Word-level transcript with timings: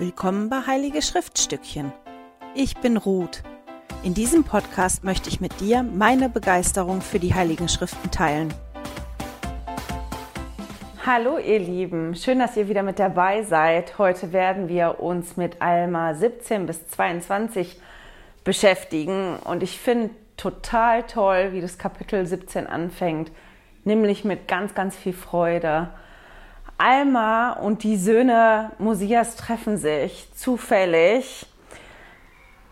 Willkommen 0.00 0.48
bei 0.48 0.60
Heilige 0.64 1.02
Schriftstückchen. 1.02 1.92
Ich 2.54 2.76
bin 2.76 2.96
Ruth. 2.96 3.42
In 4.04 4.14
diesem 4.14 4.44
Podcast 4.44 5.02
möchte 5.02 5.28
ich 5.28 5.40
mit 5.40 5.58
dir 5.58 5.82
meine 5.82 6.28
Begeisterung 6.28 7.00
für 7.00 7.18
die 7.18 7.34
Heiligen 7.34 7.68
Schriften 7.68 8.08
teilen. 8.12 8.54
Hallo 11.04 11.38
ihr 11.38 11.58
Lieben, 11.58 12.14
schön, 12.14 12.38
dass 12.38 12.56
ihr 12.56 12.68
wieder 12.68 12.84
mit 12.84 13.00
dabei 13.00 13.42
seid. 13.42 13.98
Heute 13.98 14.32
werden 14.32 14.68
wir 14.68 15.00
uns 15.00 15.36
mit 15.36 15.60
Alma 15.60 16.14
17 16.14 16.66
bis 16.66 16.86
22 16.90 17.80
beschäftigen 18.44 19.34
und 19.38 19.64
ich 19.64 19.80
finde 19.80 20.10
total 20.36 21.02
toll, 21.08 21.48
wie 21.50 21.60
das 21.60 21.76
Kapitel 21.76 22.24
17 22.24 22.68
anfängt, 22.68 23.32
nämlich 23.82 24.24
mit 24.24 24.46
ganz, 24.46 24.76
ganz 24.76 24.94
viel 24.94 25.12
Freude. 25.12 25.88
Alma 26.78 27.52
und 27.52 27.82
die 27.82 27.96
Söhne 27.96 28.70
Mosias 28.78 29.36
treffen 29.36 29.76
sich 29.76 30.28
zufällig 30.34 31.46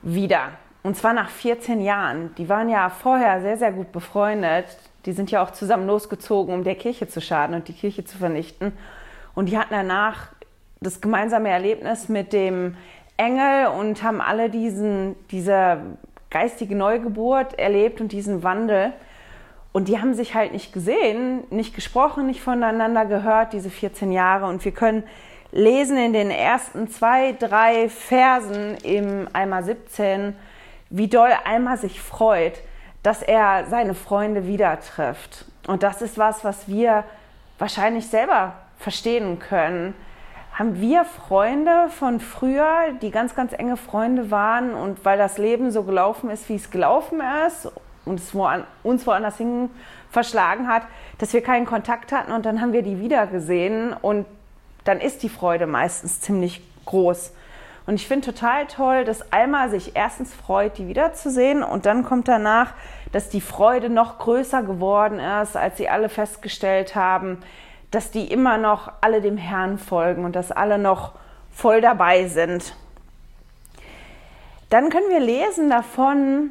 wieder. 0.02 0.52
Und 0.84 0.96
zwar 0.96 1.12
nach 1.12 1.28
14 1.28 1.80
Jahren. 1.80 2.32
Die 2.36 2.48
waren 2.48 2.68
ja 2.68 2.88
vorher 2.88 3.40
sehr, 3.40 3.58
sehr 3.58 3.72
gut 3.72 3.90
befreundet. 3.90 4.66
Die 5.04 5.12
sind 5.12 5.32
ja 5.32 5.42
auch 5.42 5.50
zusammen 5.50 5.88
losgezogen, 5.88 6.54
um 6.54 6.62
der 6.62 6.76
Kirche 6.76 7.08
zu 7.08 7.20
schaden 7.20 7.56
und 7.56 7.66
die 7.66 7.72
Kirche 7.72 8.04
zu 8.04 8.16
vernichten. 8.16 8.72
Und 9.34 9.48
die 9.48 9.58
hatten 9.58 9.74
danach 9.74 10.28
das 10.80 11.00
gemeinsame 11.00 11.48
Erlebnis 11.48 12.08
mit 12.08 12.32
dem 12.32 12.76
Engel 13.16 13.66
und 13.68 14.04
haben 14.04 14.20
alle 14.20 14.48
diesen, 14.48 15.16
diese 15.30 15.80
geistige 16.30 16.76
Neugeburt 16.76 17.58
erlebt 17.58 18.00
und 18.00 18.12
diesen 18.12 18.44
Wandel. 18.44 18.92
Und 19.76 19.88
die 19.88 20.00
haben 20.00 20.14
sich 20.14 20.34
halt 20.34 20.54
nicht 20.54 20.72
gesehen, 20.72 21.44
nicht 21.50 21.74
gesprochen, 21.74 22.24
nicht 22.24 22.40
voneinander 22.40 23.04
gehört, 23.04 23.52
diese 23.52 23.68
14 23.68 24.10
Jahre. 24.10 24.46
Und 24.46 24.64
wir 24.64 24.72
können 24.72 25.02
lesen 25.52 25.98
in 25.98 26.14
den 26.14 26.30
ersten 26.30 26.88
zwei, 26.88 27.32
drei 27.32 27.90
Versen 27.90 28.78
im 28.82 29.28
Eimer 29.34 29.62
17, 29.62 30.34
wie 30.88 31.08
doll 31.08 31.28
Eimer 31.44 31.76
sich 31.76 32.00
freut, 32.00 32.54
dass 33.02 33.20
er 33.20 33.66
seine 33.68 33.92
Freunde 33.92 34.46
wieder 34.46 34.80
trifft. 34.80 35.44
Und 35.66 35.82
das 35.82 36.00
ist 36.00 36.16
was, 36.16 36.42
was 36.42 36.68
wir 36.68 37.04
wahrscheinlich 37.58 38.06
selber 38.06 38.54
verstehen 38.78 39.38
können. 39.38 39.92
Haben 40.54 40.80
wir 40.80 41.04
Freunde 41.04 41.90
von 41.90 42.20
früher, 42.20 42.94
die 43.02 43.10
ganz, 43.10 43.34
ganz 43.34 43.52
enge 43.52 43.76
Freunde 43.76 44.30
waren 44.30 44.72
und 44.72 45.04
weil 45.04 45.18
das 45.18 45.36
Leben 45.36 45.70
so 45.70 45.82
gelaufen 45.82 46.30
ist, 46.30 46.48
wie 46.48 46.54
es 46.54 46.70
gelaufen 46.70 47.20
ist 47.46 47.70
und 48.06 48.20
es 48.20 48.34
uns 48.82 49.06
woanders 49.06 49.36
hin 49.36 49.68
verschlagen 50.10 50.68
hat, 50.68 50.82
dass 51.18 51.32
wir 51.32 51.42
keinen 51.42 51.66
Kontakt 51.66 52.12
hatten 52.12 52.32
und 52.32 52.46
dann 52.46 52.60
haben 52.60 52.72
wir 52.72 52.82
die 52.82 53.00
wieder 53.00 53.26
gesehen 53.26 53.92
und 53.92 54.24
dann 54.84 55.00
ist 55.00 55.22
die 55.22 55.28
Freude 55.28 55.66
meistens 55.66 56.20
ziemlich 56.20 56.62
groß. 56.86 57.32
Und 57.86 57.94
ich 57.94 58.08
finde 58.08 58.26
total 58.26 58.66
toll, 58.66 59.04
dass 59.04 59.32
Alma 59.32 59.68
sich 59.68 59.94
erstens 59.94 60.34
freut, 60.34 60.78
die 60.78 60.88
wiederzusehen 60.88 61.62
und 61.62 61.86
dann 61.86 62.04
kommt 62.04 62.28
danach, 62.28 62.72
dass 63.12 63.28
die 63.28 63.40
Freude 63.40 63.90
noch 63.90 64.18
größer 64.18 64.62
geworden 64.62 65.20
ist, 65.20 65.56
als 65.56 65.76
sie 65.76 65.88
alle 65.88 66.08
festgestellt 66.08 66.94
haben, 66.94 67.38
dass 67.90 68.10
die 68.10 68.30
immer 68.30 68.58
noch 68.58 68.90
alle 69.00 69.20
dem 69.20 69.36
Herrn 69.36 69.78
folgen 69.78 70.24
und 70.24 70.34
dass 70.34 70.50
alle 70.50 70.78
noch 70.78 71.12
voll 71.52 71.80
dabei 71.80 72.26
sind. 72.26 72.74
Dann 74.68 74.90
können 74.90 75.08
wir 75.08 75.20
lesen 75.20 75.70
davon, 75.70 76.50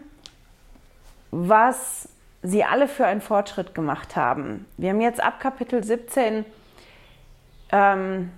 was 1.36 2.08
sie 2.44 2.64
alle 2.64 2.88
für 2.88 3.06
einen 3.06 3.22
Fortschritt 3.22 3.76
gemacht 3.76 4.16
haben. 4.16 4.66
Wir 4.78 4.92
haben 4.92 5.02
jetzt 5.02 5.22
ab 5.22 5.40
Kapitel 5.40 5.84
17, 5.84 6.46
ähm, 7.72 8.32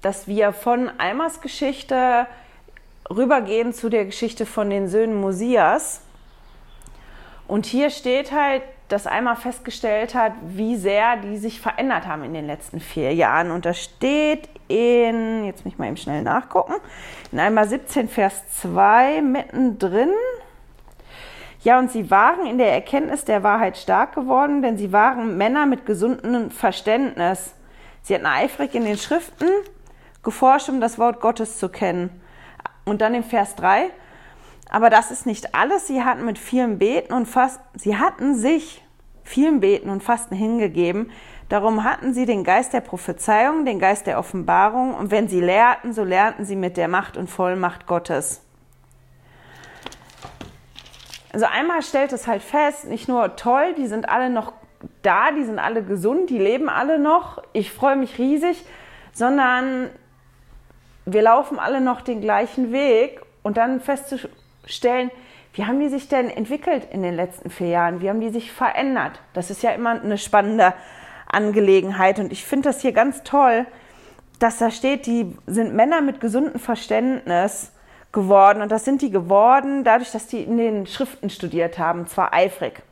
dass 0.00 0.26
wir 0.26 0.52
von 0.52 0.90
Almas 0.98 1.40
Geschichte 1.42 2.26
rübergehen 3.10 3.72
zu 3.72 3.90
der 3.90 4.06
Geschichte 4.06 4.46
von 4.46 4.70
den 4.70 4.88
Söhnen 4.88 5.20
Mosias. 5.20 6.00
Und 7.46 7.66
hier 7.66 7.90
steht 7.90 8.32
halt, 8.32 8.62
dass 8.88 9.06
Alma 9.06 9.34
festgestellt 9.34 10.14
hat, 10.14 10.32
wie 10.46 10.76
sehr 10.76 11.16
die 11.16 11.36
sich 11.36 11.60
verändert 11.60 12.06
haben 12.06 12.24
in 12.24 12.32
den 12.32 12.46
letzten 12.46 12.80
vier 12.80 13.12
Jahren. 13.12 13.50
Und 13.50 13.66
das 13.66 13.82
steht 13.82 14.48
in, 14.68 15.44
jetzt 15.44 15.64
muss 15.64 15.74
ich 15.74 15.78
mal 15.78 15.88
eben 15.88 15.96
schnell 15.96 16.22
nachgucken, 16.22 16.74
in 17.30 17.40
Alma 17.40 17.66
17, 17.66 18.08
Vers 18.08 18.48
2 18.62 19.20
mittendrin. 19.22 20.10
Ja, 21.66 21.80
und 21.80 21.90
sie 21.90 22.12
waren 22.12 22.46
in 22.46 22.58
der 22.58 22.72
Erkenntnis 22.72 23.24
der 23.24 23.42
Wahrheit 23.42 23.76
stark 23.76 24.14
geworden, 24.14 24.62
denn 24.62 24.78
sie 24.78 24.92
waren 24.92 25.36
Männer 25.36 25.66
mit 25.66 25.84
gesundem 25.84 26.52
Verständnis. 26.52 27.54
Sie 28.02 28.14
hatten 28.14 28.24
eifrig 28.24 28.76
in 28.76 28.84
den 28.84 28.96
Schriften 28.96 29.48
geforscht, 30.22 30.68
um 30.68 30.80
das 30.80 30.96
Wort 30.96 31.20
Gottes 31.20 31.58
zu 31.58 31.68
kennen. 31.68 32.22
Und 32.84 33.00
dann 33.00 33.14
im 33.14 33.24
Vers 33.24 33.56
3, 33.56 33.90
aber 34.70 34.90
das 34.90 35.10
ist 35.10 35.26
nicht 35.26 35.56
alles. 35.56 35.88
Sie 35.88 36.04
hatten 36.04 36.24
mit 36.24 36.38
vielen 36.38 36.78
Beten 36.78 37.12
und 37.12 37.26
Fasten, 37.26 37.76
sie 37.76 37.96
hatten 37.96 38.36
sich 38.36 38.84
vielen 39.24 39.58
Beten 39.58 39.90
und 39.90 40.04
Fasten 40.04 40.36
hingegeben. 40.36 41.10
Darum 41.48 41.82
hatten 41.82 42.14
sie 42.14 42.26
den 42.26 42.44
Geist 42.44 42.74
der 42.74 42.80
Prophezeiung, 42.80 43.64
den 43.64 43.80
Geist 43.80 44.06
der 44.06 44.20
Offenbarung. 44.20 44.94
Und 44.94 45.10
wenn 45.10 45.26
sie 45.26 45.40
lehrten, 45.40 45.92
so 45.92 46.04
lernten 46.04 46.44
sie 46.44 46.54
mit 46.54 46.76
der 46.76 46.86
Macht 46.86 47.16
und 47.16 47.28
Vollmacht 47.28 47.88
Gottes. 47.88 48.45
Also 51.36 51.48
einmal 51.52 51.82
stellt 51.82 52.14
es 52.14 52.26
halt 52.26 52.40
fest, 52.40 52.86
nicht 52.86 53.08
nur 53.08 53.36
toll, 53.36 53.74
die 53.76 53.88
sind 53.88 54.08
alle 54.08 54.30
noch 54.30 54.54
da, 55.02 55.32
die 55.32 55.44
sind 55.44 55.58
alle 55.58 55.82
gesund, 55.82 56.30
die 56.30 56.38
leben 56.38 56.70
alle 56.70 56.98
noch, 56.98 57.42
ich 57.52 57.70
freue 57.72 57.94
mich 57.94 58.16
riesig, 58.16 58.64
sondern 59.12 59.90
wir 61.04 61.20
laufen 61.20 61.58
alle 61.58 61.82
noch 61.82 62.00
den 62.00 62.22
gleichen 62.22 62.72
Weg 62.72 63.20
und 63.42 63.58
dann 63.58 63.82
festzustellen, 63.82 65.10
wie 65.52 65.66
haben 65.66 65.78
die 65.78 65.90
sich 65.90 66.08
denn 66.08 66.30
entwickelt 66.30 66.88
in 66.90 67.02
den 67.02 67.14
letzten 67.14 67.50
vier 67.50 67.68
Jahren? 67.68 68.00
Wie 68.00 68.08
haben 68.08 68.22
die 68.22 68.30
sich 68.30 68.50
verändert? 68.50 69.20
Das 69.34 69.50
ist 69.50 69.62
ja 69.62 69.72
immer 69.72 69.90
eine 69.90 70.16
spannende 70.16 70.72
Angelegenheit 71.30 72.18
und 72.18 72.32
ich 72.32 72.46
finde 72.46 72.70
das 72.70 72.80
hier 72.80 72.92
ganz 72.92 73.24
toll, 73.24 73.66
dass 74.38 74.56
da 74.56 74.70
steht, 74.70 75.04
die 75.04 75.36
sind 75.46 75.74
Männer 75.74 76.00
mit 76.00 76.18
gesundem 76.18 76.58
Verständnis 76.58 77.72
geworden. 78.16 78.62
Und 78.62 78.72
das 78.72 78.86
sind 78.86 79.02
die 79.02 79.10
geworden, 79.10 79.84
dadurch, 79.84 80.10
dass 80.10 80.26
die 80.26 80.42
in 80.42 80.56
den 80.56 80.86
Schriften 80.86 81.28
studiert 81.28 81.78
haben, 81.78 82.06
zwar 82.06 82.32
eifrig. 82.32 82.82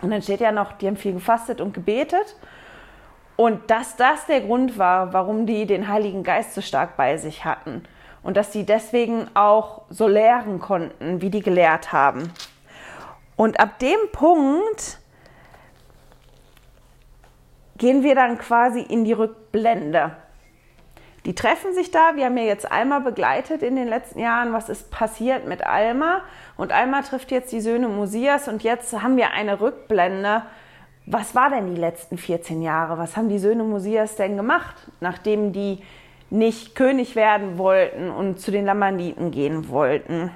Und 0.00 0.10
dann 0.10 0.22
steht 0.22 0.40
ja 0.40 0.52
noch, 0.52 0.72
die 0.72 0.86
haben 0.86 0.96
viel 0.96 1.12
gefastet 1.12 1.60
und 1.60 1.74
gebetet. 1.74 2.34
Und 3.36 3.70
dass 3.70 3.96
das 3.96 4.26
der 4.26 4.40
Grund 4.40 4.78
war, 4.78 5.12
warum 5.12 5.44
die 5.46 5.66
den 5.66 5.86
Heiligen 5.86 6.24
Geist 6.24 6.54
so 6.54 6.62
stark 6.62 6.96
bei 6.96 7.18
sich 7.18 7.44
hatten. 7.44 7.84
Und 8.22 8.36
dass 8.36 8.52
sie 8.52 8.64
deswegen 8.64 9.28
auch 9.34 9.82
so 9.90 10.08
lehren 10.08 10.58
konnten, 10.60 11.20
wie 11.20 11.30
die 11.30 11.42
gelehrt 11.42 11.92
haben. 11.92 12.32
Und 13.36 13.60
ab 13.60 13.78
dem 13.78 13.98
Punkt 14.12 14.98
gehen 17.76 18.02
wir 18.02 18.14
dann 18.14 18.38
quasi 18.38 18.80
in 18.80 19.04
die 19.04 19.12
Rückblende. 19.12 20.16
Die 21.24 21.34
treffen 21.34 21.74
sich 21.74 21.90
da. 21.90 22.16
Wir 22.16 22.26
haben 22.26 22.36
ja 22.36 22.44
jetzt 22.44 22.70
Alma 22.70 23.00
begleitet 23.00 23.62
in 23.62 23.76
den 23.76 23.88
letzten 23.88 24.20
Jahren. 24.20 24.52
Was 24.52 24.68
ist 24.68 24.90
passiert 24.90 25.46
mit 25.46 25.64
Alma? 25.64 26.22
Und 26.56 26.72
Alma 26.72 27.02
trifft 27.02 27.30
jetzt 27.30 27.52
die 27.52 27.60
Söhne 27.60 27.88
Mosias 27.88 28.48
und 28.48 28.62
jetzt 28.62 28.92
haben 29.02 29.16
wir 29.16 29.32
eine 29.32 29.60
Rückblende. 29.60 30.42
Was 31.06 31.34
war 31.34 31.50
denn 31.50 31.74
die 31.74 31.80
letzten 31.80 32.18
14 32.18 32.62
Jahre? 32.62 32.98
Was 32.98 33.16
haben 33.16 33.28
die 33.28 33.38
Söhne 33.38 33.64
Mosias 33.64 34.16
denn 34.16 34.36
gemacht, 34.36 34.76
nachdem 35.00 35.52
die 35.52 35.82
nicht 36.30 36.74
König 36.74 37.16
werden 37.16 37.58
wollten 37.58 38.10
und 38.10 38.40
zu 38.40 38.50
den 38.50 38.66
Lamaniten 38.66 39.30
gehen 39.30 39.68
wollten? 39.68 40.30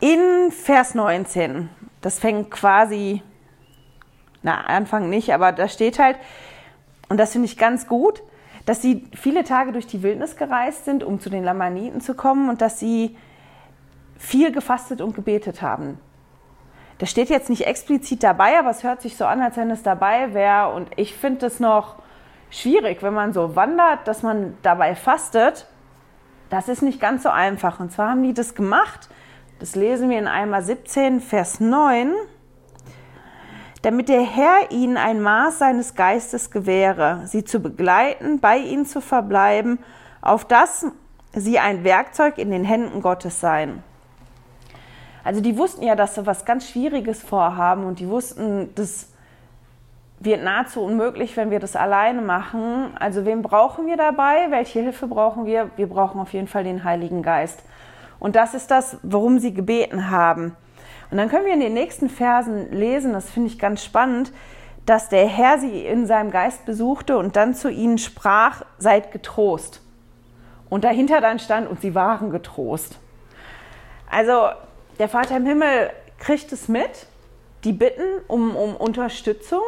In 0.00 0.50
Vers 0.50 0.94
19, 0.94 1.68
das 2.00 2.18
fängt 2.18 2.50
quasi, 2.50 3.22
na, 4.42 4.60
Anfang 4.60 5.08
nicht, 5.08 5.32
aber 5.32 5.50
da 5.52 5.66
steht 5.66 5.98
halt, 5.98 6.16
und 7.14 7.18
das 7.18 7.30
finde 7.30 7.46
ich 7.46 7.56
ganz 7.56 7.86
gut, 7.86 8.24
dass 8.66 8.82
sie 8.82 9.06
viele 9.14 9.44
Tage 9.44 9.70
durch 9.70 9.86
die 9.86 10.02
Wildnis 10.02 10.34
gereist 10.34 10.84
sind, 10.84 11.04
um 11.04 11.20
zu 11.20 11.30
den 11.30 11.44
Lamaniten 11.44 12.00
zu 12.00 12.14
kommen 12.14 12.48
und 12.48 12.60
dass 12.60 12.80
sie 12.80 13.16
viel 14.18 14.50
gefastet 14.50 15.00
und 15.00 15.14
gebetet 15.14 15.62
haben. 15.62 16.00
Das 16.98 17.12
steht 17.12 17.28
jetzt 17.28 17.50
nicht 17.50 17.68
explizit 17.68 18.24
dabei, 18.24 18.58
aber 18.58 18.70
es 18.70 18.82
hört 18.82 19.00
sich 19.00 19.16
so 19.16 19.26
an, 19.26 19.42
als 19.42 19.56
wenn 19.56 19.70
es 19.70 19.84
dabei 19.84 20.34
wäre. 20.34 20.74
Und 20.74 20.88
ich 20.96 21.14
finde 21.14 21.46
es 21.46 21.60
noch 21.60 22.02
schwierig, 22.50 23.00
wenn 23.04 23.14
man 23.14 23.32
so 23.32 23.54
wandert, 23.54 24.08
dass 24.08 24.24
man 24.24 24.58
dabei 24.62 24.96
fastet. 24.96 25.68
Das 26.50 26.68
ist 26.68 26.82
nicht 26.82 26.98
ganz 26.98 27.22
so 27.22 27.28
einfach. 27.28 27.78
Und 27.78 27.92
zwar 27.92 28.10
haben 28.10 28.24
die 28.24 28.34
das 28.34 28.56
gemacht. 28.56 29.08
Das 29.60 29.76
lesen 29.76 30.10
wir 30.10 30.18
in 30.18 30.26
Eimer 30.26 30.62
17, 30.62 31.20
Vers 31.20 31.60
9 31.60 32.12
damit 33.84 34.08
der 34.08 34.22
Herr 34.22 34.70
ihnen 34.70 34.96
ein 34.96 35.20
Maß 35.20 35.58
seines 35.58 35.94
Geistes 35.94 36.50
gewähre, 36.50 37.20
sie 37.26 37.44
zu 37.44 37.60
begleiten, 37.60 38.40
bei 38.40 38.56
ihnen 38.56 38.86
zu 38.86 39.02
verbleiben, 39.02 39.78
auf 40.22 40.46
dass 40.46 40.86
sie 41.34 41.58
ein 41.58 41.84
Werkzeug 41.84 42.38
in 42.38 42.50
den 42.50 42.64
Händen 42.64 43.02
Gottes 43.02 43.40
seien. 43.40 43.82
Also 45.22 45.42
die 45.42 45.58
wussten 45.58 45.84
ja, 45.84 45.96
dass 45.96 46.14
sie 46.14 46.24
was 46.24 46.46
ganz 46.46 46.68
Schwieriges 46.68 47.22
vorhaben 47.22 47.84
und 47.84 47.98
die 47.98 48.08
wussten, 48.08 48.74
dass 48.74 49.08
wird 50.20 50.42
nahezu 50.42 50.80
unmöglich, 50.80 51.36
wenn 51.36 51.50
wir 51.50 51.60
das 51.60 51.76
alleine 51.76 52.22
machen. 52.22 52.92
Also 52.98 53.26
wen 53.26 53.42
brauchen 53.42 53.86
wir 53.86 53.98
dabei? 53.98 54.46
Welche 54.50 54.80
Hilfe 54.80 55.06
brauchen 55.06 55.44
wir? 55.44 55.70
Wir 55.76 55.86
brauchen 55.86 56.18
auf 56.20 56.32
jeden 56.32 56.48
Fall 56.48 56.64
den 56.64 56.84
Heiligen 56.84 57.22
Geist. 57.22 57.62
Und 58.18 58.36
das 58.36 58.54
ist 58.54 58.70
das, 58.70 58.96
worum 59.02 59.38
sie 59.38 59.52
gebeten 59.52 60.10
haben. 60.10 60.56
Und 61.10 61.18
dann 61.18 61.28
können 61.28 61.46
wir 61.46 61.54
in 61.54 61.60
den 61.60 61.74
nächsten 61.74 62.08
Versen 62.08 62.72
lesen, 62.72 63.12
das 63.12 63.30
finde 63.30 63.48
ich 63.48 63.58
ganz 63.58 63.84
spannend, 63.84 64.32
dass 64.86 65.08
der 65.08 65.26
Herr 65.26 65.58
sie 65.58 65.86
in 65.86 66.06
seinem 66.06 66.30
Geist 66.30 66.66
besuchte 66.66 67.16
und 67.16 67.36
dann 67.36 67.54
zu 67.54 67.70
ihnen 67.70 67.98
sprach, 67.98 68.62
seid 68.78 69.12
getrost. 69.12 69.80
Und 70.68 70.84
dahinter 70.84 71.20
dann 71.20 71.38
stand, 71.38 71.68
und 71.68 71.80
sie 71.80 71.94
waren 71.94 72.30
getrost. 72.30 72.98
Also 74.10 74.48
der 74.98 75.08
Vater 75.08 75.36
im 75.36 75.46
Himmel 75.46 75.90
kriegt 76.18 76.52
es 76.52 76.68
mit, 76.68 77.06
die 77.64 77.72
bitten 77.72 78.02
um, 78.28 78.56
um 78.56 78.76
Unterstützung. 78.76 79.62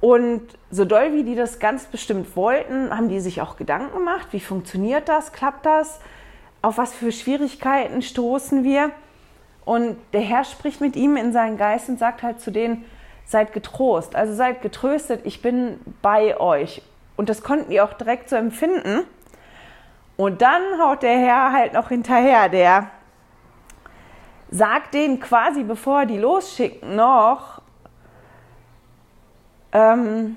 Und 0.00 0.42
so 0.70 0.84
doll 0.84 1.14
wie 1.14 1.24
die 1.24 1.34
das 1.34 1.58
ganz 1.60 1.86
bestimmt 1.86 2.36
wollten, 2.36 2.94
haben 2.94 3.08
die 3.08 3.20
sich 3.20 3.40
auch 3.40 3.56
Gedanken 3.56 3.96
gemacht, 3.96 4.28
wie 4.32 4.40
funktioniert 4.40 5.08
das, 5.08 5.32
klappt 5.32 5.64
das, 5.64 6.00
auf 6.60 6.76
was 6.76 6.92
für 6.92 7.12
Schwierigkeiten 7.12 8.02
stoßen 8.02 8.64
wir. 8.64 8.90
Und 9.64 9.96
der 10.12 10.20
Herr 10.20 10.44
spricht 10.44 10.80
mit 10.80 10.96
ihm 10.96 11.16
in 11.16 11.32
seinen 11.32 11.56
Geist 11.56 11.88
und 11.88 11.98
sagt 11.98 12.22
halt 12.22 12.40
zu 12.40 12.50
denen, 12.50 12.84
seid 13.24 13.52
getrost, 13.52 14.14
also 14.14 14.34
seid 14.34 14.60
getröstet, 14.60 15.22
ich 15.24 15.40
bin 15.40 15.80
bei 16.02 16.38
euch. 16.38 16.82
Und 17.16 17.28
das 17.28 17.42
konnten 17.42 17.70
die 17.70 17.80
auch 17.80 17.94
direkt 17.94 18.28
so 18.28 18.36
empfinden. 18.36 19.04
Und 20.16 20.42
dann 20.42 20.62
haut 20.80 21.02
der 21.02 21.18
Herr 21.18 21.52
halt 21.52 21.72
noch 21.72 21.88
hinterher, 21.88 22.48
der 22.48 22.90
sagt 24.50 24.94
denen 24.94 25.18
quasi, 25.18 25.64
bevor 25.64 26.00
er 26.00 26.06
die 26.06 26.18
losschicken, 26.18 26.94
noch, 26.94 27.62
ähm, 29.72 30.36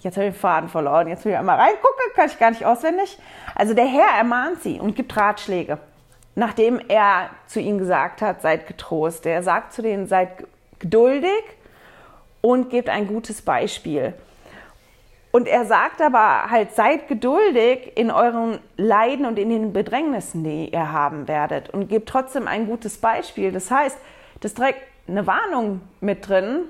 jetzt 0.00 0.16
habe 0.16 0.26
ich 0.26 0.34
den 0.34 0.40
Faden 0.40 0.68
verloren, 0.68 1.08
jetzt 1.08 1.24
will 1.24 1.32
ich 1.32 1.38
einmal 1.38 1.58
reingucken, 1.58 2.04
kann 2.14 2.26
ich 2.26 2.38
gar 2.38 2.50
nicht 2.50 2.64
auswendig. 2.64 3.18
Also 3.54 3.74
der 3.74 3.86
Herr 3.86 4.16
ermahnt 4.18 4.62
sie 4.62 4.78
und 4.78 4.94
gibt 4.94 5.16
Ratschläge, 5.16 5.78
nachdem 6.34 6.80
er 6.88 7.30
zu 7.46 7.60
ihnen 7.60 7.78
gesagt 7.78 8.22
hat, 8.22 8.42
seid 8.42 8.66
getrost. 8.66 9.26
Er 9.26 9.42
sagt 9.42 9.72
zu 9.72 9.82
denen, 9.82 10.06
seid 10.06 10.28
geduldig 10.78 11.42
und 12.40 12.70
gebt 12.70 12.88
ein 12.88 13.06
gutes 13.06 13.42
Beispiel. 13.42 14.14
Und 15.32 15.46
er 15.46 15.64
sagt 15.64 16.02
aber 16.02 16.50
halt, 16.50 16.72
seid 16.72 17.06
geduldig 17.06 17.92
in 17.96 18.10
euren 18.10 18.58
Leiden 18.76 19.26
und 19.26 19.38
in 19.38 19.50
den 19.50 19.72
Bedrängnissen, 19.72 20.42
die 20.42 20.70
ihr 20.72 20.90
haben 20.90 21.28
werdet 21.28 21.70
und 21.70 21.88
gebt 21.88 22.08
trotzdem 22.08 22.48
ein 22.48 22.66
gutes 22.66 22.98
Beispiel. 22.98 23.52
Das 23.52 23.70
heißt, 23.70 23.96
das 24.40 24.54
trägt 24.54 24.80
eine 25.06 25.26
Warnung 25.26 25.82
mit 26.00 26.28
drin. 26.28 26.64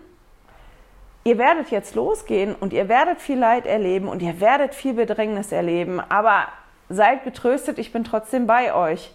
Ihr 1.24 1.38
werdet 1.38 1.70
jetzt 1.70 1.94
losgehen 1.94 2.54
und 2.54 2.72
ihr 2.72 2.88
werdet 2.88 3.20
viel 3.20 3.38
Leid 3.38 3.66
erleben 3.66 4.08
und 4.08 4.20
ihr 4.20 4.40
werdet 4.40 4.74
viel 4.74 4.94
Bedrängnis 4.94 5.52
erleben, 5.52 6.00
aber 6.00 6.48
seid 6.88 7.24
getröstet, 7.24 7.78
ich 7.78 7.92
bin 7.92 8.04
trotzdem 8.04 8.46
bei 8.46 8.74
euch. 8.74 9.14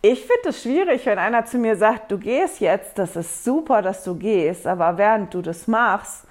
Ich 0.00 0.20
finde 0.20 0.50
es 0.50 0.62
schwierig, 0.62 1.04
wenn 1.06 1.18
einer 1.18 1.44
zu 1.44 1.58
mir 1.58 1.74
sagt, 1.74 2.12
du 2.12 2.18
gehst 2.18 2.60
jetzt, 2.60 2.98
das 2.98 3.16
ist 3.16 3.42
super, 3.42 3.82
dass 3.82 4.04
du 4.04 4.14
gehst, 4.14 4.64
aber 4.64 4.96
während 4.96 5.34
du 5.34 5.42
das 5.42 5.66
machst, 5.66 6.24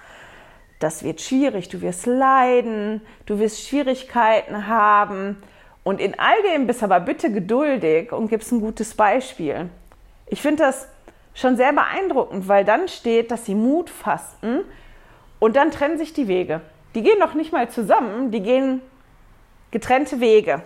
das 0.79 1.03
wird 1.03 1.19
schwierig, 1.19 1.67
du 1.67 1.81
wirst 1.81 2.05
leiden, 2.05 3.01
du 3.25 3.39
wirst 3.39 3.67
Schwierigkeiten 3.67 4.67
haben 4.67 5.43
und 5.83 5.99
in 5.99 6.17
all 6.17 6.41
dem 6.43 6.65
bist 6.65 6.81
aber 6.81 7.01
bitte 7.01 7.29
geduldig 7.29 8.13
und 8.13 8.29
gibst 8.29 8.53
ein 8.53 8.61
gutes 8.61 8.93
Beispiel. 8.93 9.69
Ich 10.27 10.41
finde 10.41 10.63
das 10.63 10.87
schon 11.33 11.57
sehr 11.57 11.73
beeindruckend, 11.73 12.47
weil 12.47 12.63
dann 12.63 12.87
steht, 12.87 13.31
dass 13.31 13.45
sie 13.45 13.55
Mut 13.55 13.89
fasten 13.89 14.61
und 15.39 15.57
dann 15.57 15.71
trennen 15.71 15.97
sich 15.97 16.13
die 16.13 16.29
Wege. 16.29 16.61
Die 16.95 17.03
gehen 17.03 17.19
noch 17.19 17.33
nicht 17.33 17.51
mal 17.51 17.69
zusammen, 17.69 18.31
die 18.31 18.41
gehen 18.41 18.81
getrennte 19.71 20.21
Wege. 20.21 20.63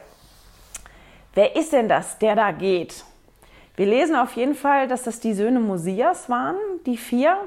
Wer 1.34 1.56
ist 1.56 1.72
denn 1.72 1.88
das, 1.88 2.18
der 2.18 2.36
da 2.36 2.52
geht? 2.52 3.06
Wir 3.76 3.86
lesen 3.86 4.16
auf 4.16 4.34
jeden 4.34 4.56
Fall, 4.56 4.88
dass 4.88 5.04
das 5.04 5.20
die 5.20 5.34
Söhne 5.34 5.60
Mosias 5.60 6.30
waren, 6.30 6.58
die 6.86 6.98
vier. 6.98 7.38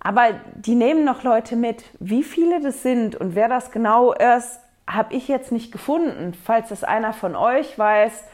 Aber 0.00 0.30
die 0.56 0.74
nehmen 0.74 1.04
noch 1.04 1.22
Leute 1.22 1.54
mit. 1.54 1.84
Wie 2.00 2.22
viele 2.22 2.60
das 2.60 2.82
sind 2.82 3.14
und 3.14 3.34
wer 3.34 3.48
das 3.48 3.70
genau 3.70 4.12
ist, 4.12 4.58
habe 4.86 5.14
ich 5.14 5.28
jetzt 5.28 5.52
nicht 5.52 5.70
gefunden. 5.70 6.34
Falls 6.44 6.70
das 6.70 6.82
einer 6.82 7.12
von 7.12 7.36
euch 7.36 7.78
weiß, 7.78 8.24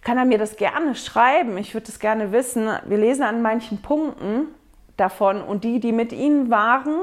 kann 0.00 0.18
er 0.18 0.24
mir 0.24 0.38
das 0.38 0.56
gerne 0.56 0.94
schreiben. 0.94 1.56
Ich 1.58 1.74
würde 1.74 1.88
es 1.88 2.00
gerne 2.00 2.32
wissen. 2.32 2.68
Wir 2.86 2.98
lesen 2.98 3.22
an 3.22 3.42
manchen 3.42 3.80
Punkten 3.80 4.48
davon 4.96 5.42
und 5.42 5.62
die, 5.62 5.78
die 5.78 5.92
mit 5.92 6.12
ihnen 6.12 6.50
waren, 6.50 6.96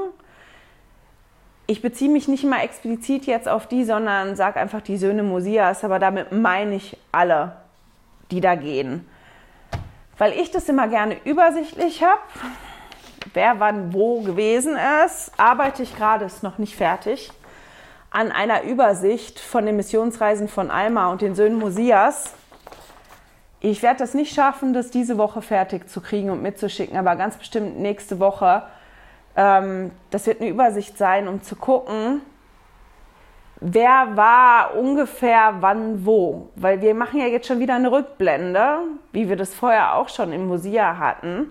ich 1.70 1.82
beziehe 1.82 2.10
mich 2.10 2.26
nicht 2.26 2.42
immer 2.42 2.64
explizit 2.64 3.26
jetzt 3.26 3.48
auf 3.48 3.68
die, 3.68 3.84
sondern 3.84 4.34
sage 4.34 4.58
einfach 4.58 4.80
die 4.80 4.96
Söhne 4.96 5.22
Mosias, 5.22 5.84
aber 5.84 6.00
damit 6.00 6.32
meine 6.32 6.74
ich 6.74 6.96
alle, 7.12 7.52
die 8.32 8.40
da 8.40 8.56
gehen. 8.56 9.08
Weil 10.18 10.32
ich 10.32 10.50
das 10.50 10.68
immer 10.68 10.88
gerne 10.88 11.16
übersichtlich 11.24 12.02
habe, 12.02 12.18
wer 13.34 13.60
wann 13.60 13.92
wo 13.92 14.20
gewesen 14.20 14.76
ist, 15.06 15.30
arbeite 15.36 15.84
ich 15.84 15.94
gerade, 15.94 16.24
ist 16.24 16.42
noch 16.42 16.58
nicht 16.58 16.74
fertig, 16.74 17.30
an 18.10 18.32
einer 18.32 18.64
Übersicht 18.64 19.38
von 19.38 19.64
den 19.64 19.76
Missionsreisen 19.76 20.48
von 20.48 20.72
Alma 20.72 21.12
und 21.12 21.22
den 21.22 21.36
Söhnen 21.36 21.60
Mosias. 21.60 22.34
Ich 23.60 23.80
werde 23.80 24.00
das 24.00 24.14
nicht 24.14 24.34
schaffen, 24.34 24.72
das 24.72 24.90
diese 24.90 25.18
Woche 25.18 25.40
fertig 25.40 25.88
zu 25.88 26.00
kriegen 26.00 26.30
und 26.30 26.42
mitzuschicken, 26.42 26.96
aber 26.96 27.14
ganz 27.14 27.36
bestimmt 27.36 27.78
nächste 27.78 28.18
Woche 28.18 28.64
ähm, 29.36 29.90
das 30.10 30.26
wird 30.26 30.40
eine 30.40 30.50
Übersicht 30.50 30.98
sein, 30.98 31.28
um 31.28 31.42
zu 31.42 31.56
gucken, 31.56 32.22
wer 33.60 34.16
war 34.16 34.74
ungefähr 34.76 35.56
wann 35.60 36.04
wo. 36.04 36.48
Weil 36.56 36.80
wir 36.80 36.94
machen 36.94 37.20
ja 37.20 37.26
jetzt 37.26 37.46
schon 37.46 37.60
wieder 37.60 37.74
eine 37.74 37.92
Rückblende, 37.92 38.78
wie 39.12 39.28
wir 39.28 39.36
das 39.36 39.54
vorher 39.54 39.94
auch 39.94 40.08
schon 40.08 40.32
im 40.32 40.46
Mosia 40.46 40.98
hatten. 40.98 41.50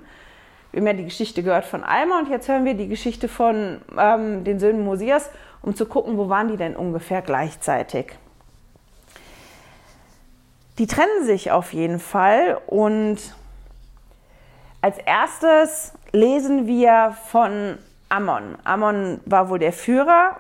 Wir 0.72 0.82
haben 0.82 0.88
ja 0.88 0.94
die 0.94 1.06
Geschichte 1.06 1.42
gehört 1.42 1.66
von 1.66 1.84
Alma 1.84 2.20
und 2.20 2.30
jetzt 2.30 2.48
hören 2.48 2.66
wir 2.66 2.76
die 2.76 2.88
Geschichte 2.88 3.28
von 3.28 3.82
ähm, 3.98 4.44
den 4.44 4.60
Söhnen 4.60 4.84
Mosias, 4.84 5.30
um 5.62 5.76
zu 5.76 5.88
gucken, 5.88 6.18
wo 6.18 6.30
waren 6.30 6.48
die 6.48 6.58
denn 6.58 6.76
ungefähr 6.76 7.22
gleichzeitig. 7.22 8.14
Die 10.78 10.88
trennen 10.88 11.26
sich 11.26 11.52
auf 11.52 11.74
jeden 11.74 12.00
Fall 12.00 12.62
und 12.68 13.18
als 14.82 14.98
erstes 15.00 15.94
lesen 16.12 16.68
wir 16.68 17.16
von 17.26 17.78
Ammon. 18.10 18.58
Ammon 18.64 19.20
war 19.26 19.50
wohl 19.50 19.60
der 19.60 19.74
Führer 19.74 20.38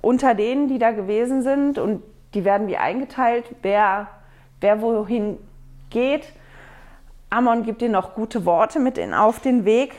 unter 0.00 0.34
denen, 0.34 0.68
die 0.68 0.78
da 0.78 0.92
gewesen 0.92 1.42
sind 1.42 1.78
und 1.78 2.02
die 2.34 2.44
werden 2.44 2.68
wie 2.68 2.76
eingeteilt, 2.76 3.46
wer, 3.62 4.08
wer 4.60 4.80
wohin 4.80 5.38
geht. 5.90 6.32
Ammon 7.30 7.64
gibt 7.64 7.82
ihnen 7.82 7.92
noch 7.92 8.14
gute 8.14 8.44
Worte 8.44 8.78
mit 8.78 8.98
in, 8.98 9.14
auf 9.14 9.40
den 9.40 9.64
Weg. 9.64 9.94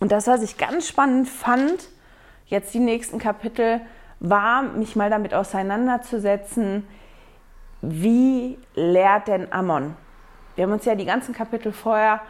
Und 0.00 0.12
das, 0.12 0.26
was 0.26 0.42
ich 0.42 0.58
ganz 0.58 0.88
spannend 0.88 1.28
fand, 1.28 1.88
jetzt 2.46 2.74
die 2.74 2.80
nächsten 2.80 3.18
Kapitel, 3.18 3.80
war, 4.18 4.62
mich 4.62 4.96
mal 4.96 5.10
damit 5.10 5.34
auseinanderzusetzen, 5.34 6.86
wie 7.82 8.58
lehrt 8.74 9.28
denn 9.28 9.52
Ammon? 9.52 9.94
Wir 10.54 10.64
haben 10.64 10.72
uns 10.72 10.86
ja 10.86 10.94
die 10.94 11.04
ganzen 11.04 11.34
Kapitel 11.34 11.70
vorher 11.72 12.20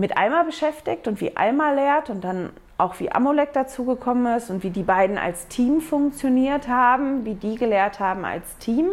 mit 0.00 0.16
Alma 0.16 0.42
beschäftigt 0.44 1.06
und 1.06 1.20
wie 1.20 1.36
Alma 1.36 1.72
lehrt 1.72 2.08
und 2.08 2.24
dann 2.24 2.50
auch 2.78 2.98
wie 2.98 3.12
Amolek 3.12 3.52
dazugekommen 3.52 4.34
ist 4.34 4.48
und 4.48 4.62
wie 4.62 4.70
die 4.70 4.82
beiden 4.82 5.18
als 5.18 5.46
Team 5.48 5.82
funktioniert 5.82 6.68
haben, 6.68 7.26
wie 7.26 7.34
die 7.34 7.56
gelehrt 7.56 8.00
haben 8.00 8.24
als 8.24 8.56
Team. 8.56 8.88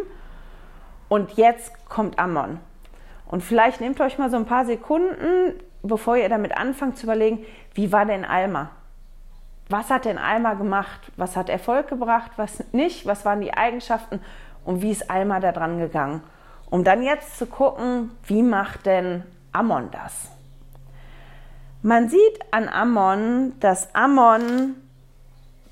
Und 1.08 1.32
jetzt 1.32 1.88
kommt 1.88 2.18
Ammon. 2.18 2.60
Und 3.26 3.42
vielleicht 3.42 3.80
nehmt 3.80 3.98
euch 4.02 4.18
mal 4.18 4.30
so 4.30 4.36
ein 4.36 4.44
paar 4.44 4.66
Sekunden, 4.66 5.54
bevor 5.82 6.18
ihr 6.18 6.28
damit 6.28 6.54
anfangt 6.54 6.98
zu 6.98 7.06
überlegen, 7.06 7.44
wie 7.72 7.90
war 7.90 8.04
denn 8.04 8.26
Alma? 8.26 8.70
Was 9.70 9.88
hat 9.88 10.04
denn 10.04 10.18
Alma 10.18 10.54
gemacht? 10.54 11.10
Was 11.16 11.36
hat 11.36 11.48
Erfolg 11.48 11.88
gebracht? 11.88 12.32
Was 12.36 12.62
nicht? 12.72 13.06
Was 13.06 13.24
waren 13.24 13.40
die 13.40 13.54
Eigenschaften? 13.54 14.20
Und 14.66 14.82
wie 14.82 14.90
ist 14.90 15.10
Alma 15.10 15.40
da 15.40 15.52
dran 15.52 15.78
gegangen? 15.78 16.22
Um 16.68 16.84
dann 16.84 17.02
jetzt 17.02 17.38
zu 17.38 17.46
gucken, 17.46 18.10
wie 18.24 18.42
macht 18.42 18.84
denn 18.84 19.22
Ammon 19.52 19.90
das? 19.90 20.30
Man 21.82 22.08
sieht 22.08 22.40
an 22.50 22.68
Ammon, 22.68 23.52
dass 23.60 23.94
Ammon 23.94 24.74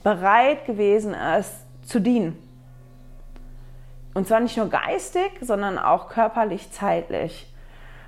bereit 0.04 0.64
gewesen 0.64 1.14
ist 1.38 1.52
zu 1.84 2.00
dienen. 2.00 2.38
Und 4.14 4.28
zwar 4.28 4.38
nicht 4.38 4.56
nur 4.56 4.68
geistig, 4.68 5.32
sondern 5.40 5.78
auch 5.78 6.08
körperlich, 6.08 6.70
zeitlich. 6.70 7.52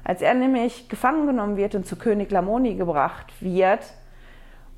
Als 0.05 0.23
er 0.23 0.35
nämlich 0.35 0.88
gefangen 0.88 1.26
genommen 1.26 1.57
wird 1.57 1.75
und 1.75 1.87
zu 1.87 1.97
König 1.97 2.31
Lamoni 2.31 2.76
gebracht 2.76 3.26
wird 3.40 3.81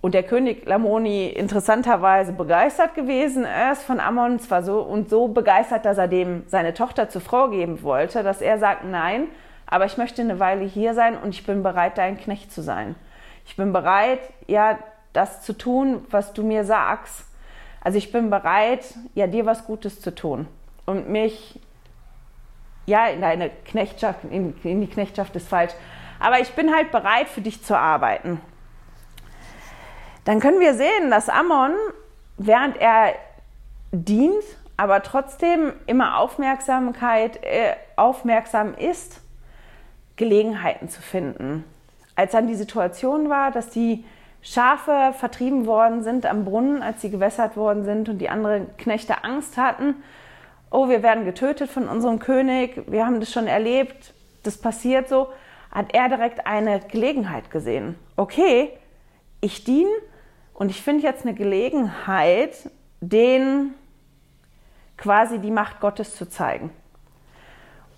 und 0.00 0.14
der 0.14 0.22
König 0.22 0.66
Lamoni 0.66 1.28
interessanterweise 1.28 2.32
begeistert 2.32 2.94
gewesen 2.94 3.46
ist 3.70 3.82
von 3.82 4.00
Ammon, 4.00 4.40
zwar 4.40 4.62
so 4.62 4.80
und 4.80 5.10
so 5.10 5.28
begeistert, 5.28 5.84
dass 5.84 5.98
er 5.98 6.08
dem 6.08 6.44
seine 6.46 6.72
Tochter 6.72 7.10
zur 7.10 7.20
Frau 7.20 7.50
geben 7.50 7.82
wollte, 7.82 8.22
dass 8.22 8.40
er 8.40 8.58
sagt, 8.58 8.84
nein, 8.86 9.28
aber 9.66 9.84
ich 9.84 9.98
möchte 9.98 10.22
eine 10.22 10.40
Weile 10.40 10.64
hier 10.64 10.94
sein 10.94 11.18
und 11.18 11.34
ich 11.34 11.44
bin 11.44 11.62
bereit, 11.62 11.98
dein 11.98 12.18
Knecht 12.18 12.50
zu 12.50 12.62
sein. 12.62 12.96
Ich 13.46 13.56
bin 13.56 13.72
bereit, 13.72 14.20
ja, 14.46 14.78
das 15.12 15.42
zu 15.42 15.52
tun, 15.52 16.06
was 16.10 16.32
du 16.32 16.42
mir 16.42 16.64
sagst. 16.64 17.24
Also 17.80 17.98
ich 17.98 18.12
bin 18.12 18.30
bereit, 18.30 18.84
ja, 19.14 19.26
dir 19.26 19.46
was 19.46 19.64
Gutes 19.64 20.00
zu 20.00 20.14
tun 20.14 20.46
und 20.86 21.08
mich 21.08 21.58
ja 22.86 23.06
in 23.06 23.20
deine 23.20 23.50
Knechtschaft, 23.50 24.24
in, 24.24 24.54
in 24.62 24.80
die 24.80 24.88
Knechtschaft 24.88 25.34
ist 25.36 25.48
falsch, 25.48 25.72
aber 26.18 26.40
ich 26.40 26.52
bin 26.52 26.74
halt 26.74 26.90
bereit, 26.90 27.28
für 27.28 27.40
dich 27.40 27.62
zu 27.62 27.76
arbeiten. 27.76 28.40
Dann 30.24 30.40
können 30.40 30.60
wir 30.60 30.74
sehen, 30.74 31.10
dass 31.10 31.28
Ammon, 31.28 31.72
während 32.36 32.76
er 32.76 33.14
dient, 33.92 34.44
aber 34.76 35.02
trotzdem 35.02 35.72
immer 35.86 36.18
Aufmerksamkeit, 36.18 37.42
äh, 37.42 37.74
aufmerksam 37.96 38.74
ist, 38.74 39.20
Gelegenheiten 40.16 40.88
zu 40.88 41.00
finden. 41.00 41.64
Als 42.20 42.32
dann 42.32 42.46
die 42.46 42.54
Situation 42.54 43.30
war, 43.30 43.50
dass 43.50 43.70
die 43.70 44.04
Schafe 44.42 45.14
vertrieben 45.16 45.64
worden 45.64 46.02
sind 46.02 46.26
am 46.26 46.44
Brunnen, 46.44 46.82
als 46.82 47.00
sie 47.00 47.08
gewässert 47.08 47.56
worden 47.56 47.86
sind 47.86 48.10
und 48.10 48.18
die 48.18 48.28
anderen 48.28 48.76
Knechte 48.76 49.24
Angst 49.24 49.56
hatten, 49.56 49.94
oh, 50.70 50.90
wir 50.90 51.02
werden 51.02 51.24
getötet 51.24 51.70
von 51.70 51.88
unserem 51.88 52.18
König, 52.18 52.82
wir 52.88 53.06
haben 53.06 53.20
das 53.20 53.32
schon 53.32 53.46
erlebt, 53.46 54.12
das 54.42 54.58
passiert 54.58 55.08
so, 55.08 55.28
hat 55.70 55.94
er 55.94 56.10
direkt 56.10 56.46
eine 56.46 56.80
Gelegenheit 56.80 57.50
gesehen. 57.50 57.94
Okay, 58.16 58.70
ich 59.40 59.64
diene 59.64 59.88
und 60.52 60.70
ich 60.70 60.82
finde 60.82 61.04
jetzt 61.04 61.24
eine 61.24 61.32
Gelegenheit, 61.32 62.68
den 63.00 63.72
quasi 64.98 65.38
die 65.38 65.50
Macht 65.50 65.80
Gottes 65.80 66.16
zu 66.16 66.28
zeigen. 66.28 66.68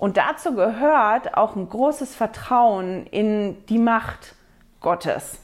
Und 0.03 0.17
dazu 0.17 0.57
gehört 0.57 1.37
auch 1.37 1.55
ein 1.55 1.69
großes 1.69 2.17
Vertrauen 2.17 3.07
in 3.07 3.65
die 3.67 3.79
Macht 3.79 4.35
Gottes. 4.81 5.39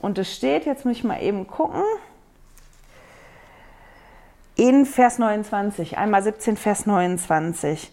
Und 0.00 0.18
es 0.18 0.32
steht, 0.32 0.66
jetzt 0.66 0.84
muss 0.84 0.98
ich 0.98 1.02
mal 1.02 1.20
eben 1.20 1.48
gucken, 1.48 1.82
in 4.54 4.86
Vers 4.86 5.18
29, 5.18 5.98
einmal 5.98 6.22
17, 6.22 6.56
Vers 6.56 6.86
29. 6.86 7.90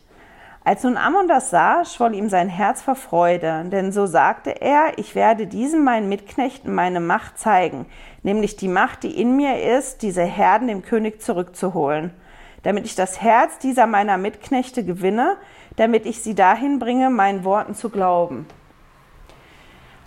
Als 0.63 0.83
nun 0.83 0.95
Ammon 0.95 1.27
das 1.27 1.49
sah, 1.49 1.83
schwoll 1.85 2.13
ihm 2.13 2.29
sein 2.29 2.49
Herz 2.49 2.83
vor 2.83 2.93
Freude, 2.93 3.65
denn 3.71 3.91
so 3.91 4.05
sagte 4.05 4.61
er, 4.61 4.91
ich 4.97 5.15
werde 5.15 5.47
diesem 5.47 5.83
meinen 5.83 6.07
Mitknechten 6.07 6.71
meine 6.71 6.99
Macht 6.99 7.39
zeigen, 7.39 7.87
nämlich 8.21 8.57
die 8.57 8.67
Macht, 8.67 9.01
die 9.01 9.19
in 9.19 9.35
mir 9.35 9.63
ist, 9.75 10.03
diese 10.03 10.21
Herden 10.21 10.67
dem 10.67 10.83
König 10.83 11.23
zurückzuholen, 11.23 12.13
damit 12.61 12.85
ich 12.85 12.93
das 12.93 13.23
Herz 13.23 13.57
dieser 13.57 13.87
meiner 13.87 14.19
Mitknechte 14.19 14.85
gewinne, 14.85 15.37
damit 15.79 16.05
ich 16.05 16.21
sie 16.21 16.35
dahin 16.35 16.77
bringe, 16.77 17.09
meinen 17.09 17.45
Worten 17.45 17.73
zu 17.73 17.89
glauben. 17.89 18.45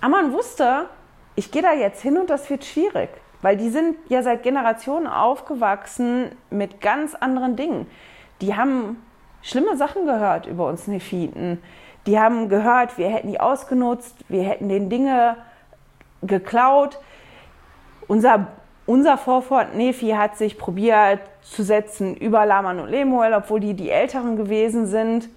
Ammon 0.03 0.33
wusste, 0.33 0.85
ich 1.35 1.51
gehe 1.51 1.63
da 1.63 1.73
jetzt 1.73 2.03
hin 2.03 2.19
und 2.19 2.29
das 2.29 2.51
wird 2.51 2.67
schwierig. 2.67 3.09
Weil 3.41 3.57
die 3.57 3.71
sind 3.71 3.97
ja 4.09 4.23
seit 4.23 4.43
Generationen 4.43 5.07
aufgewachsen 5.07 6.33
mit 6.51 6.83
ganz 6.83 7.15
anderen 7.15 7.57
Dingen. 7.57 7.87
Die 8.43 8.55
haben 8.55 9.03
schlimme 9.41 9.79
Sachen 9.79 10.05
gehört 10.05 10.47
über 10.47 10.69
uns 10.69 10.89
Nephiten. 10.89 11.63
Die 12.07 12.21
haben 12.21 12.51
gehört, 12.51 12.99
wir 12.99 13.09
hätten 13.09 13.29
die 13.29 13.41
ausgenutzt, 13.41 14.17
wir 14.29 14.43
hätten 14.43 14.69
den 14.69 14.91
Dinge 14.91 15.39
geklaut. 16.21 16.99
Unser, 18.09 18.49
unser 18.85 19.17
Vorfahrt 19.17 19.75
Nephi 19.75 20.11
hat 20.11 20.37
sich 20.37 20.59
probiert 20.59 21.21
zu 21.41 21.63
setzen 21.63 22.15
über 22.15 22.45
Laman 22.45 22.79
und 22.79 22.91
Lemuel, 22.91 23.33
obwohl 23.33 23.61
die 23.61 23.73
die 23.73 23.89
Älteren 23.89 24.37
gewesen 24.37 24.87
sind. 24.87 25.31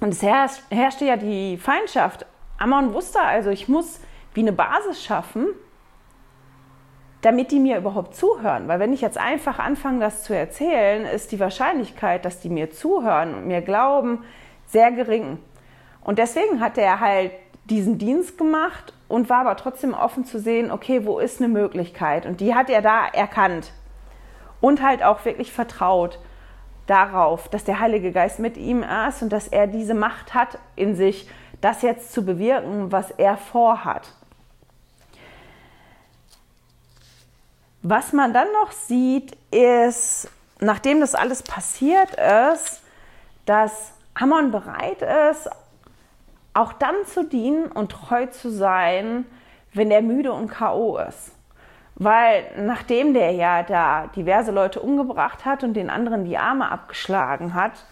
Und 0.00 0.10
es 0.10 0.22
herrscht, 0.22 0.62
herrschte 0.70 1.04
ja 1.04 1.16
die 1.16 1.58
Feindschaft. 1.58 2.26
Ammon 2.58 2.94
wusste 2.94 3.20
also, 3.20 3.50
ich 3.50 3.68
muss 3.68 4.00
wie 4.34 4.40
eine 4.40 4.52
Basis 4.52 5.02
schaffen, 5.04 5.48
damit 7.20 7.50
die 7.50 7.60
mir 7.60 7.76
überhaupt 7.76 8.14
zuhören. 8.14 8.66
Weil 8.68 8.80
wenn 8.80 8.92
ich 8.92 9.02
jetzt 9.02 9.18
einfach 9.18 9.58
anfange, 9.58 10.00
das 10.00 10.24
zu 10.24 10.34
erzählen, 10.34 11.04
ist 11.04 11.32
die 11.32 11.40
Wahrscheinlichkeit, 11.40 12.24
dass 12.24 12.40
die 12.40 12.48
mir 12.48 12.70
zuhören 12.70 13.34
und 13.34 13.46
mir 13.46 13.60
glauben, 13.60 14.24
sehr 14.66 14.90
gering. 14.90 15.38
Und 16.02 16.18
deswegen 16.18 16.60
hat 16.60 16.78
er 16.78 17.00
halt 17.00 17.32
diesen 17.64 17.98
Dienst 17.98 18.38
gemacht 18.38 18.94
und 19.08 19.28
war 19.28 19.40
aber 19.40 19.56
trotzdem 19.56 19.92
offen 19.92 20.24
zu 20.24 20.38
sehen, 20.38 20.70
okay, 20.70 21.04
wo 21.04 21.18
ist 21.18 21.40
eine 21.40 21.48
Möglichkeit? 21.48 22.24
Und 22.24 22.40
die 22.40 22.54
hat 22.54 22.70
er 22.70 22.80
da 22.80 23.06
erkannt 23.06 23.72
und 24.60 24.82
halt 24.82 25.02
auch 25.02 25.24
wirklich 25.24 25.52
vertraut 25.52 26.18
darauf, 26.90 27.48
dass 27.48 27.64
der 27.64 27.78
Heilige 27.78 28.10
Geist 28.10 28.40
mit 28.40 28.56
ihm 28.56 28.82
ist 28.82 29.22
und 29.22 29.32
dass 29.32 29.46
er 29.48 29.66
diese 29.66 29.94
Macht 29.94 30.34
hat 30.34 30.58
in 30.74 30.96
sich, 30.96 31.28
das 31.60 31.82
jetzt 31.82 32.12
zu 32.12 32.24
bewirken, 32.24 32.90
was 32.90 33.10
er 33.12 33.36
vorhat. 33.36 34.12
Was 37.82 38.12
man 38.12 38.34
dann 38.34 38.48
noch 38.52 38.72
sieht, 38.72 39.36
ist, 39.50 40.28
nachdem 40.58 41.00
das 41.00 41.14
alles 41.14 41.42
passiert 41.42 42.10
ist, 42.52 42.82
dass 43.46 43.92
Ammon 44.14 44.50
bereit 44.50 45.02
ist, 45.30 45.48
auch 46.52 46.72
dann 46.72 46.94
zu 47.06 47.24
dienen 47.24 47.66
und 47.66 47.92
treu 47.92 48.26
zu 48.26 48.50
sein, 48.50 49.24
wenn 49.72 49.90
er 49.90 50.02
müde 50.02 50.32
und 50.32 50.48
K.O. 50.48 50.98
ist. 50.98 51.32
Weil 52.00 52.44
nachdem 52.56 53.12
der 53.12 53.32
ja 53.32 53.62
da 53.62 54.06
diverse 54.16 54.52
Leute 54.52 54.80
umgebracht 54.80 55.44
hat 55.44 55.62
und 55.62 55.74
den 55.74 55.90
anderen 55.90 56.24
die 56.24 56.38
Arme 56.38 56.72
abgeschlagen 56.72 57.52
hat 57.52 57.84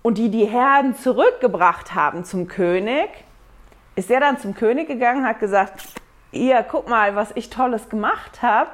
und 0.00 0.16
die 0.16 0.30
die 0.30 0.44
Herden 0.44 0.94
zurückgebracht 0.94 1.92
haben 1.92 2.24
zum 2.24 2.46
König, 2.46 3.08
ist 3.96 4.12
er 4.12 4.20
dann 4.20 4.38
zum 4.38 4.54
König 4.54 4.86
gegangen, 4.86 5.26
hat 5.26 5.40
gesagt, 5.40 5.82
ihr 6.30 6.62
guck 6.62 6.88
mal, 6.88 7.16
was 7.16 7.32
ich 7.34 7.50
tolles 7.50 7.88
gemacht 7.88 8.42
habe. 8.42 8.70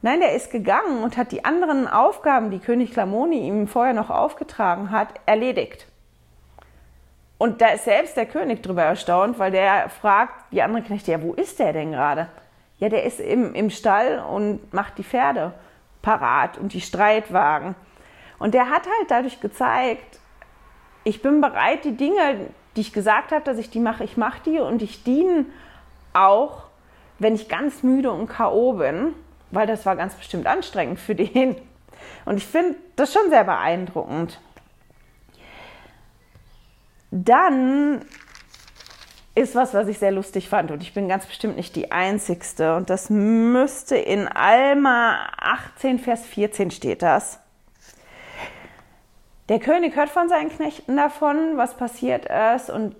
Nein, 0.00 0.20
der 0.20 0.32
ist 0.32 0.50
gegangen 0.50 1.02
und 1.02 1.18
hat 1.18 1.30
die 1.30 1.44
anderen 1.44 1.86
Aufgaben, 1.86 2.50
die 2.50 2.58
König 2.58 2.96
Lamoni 2.96 3.46
ihm 3.46 3.68
vorher 3.68 3.92
noch 3.92 4.08
aufgetragen 4.08 4.92
hat, 4.92 5.08
erledigt. 5.26 5.88
Und 7.36 7.60
da 7.60 7.68
ist 7.68 7.84
selbst 7.84 8.16
der 8.16 8.24
König 8.24 8.62
drüber 8.62 8.84
erstaunt, 8.84 9.38
weil 9.38 9.50
der 9.50 9.90
fragt 9.90 10.52
die 10.52 10.62
anderen 10.62 10.86
Knechte, 10.86 11.12
ja, 11.12 11.20
wo 11.20 11.34
ist 11.34 11.58
der 11.58 11.74
denn 11.74 11.92
gerade? 11.92 12.28
Ja, 12.78 12.88
der 12.88 13.04
ist 13.04 13.20
im, 13.20 13.54
im 13.54 13.70
Stall 13.70 14.18
und 14.18 14.72
macht 14.72 14.98
die 14.98 15.04
Pferde 15.04 15.54
parat 16.02 16.58
und 16.58 16.72
die 16.72 16.80
Streitwagen. 16.80 17.74
Und 18.38 18.54
der 18.54 18.68
hat 18.68 18.86
halt 18.86 19.10
dadurch 19.10 19.40
gezeigt, 19.40 20.20
ich 21.04 21.22
bin 21.22 21.40
bereit, 21.40 21.84
die 21.84 21.96
Dinge, 21.96 22.50
die 22.76 22.82
ich 22.82 22.92
gesagt 22.92 23.32
habe, 23.32 23.44
dass 23.44 23.58
ich 23.58 23.70
die 23.70 23.80
mache, 23.80 24.04
ich 24.04 24.16
mache 24.16 24.40
die 24.44 24.58
und 24.58 24.82
ich 24.82 25.04
diene 25.04 25.46
auch, 26.12 26.64
wenn 27.18 27.34
ich 27.34 27.48
ganz 27.48 27.82
müde 27.82 28.10
und 28.10 28.26
K.O. 28.26 28.74
bin 28.74 29.14
weil 29.50 29.66
das 29.66 29.86
war 29.86 29.96
ganz 29.96 30.14
bestimmt 30.14 30.46
anstrengend 30.46 30.98
für 30.98 31.14
den. 31.14 31.56
Und 32.24 32.36
ich 32.36 32.46
finde 32.46 32.76
das 32.96 33.12
schon 33.12 33.30
sehr 33.30 33.44
beeindruckend. 33.44 34.40
Dann 37.10 38.04
ist 39.36 39.54
was, 39.54 39.74
was 39.74 39.86
ich 39.86 39.98
sehr 39.98 40.12
lustig 40.12 40.48
fand 40.48 40.70
und 40.70 40.82
ich 40.82 40.94
bin 40.94 41.08
ganz 41.08 41.26
bestimmt 41.26 41.56
nicht 41.56 41.76
die 41.76 41.92
Einzigste 41.92 42.74
und 42.74 42.88
das 42.88 43.10
müsste 43.10 43.94
in 43.94 44.26
Alma 44.26 45.28
18, 45.38 45.98
Vers 45.98 46.24
14 46.24 46.70
steht 46.70 47.02
das. 47.02 47.38
Der 49.50 49.60
König 49.60 49.94
hört 49.94 50.08
von 50.08 50.30
seinen 50.30 50.48
Knechten 50.48 50.96
davon, 50.96 51.58
was 51.58 51.76
passiert 51.76 52.26
ist 52.56 52.70
und 52.70 52.96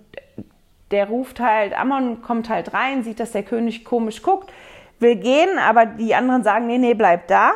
der 0.90 1.09
ruft 1.09 1.40
halt, 1.40 1.73
Ammon 1.76 2.21
kommt 2.21 2.50
halt 2.50 2.75
rein, 2.75 3.02
sieht, 3.02 3.19
dass 3.19 3.33
der 3.33 3.43
König 3.43 3.87
komisch 3.87 4.23
guckt, 4.23 4.52
will 4.99 5.16
gehen, 5.16 5.59
aber 5.59 5.87
die 5.87 6.14
anderen 6.14 6.45
sagen, 6.45 6.66
nee, 6.66 6.78
nee, 6.78 6.95
bleib 6.95 7.28
da. 7.28 7.52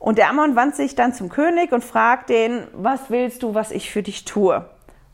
Und 0.00 0.18
der 0.18 0.28
Ammon 0.28 0.56
wandt 0.56 0.74
sich 0.74 0.96
dann 0.96 1.14
zum 1.14 1.28
König 1.28 1.70
und 1.70 1.84
fragt 1.84 2.30
den, 2.30 2.66
was 2.72 3.10
willst 3.10 3.44
du, 3.44 3.54
was 3.54 3.70
ich 3.70 3.92
für 3.92 4.02
dich 4.02 4.24
tue? 4.24 4.68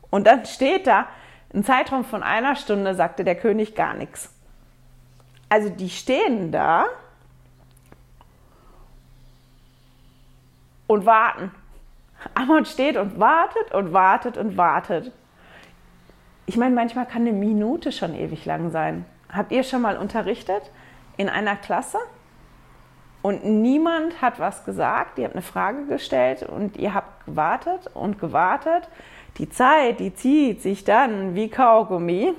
Und 0.09 0.25
dann 0.25 0.45
steht 0.45 0.87
da, 0.87 1.07
ein 1.53 1.63
Zeitraum 1.63 2.03
von 2.05 2.23
einer 2.23 2.55
Stunde 2.55 2.95
sagte 2.95 3.23
der 3.23 3.35
König 3.35 3.75
gar 3.75 3.93
nichts. 3.93 4.33
Also 5.49 5.69
die 5.69 5.89
stehen 5.89 6.51
da 6.51 6.85
und 10.87 11.05
warten. 11.05 11.51
Ammon 12.33 12.65
steht 12.65 12.97
und 12.97 13.19
wartet 13.19 13.73
und 13.73 13.93
wartet 13.93 14.37
und 14.37 14.57
wartet. 14.57 15.11
Ich 16.45 16.57
meine, 16.57 16.73
manchmal 16.73 17.05
kann 17.05 17.21
eine 17.21 17.33
Minute 17.33 17.91
schon 17.91 18.15
ewig 18.15 18.45
lang 18.45 18.71
sein. 18.71 19.05
Habt 19.29 19.51
ihr 19.51 19.63
schon 19.63 19.81
mal 19.81 19.97
unterrichtet? 19.97 20.63
in 21.17 21.29
einer 21.29 21.55
Klasse 21.55 21.99
und 23.21 23.45
niemand 23.45 24.21
hat 24.21 24.39
was 24.39 24.65
gesagt. 24.65 25.17
Ihr 25.17 25.25
habt 25.25 25.35
eine 25.35 25.41
Frage 25.43 25.85
gestellt 25.85 26.43
und 26.43 26.77
ihr 26.77 26.93
habt 26.93 27.25
gewartet 27.25 27.89
und 27.93 28.19
gewartet. 28.19 28.87
Die 29.37 29.49
Zeit, 29.49 29.99
die 29.99 30.13
zieht 30.13 30.61
sich 30.61 30.83
dann 30.83 31.35
wie 31.35 31.49
Kaugummi. 31.49 32.33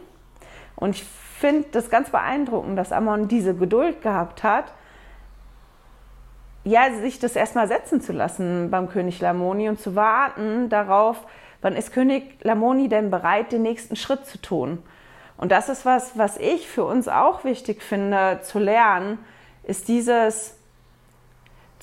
Und 0.77 0.97
ich 0.97 1.05
finde 1.05 1.69
das 1.73 1.91
ganz 1.91 2.11
beeindruckend, 2.11 2.79
dass 2.79 2.93
Amon 2.93 3.29
diese 3.29 3.55
Geduld 3.55 4.03
gehabt 4.03 4.43
hat, 4.43 4.73
ja, 6.65 6.91
sich 6.95 7.19
das 7.19 7.37
erstmal 7.37 7.69
setzen 7.69 8.01
zu 8.01 8.13
lassen 8.13 8.71
beim 8.71 8.89
König 8.89 9.21
Lamoni 9.21 9.69
und 9.69 9.79
zu 9.79 9.95
warten 9.95 10.71
darauf, 10.71 11.27
wann 11.61 11.77
ist 11.77 11.93
König 11.93 12.43
Lamoni 12.43 12.89
denn 12.89 13.11
bereit, 13.11 13.53
den 13.53 13.63
nächsten 13.63 13.97
Schritt 13.97 14.25
zu 14.25 14.41
tun. 14.41 14.83
Und 15.37 15.53
das 15.53 15.69
ist 15.69 15.85
was, 15.85 16.17
was 16.17 16.39
ich 16.39 16.69
für 16.69 16.85
uns 16.85 17.09
auch 17.09 17.45
wichtig 17.45 17.83
finde 17.83 18.41
zu 18.43 18.59
lernen, 18.59 19.19
ist 19.65 19.89
dieses 19.89 20.57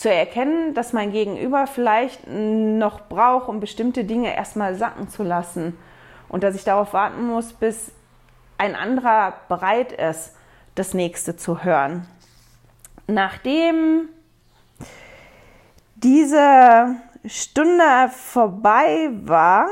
zu 0.02 0.12
erkennen, 0.12 0.74
dass 0.74 0.94
mein 0.94 1.12
Gegenüber 1.12 1.68
vielleicht 1.68 2.28
noch 2.28 3.02
braucht, 3.02 3.48
um 3.48 3.60
bestimmte 3.60 4.04
Dinge 4.04 4.36
erstmal 4.36 4.74
sacken 4.74 5.10
zu 5.10 5.22
lassen 5.22 5.78
und 6.28 6.44
dass 6.44 6.56
ich 6.56 6.64
darauf 6.64 6.94
warten 6.94 7.28
muss, 7.28 7.54
bis 7.54 7.92
ein 8.58 8.76
anderer 8.76 9.36
bereit 9.48 9.92
ist, 9.92 10.36
das 10.74 10.96
nächste 10.96 11.36
zu 11.36 11.64
hören. 11.64 12.08
Nachdem 13.06 14.10
diese 15.98 16.96
Stunde 17.28 18.10
vorbei 18.10 19.12
war, 19.26 19.68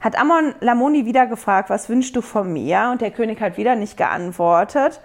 hat 0.00 0.18
Amon 0.18 0.56
Lamoni 0.58 1.06
wieder 1.06 1.28
gefragt, 1.28 1.70
was 1.70 1.88
wünschst 1.88 2.16
du 2.16 2.22
von 2.22 2.52
mir? 2.52 2.88
Und 2.90 3.02
der 3.02 3.12
König 3.12 3.40
hat 3.40 3.56
wieder 3.56 3.76
nicht 3.76 3.96
geantwortet. 3.96 5.00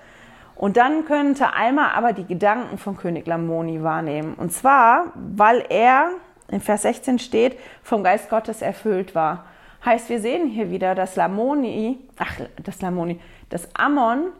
Und 0.55 0.77
dann 0.77 1.05
könnte 1.05 1.53
Alma 1.53 1.91
aber 1.91 2.13
die 2.13 2.25
Gedanken 2.25 2.77
von 2.77 2.97
König 2.97 3.27
Lamoni 3.27 3.83
wahrnehmen. 3.83 4.35
Und 4.35 4.53
zwar, 4.53 5.11
weil 5.15 5.65
er, 5.69 6.11
in 6.47 6.61
Vers 6.61 6.83
16 6.83 7.19
steht, 7.19 7.59
vom 7.83 8.03
Geist 8.03 8.29
Gottes 8.29 8.61
erfüllt 8.61 9.15
war. 9.15 9.45
Heißt, 9.83 10.09
wir 10.09 10.19
sehen 10.19 10.47
hier 10.47 10.71
wieder, 10.71 10.95
dass 10.95 11.15
Lamoni, 11.15 11.99
ach, 12.17 12.39
das 12.63 12.81
Lamoni, 12.81 13.19
dass 13.49 13.67
Ammon 13.75 14.31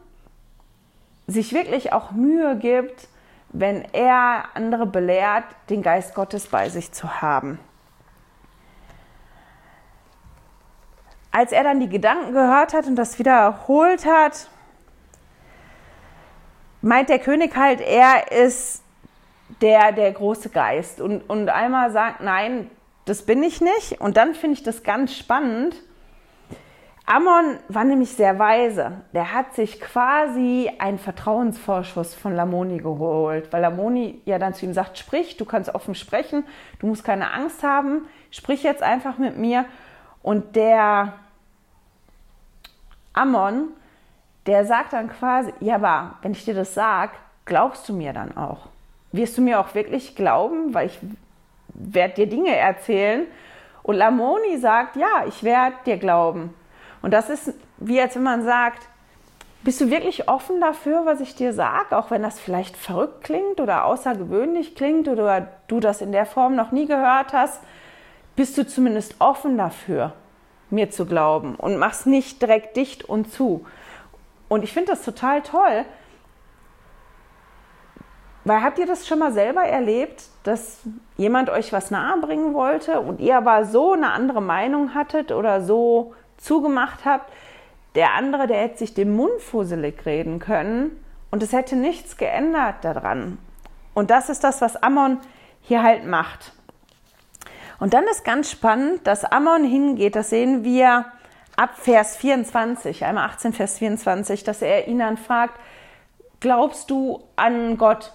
sich 1.26 1.52
wirklich 1.52 1.92
auch 1.92 2.12
Mühe 2.12 2.56
gibt, 2.56 3.08
wenn 3.50 3.84
er 3.92 4.44
andere 4.54 4.86
belehrt, 4.86 5.44
den 5.70 5.82
Geist 5.82 6.14
Gottes 6.14 6.46
bei 6.48 6.68
sich 6.68 6.92
zu 6.92 7.20
haben. 7.20 7.58
Als 11.30 11.52
er 11.52 11.64
dann 11.64 11.80
die 11.80 11.88
Gedanken 11.88 12.32
gehört 12.32 12.72
hat 12.72 12.86
und 12.86 12.96
das 12.96 13.18
wiederholt 13.18 14.06
hat, 14.06 14.48
meint 16.86 17.08
der 17.08 17.18
König 17.18 17.56
halt, 17.56 17.80
er 17.80 18.30
ist 18.30 18.82
der, 19.60 19.92
der 19.92 20.12
große 20.12 20.50
Geist. 20.50 21.00
Und, 21.00 21.28
und 21.28 21.48
einmal 21.48 21.90
sagt, 21.90 22.20
nein, 22.20 22.70
das 23.04 23.26
bin 23.26 23.42
ich 23.42 23.60
nicht. 23.60 24.00
Und 24.00 24.16
dann 24.16 24.34
finde 24.34 24.54
ich 24.54 24.62
das 24.62 24.82
ganz 24.84 25.14
spannend. 25.14 25.74
Ammon 27.04 27.58
war 27.68 27.84
nämlich 27.84 28.10
sehr 28.10 28.38
weise. 28.38 28.92
Der 29.12 29.32
hat 29.32 29.54
sich 29.54 29.80
quasi 29.80 30.70
einen 30.78 30.98
Vertrauensvorschuss 30.98 32.14
von 32.14 32.34
Lamoni 32.34 32.78
geholt, 32.78 33.52
weil 33.52 33.62
Lamoni 33.62 34.20
ja 34.24 34.38
dann 34.38 34.54
zu 34.54 34.66
ihm 34.66 34.72
sagt, 34.72 34.98
sprich, 34.98 35.36
du 35.36 35.44
kannst 35.44 35.74
offen 35.74 35.94
sprechen, 35.94 36.44
du 36.80 36.86
musst 36.86 37.04
keine 37.04 37.32
Angst 37.32 37.62
haben, 37.62 38.06
sprich 38.30 38.62
jetzt 38.62 38.82
einfach 38.82 39.18
mit 39.18 39.36
mir. 39.36 39.66
Und 40.22 40.56
der 40.56 41.14
Ammon 43.12 43.68
der 44.46 44.64
sagt 44.64 44.92
dann 44.92 45.08
quasi, 45.08 45.52
ja, 45.60 45.76
aber 45.76 46.14
wenn 46.22 46.32
ich 46.32 46.44
dir 46.44 46.54
das 46.54 46.74
sage, 46.74 47.12
glaubst 47.44 47.88
du 47.88 47.92
mir 47.92 48.12
dann 48.12 48.36
auch? 48.36 48.66
Wirst 49.12 49.38
du 49.38 49.42
mir 49.42 49.60
auch 49.60 49.74
wirklich 49.74 50.14
glauben, 50.14 50.74
weil 50.74 50.86
ich 50.86 50.98
werde 51.74 52.14
dir 52.14 52.28
Dinge 52.28 52.54
erzählen? 52.54 53.26
Und 53.82 53.96
Lamoni 53.96 54.58
sagt, 54.58 54.96
ja, 54.96 55.24
ich 55.26 55.42
werde 55.42 55.76
dir 55.86 55.96
glauben. 55.96 56.54
Und 57.02 57.12
das 57.12 57.30
ist 57.30 57.54
wie 57.78 58.00
als 58.00 58.16
wenn 58.16 58.22
man 58.22 58.42
sagt, 58.42 58.88
bist 59.62 59.80
du 59.80 59.90
wirklich 59.90 60.28
offen 60.28 60.60
dafür, 60.60 61.06
was 61.06 61.20
ich 61.20 61.34
dir 61.34 61.52
sage, 61.52 61.96
auch 61.96 62.10
wenn 62.10 62.22
das 62.22 62.38
vielleicht 62.38 62.76
verrückt 62.76 63.24
klingt 63.24 63.60
oder 63.60 63.84
außergewöhnlich 63.84 64.74
klingt 64.76 65.08
oder 65.08 65.48
du 65.66 65.80
das 65.80 66.00
in 66.00 66.12
der 66.12 66.26
Form 66.26 66.54
noch 66.54 66.70
nie 66.70 66.86
gehört 66.86 67.32
hast? 67.32 67.60
Bist 68.36 68.56
du 68.56 68.66
zumindest 68.66 69.16
offen 69.18 69.58
dafür, 69.58 70.12
mir 70.70 70.90
zu 70.90 71.06
glauben 71.06 71.56
und 71.56 71.78
machst 71.78 72.06
nicht 72.06 72.40
direkt 72.42 72.76
dicht 72.76 73.04
und 73.04 73.32
zu? 73.32 73.66
Und 74.48 74.64
ich 74.64 74.72
finde 74.72 74.92
das 74.92 75.02
total 75.02 75.42
toll, 75.42 75.84
weil 78.44 78.62
habt 78.62 78.78
ihr 78.78 78.86
das 78.86 79.08
schon 79.08 79.18
mal 79.18 79.32
selber 79.32 79.62
erlebt, 79.62 80.22
dass 80.44 80.80
jemand 81.16 81.50
euch 81.50 81.72
was 81.72 81.90
nahebringen 81.90 82.54
wollte 82.54 83.00
und 83.00 83.20
ihr 83.20 83.36
aber 83.36 83.64
so 83.64 83.94
eine 83.94 84.12
andere 84.12 84.40
Meinung 84.40 84.94
hattet 84.94 85.32
oder 85.32 85.62
so 85.62 86.14
zugemacht 86.36 87.04
habt, 87.04 87.32
der 87.96 88.14
andere, 88.14 88.46
der 88.46 88.58
hätte 88.58 88.78
sich 88.78 88.94
den 88.94 89.16
Mund 89.16 89.40
fusselig 89.40 90.06
reden 90.06 90.38
können 90.38 91.02
und 91.32 91.42
es 91.42 91.52
hätte 91.52 91.74
nichts 91.74 92.18
geändert 92.18 92.76
daran. 92.82 93.38
Und 93.94 94.10
das 94.10 94.28
ist 94.28 94.44
das, 94.44 94.60
was 94.60 94.76
Ammon 94.80 95.18
hier 95.62 95.82
halt 95.82 96.06
macht. 96.06 96.52
Und 97.80 97.94
dann 97.94 98.04
ist 98.04 98.24
ganz 98.24 98.50
spannend, 98.50 99.06
dass 99.06 99.24
Ammon 99.24 99.64
hingeht, 99.64 100.14
das 100.14 100.30
sehen 100.30 100.62
wir 100.62 101.06
ab 101.56 101.70
Vers 101.76 102.16
24, 102.18 103.04
einmal 103.04 103.28
18, 103.28 103.52
Vers 103.52 103.78
24, 103.78 104.44
dass 104.44 104.62
er 104.62 104.86
ihn 104.88 104.98
dann 104.98 105.16
fragt, 105.16 105.58
glaubst 106.40 106.90
du 106.90 107.24
an 107.34 107.78
Gott? 107.78 108.12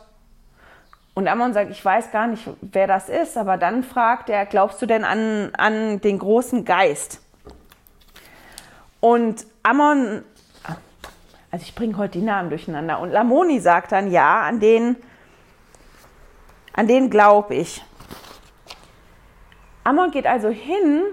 Und 1.13 1.27
Ammon 1.27 1.53
sagt, 1.53 1.71
ich 1.71 1.83
weiß 1.83 2.11
gar 2.11 2.27
nicht, 2.27 2.47
wer 2.61 2.87
das 2.87 3.09
ist, 3.09 3.37
aber 3.37 3.57
dann 3.57 3.83
fragt 3.83 4.29
er, 4.29 4.45
glaubst 4.45 4.81
du 4.81 4.85
denn 4.85 5.03
an, 5.03 5.51
an 5.57 5.99
den 5.99 6.19
großen 6.19 6.63
Geist? 6.63 7.21
Und 9.01 9.45
Ammon, 9.63 10.23
also 11.49 11.63
ich 11.63 11.75
bringe 11.75 11.97
heute 11.97 12.19
die 12.19 12.25
Namen 12.25 12.49
durcheinander, 12.49 12.99
und 12.99 13.09
Lamoni 13.09 13.59
sagt 13.59 13.91
dann, 13.91 14.09
ja, 14.09 14.41
an 14.41 14.59
den, 14.59 14.95
an 16.73 16.87
den 16.87 17.09
glaube 17.09 17.55
ich. 17.55 17.83
Ammon 19.83 20.11
geht 20.11 20.27
also 20.27 20.49
hin 20.49 21.03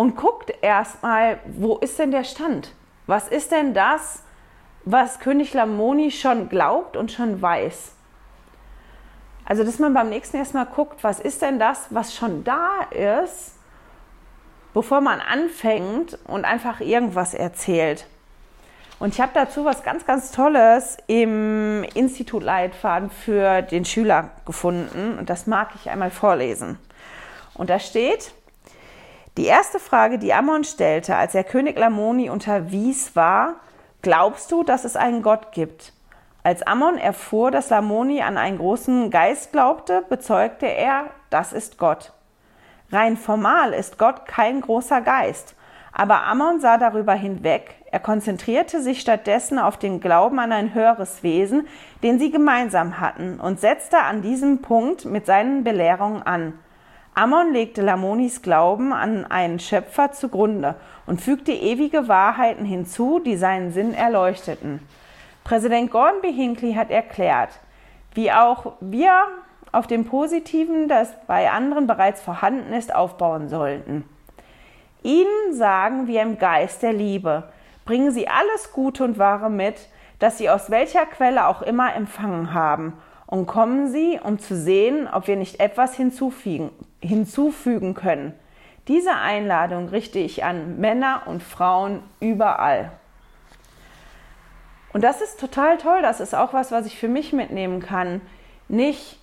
und 0.00 0.16
guckt 0.16 0.50
erstmal, 0.62 1.40
wo 1.44 1.76
ist 1.76 1.98
denn 1.98 2.10
der 2.10 2.24
Stand? 2.24 2.72
Was 3.06 3.28
ist 3.28 3.52
denn 3.52 3.74
das, 3.74 4.22
was 4.86 5.20
König 5.20 5.52
Lamoni 5.52 6.10
schon 6.10 6.48
glaubt 6.48 6.96
und 6.96 7.12
schon 7.12 7.42
weiß? 7.42 7.92
Also, 9.44 9.62
dass 9.62 9.78
man 9.78 9.92
beim 9.92 10.08
nächsten 10.08 10.38
erstmal 10.38 10.64
guckt, 10.64 11.04
was 11.04 11.20
ist 11.20 11.42
denn 11.42 11.58
das, 11.58 11.88
was 11.90 12.14
schon 12.14 12.44
da 12.44 12.80
ist, 12.90 13.56
bevor 14.72 15.02
man 15.02 15.20
anfängt 15.20 16.18
und 16.26 16.46
einfach 16.46 16.80
irgendwas 16.80 17.34
erzählt. 17.34 18.06
Und 19.00 19.12
ich 19.12 19.20
habe 19.20 19.32
dazu 19.34 19.66
was 19.66 19.82
ganz, 19.82 20.06
ganz 20.06 20.32
Tolles 20.32 20.96
im 21.08 21.84
Institut 21.92 22.42
Leitfaden 22.42 23.10
für 23.10 23.60
den 23.60 23.84
Schüler 23.84 24.30
gefunden 24.46 25.18
und 25.18 25.28
das 25.28 25.46
mag 25.46 25.72
ich 25.74 25.90
einmal 25.90 26.10
vorlesen. 26.10 26.78
Und 27.52 27.68
da 27.68 27.78
steht, 27.78 28.32
die 29.36 29.46
erste 29.46 29.78
Frage, 29.78 30.18
die 30.18 30.34
Ammon 30.34 30.64
stellte, 30.64 31.16
als 31.16 31.34
er 31.34 31.44
König 31.44 31.78
Lamoni 31.78 32.30
unterwies, 32.30 33.14
war, 33.14 33.56
glaubst 34.02 34.50
du, 34.50 34.62
dass 34.62 34.84
es 34.84 34.96
einen 34.96 35.22
Gott 35.22 35.52
gibt? 35.52 35.92
Als 36.42 36.62
Ammon 36.62 36.98
erfuhr, 36.98 37.50
dass 37.50 37.70
Lamoni 37.70 38.22
an 38.22 38.38
einen 38.38 38.58
großen 38.58 39.10
Geist 39.10 39.52
glaubte, 39.52 40.04
bezeugte 40.08 40.66
er, 40.66 41.10
das 41.28 41.52
ist 41.52 41.78
Gott. 41.78 42.12
Rein 42.90 43.16
formal 43.16 43.72
ist 43.72 43.98
Gott 43.98 44.26
kein 44.26 44.62
großer 44.62 45.00
Geist, 45.00 45.54
aber 45.92 46.24
Ammon 46.24 46.60
sah 46.60 46.76
darüber 46.76 47.14
hinweg, 47.14 47.74
er 47.92 48.00
konzentrierte 48.00 48.80
sich 48.82 49.00
stattdessen 49.00 49.58
auf 49.58 49.76
den 49.76 50.00
Glauben 50.00 50.38
an 50.38 50.52
ein 50.52 50.74
höheres 50.74 51.22
Wesen, 51.22 51.66
den 52.02 52.18
sie 52.18 52.30
gemeinsam 52.30 53.00
hatten, 53.00 53.40
und 53.40 53.60
setzte 53.60 53.98
an 53.98 54.22
diesem 54.22 54.62
Punkt 54.62 55.04
mit 55.04 55.26
seinen 55.26 55.64
Belehrungen 55.64 56.22
an. 56.22 56.58
Ammon 57.20 57.52
legte 57.52 57.82
Lamonis 57.82 58.40
Glauben 58.40 58.94
an 58.94 59.26
einen 59.26 59.58
Schöpfer 59.58 60.10
zugrunde 60.10 60.76
und 61.04 61.20
fügte 61.20 61.52
ewige 61.52 62.08
Wahrheiten 62.08 62.64
hinzu, 62.64 63.18
die 63.18 63.36
seinen 63.36 63.72
Sinn 63.72 63.92
erleuchteten. 63.92 64.80
Präsident 65.44 65.90
Gordon 65.90 66.22
B. 66.22 66.32
Hinckley 66.32 66.72
hat 66.72 66.90
erklärt, 66.90 67.50
wie 68.14 68.32
auch 68.32 68.72
wir 68.80 69.12
auf 69.70 69.86
dem 69.86 70.06
Positiven, 70.06 70.88
das 70.88 71.12
bei 71.26 71.50
anderen 71.50 71.86
bereits 71.86 72.22
vorhanden 72.22 72.72
ist, 72.72 72.94
aufbauen 72.94 73.50
sollten. 73.50 74.04
Ihnen 75.02 75.52
sagen 75.52 76.06
wir 76.06 76.22
im 76.22 76.38
Geist 76.38 76.82
der 76.82 76.94
Liebe, 76.94 77.50
bringen 77.84 78.12
Sie 78.12 78.28
alles 78.28 78.72
Gute 78.72 79.04
und 79.04 79.18
Wahre 79.18 79.50
mit, 79.50 79.90
das 80.20 80.38
Sie 80.38 80.48
aus 80.48 80.70
welcher 80.70 81.04
Quelle 81.04 81.48
auch 81.48 81.60
immer 81.60 81.94
empfangen 81.94 82.54
haben 82.54 82.94
und 83.26 83.44
kommen 83.44 83.88
Sie, 83.88 84.18
um 84.24 84.38
zu 84.38 84.56
sehen, 84.56 85.06
ob 85.06 85.26
wir 85.26 85.36
nicht 85.36 85.60
etwas 85.60 85.94
hinzufügen, 85.94 86.70
hinzufügen 87.00 87.94
können. 87.94 88.34
Diese 88.88 89.14
Einladung 89.14 89.88
richte 89.88 90.18
ich 90.18 90.44
an 90.44 90.80
Männer 90.80 91.22
und 91.26 91.42
Frauen 91.42 92.02
überall. 92.18 92.92
Und 94.92 95.04
das 95.04 95.20
ist 95.20 95.38
total 95.38 95.78
toll. 95.78 96.02
Das 96.02 96.20
ist 96.20 96.34
auch 96.34 96.52
was, 96.52 96.72
was 96.72 96.86
ich 96.86 96.98
für 96.98 97.08
mich 97.08 97.32
mitnehmen 97.32 97.80
kann. 97.80 98.20
Nicht 98.68 99.18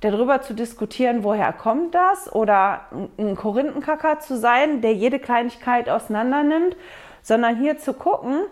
darüber 0.00 0.42
zu 0.42 0.54
diskutieren, 0.54 1.24
woher 1.24 1.52
kommt 1.52 1.94
das 1.94 2.32
oder 2.32 2.82
ein 3.18 3.34
Korinthenkacker 3.34 4.20
zu 4.20 4.36
sein, 4.38 4.80
der 4.80 4.94
jede 4.94 5.18
Kleinigkeit 5.18 5.88
auseinander 5.88 6.44
nimmt, 6.44 6.76
sondern 7.22 7.56
hier 7.56 7.78
zu 7.78 7.94
gucken, 7.94 8.42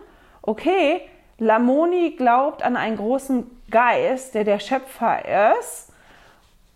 okay, 0.41 1.01
Lamoni 1.37 2.15
glaubt 2.17 2.63
an 2.63 2.75
einen 2.75 2.97
großen 2.97 3.49
Geist, 3.71 4.35
der 4.35 4.43
der 4.43 4.59
Schöpfer 4.59 5.53
ist, 5.57 5.93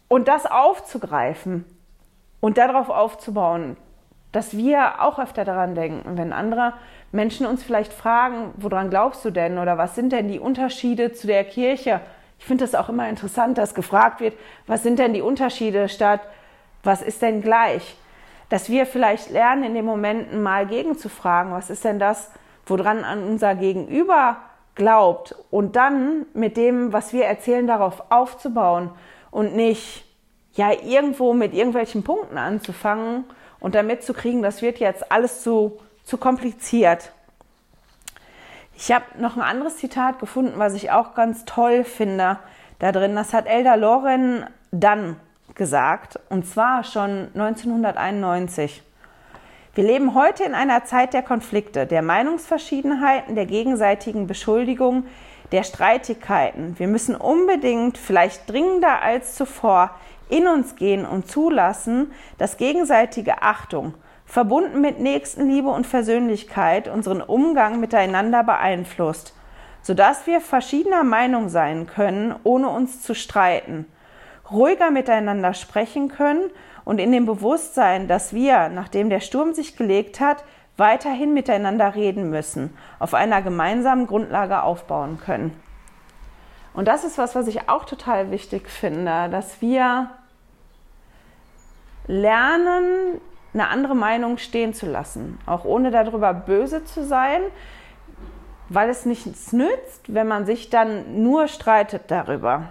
und 0.08 0.28
das 0.28 0.46
aufzugreifen 0.46 1.66
und 2.42 2.58
darauf 2.58 2.90
aufzubauen, 2.90 3.78
dass 4.34 4.58
wir 4.58 5.02
auch 5.02 5.20
öfter 5.20 5.46
daran 5.46 5.76
denken, 5.76 6.18
wenn 6.18 6.34
andere 6.34 6.74
Menschen 7.14 7.46
uns 7.46 7.64
vielleicht 7.64 7.94
fragen, 7.94 8.54
woran 8.58 8.90
glaubst 8.90 9.24
du 9.24 9.32
denn 9.32 9.58
oder 9.58 9.78
was 9.78 9.96
sind 9.96 10.12
denn 10.12 10.28
die 10.28 10.40
Unterschiede 10.40 11.14
zu 11.14 11.28
der 11.28 11.46
Kirche? 11.46 12.02
Ich 12.40 12.46
finde 12.46 12.66
es 12.66 12.76
auch 12.76 12.90
immer 12.90 13.08
interessant, 13.08 13.58
dass 13.58 13.76
gefragt 13.76 14.20
wird, 14.20 14.36
was 14.68 14.84
sind 14.84 15.00
denn 15.00 15.14
die 15.14 15.22
Unterschiede 15.22 15.88
statt 15.88 16.22
was 16.84 17.02
ist 17.02 17.22
denn 17.22 17.42
gleich? 17.42 17.98
Dass 18.50 18.70
wir 18.70 18.86
vielleicht 18.86 19.30
lernen, 19.30 19.64
in 19.64 19.74
den 19.74 19.86
Momenten 19.86 20.42
mal 20.42 20.66
gegenzufragen, 20.66 21.54
was 21.54 21.70
ist 21.70 21.86
denn 21.86 22.00
das, 22.00 22.32
woran 22.66 23.04
an 23.04 23.24
unser 23.24 23.56
Gegenüber 23.56 24.38
glaubt 24.76 25.36
und 25.52 25.76
dann 25.76 26.26
mit 26.34 26.58
dem, 26.58 26.94
was 26.94 27.14
wir 27.14 27.26
erzählen, 27.26 27.68
darauf 27.68 28.12
aufzubauen 28.12 28.92
und 29.30 29.56
nicht 29.56 30.06
ja 30.54 30.72
irgendwo 30.72 31.34
mit 31.34 31.54
irgendwelchen 31.54 32.04
Punkten 32.04 32.38
anzufangen 32.38 33.24
und 33.60 33.76
damit 33.76 34.04
zu 34.04 34.14
kriegen, 34.14 34.42
das 34.42 34.62
wird 34.62 34.80
jetzt 34.80 35.12
alles 35.12 35.44
zu, 35.44 35.80
zu 36.04 36.18
kompliziert. 36.18 37.12
Ich 38.76 38.92
habe 38.92 39.06
noch 39.20 39.38
ein 39.38 39.44
anderes 39.44 39.78
Zitat 39.78 40.20
gefunden, 40.20 40.54
was 40.58 40.74
ich 40.74 40.92
auch 40.92 41.14
ganz 41.14 41.46
toll 41.46 41.84
finde 41.84 42.40
da 42.80 42.92
drin. 42.92 43.16
Das 43.16 43.34
hat 43.34 43.46
Elder 43.46 43.78
Loren 43.78 44.46
dann 44.72 45.18
gesagt, 45.54 46.20
und 46.30 46.48
zwar 46.48 46.84
schon 46.84 47.28
1991. 47.36 48.82
Wir 49.74 49.84
leben 49.84 50.16
heute 50.16 50.44
in 50.44 50.56
einer 50.56 50.84
Zeit 50.84 51.14
der 51.14 51.22
Konflikte, 51.22 51.86
der 51.86 52.02
Meinungsverschiedenheiten, 52.02 53.36
der 53.36 53.46
gegenseitigen 53.46 54.28
Beschuldigung, 54.28 55.06
der 55.52 55.64
Streitigkeiten. 55.64 56.78
Wir 56.80 56.88
müssen 56.88 57.16
unbedingt, 57.16 57.98
vielleicht 57.98 58.50
dringender 58.50 59.02
als 59.02 59.36
zuvor, 59.36 59.92
in 60.32 60.48
uns 60.48 60.76
gehen 60.76 61.06
und 61.06 61.28
zulassen, 61.28 62.12
dass 62.38 62.58
gegenseitige 62.58 63.42
Achtung, 63.42 63.94
verbunden 64.26 64.82
mit 64.82 65.00
Nächstenliebe 65.00 65.70
und 65.70 65.86
Versöhnlichkeit, 65.86 66.88
unseren 66.88 67.22
Umgang 67.22 67.80
miteinander 67.80 68.44
beeinflusst, 68.44 69.36
sodass 69.82 70.26
wir 70.26 70.42
verschiedener 70.42 71.04
Meinung 71.04 71.50
sein 71.50 71.86
können, 71.86 72.34
ohne 72.44 72.70
uns 72.70 73.02
zu 73.02 73.14
streiten 73.14 73.86
ruhiger 74.52 74.92
miteinander 74.92 75.54
sprechen 75.54 76.10
können 76.10 76.52
und 76.84 77.00
in 77.00 77.12
dem 77.12 77.26
Bewusstsein, 77.26 78.08
dass 78.08 78.34
wir, 78.34 78.70
nachdem 78.70 79.10
der 79.10 79.22
Sturm 79.22 79.54
sich 79.54 79.78
gelegt 79.78 80.20
hat, 80.20 80.44
weiterhin 80.78 81.34
miteinander 81.34 81.96
reden 81.96 82.30
müssen, 82.30 82.76
auf 83.00 83.14
einer 83.14 83.42
gemeinsamen 83.42 84.08
Grundlage 84.08 84.64
aufbauen 84.64 85.20
können. 85.24 85.60
Und 86.74 86.88
das 86.88 87.04
ist 87.04 87.18
was, 87.18 87.36
was 87.36 87.48
ich 87.48 87.70
auch 87.70 87.86
total 87.86 88.32
wichtig 88.32 88.70
finde, 88.70 89.30
dass 89.30 89.62
wir 89.62 90.10
lernen, 92.08 93.22
eine 93.54 93.68
andere 93.68 93.96
Meinung 93.96 94.38
stehen 94.38 94.74
zu 94.74 94.86
lassen, 94.86 95.40
auch 95.46 95.66
ohne 95.66 95.92
darüber 95.92 96.34
böse 96.34 96.84
zu 96.86 97.06
sein, 97.06 97.42
weil 98.70 98.90
es 98.90 99.06
nichts 99.06 99.52
nützt, 99.52 100.14
wenn 100.14 100.28
man 100.28 100.46
sich 100.46 100.70
dann 100.70 101.22
nur 101.24 101.48
streitet 101.48 102.04
darüber. 102.08 102.70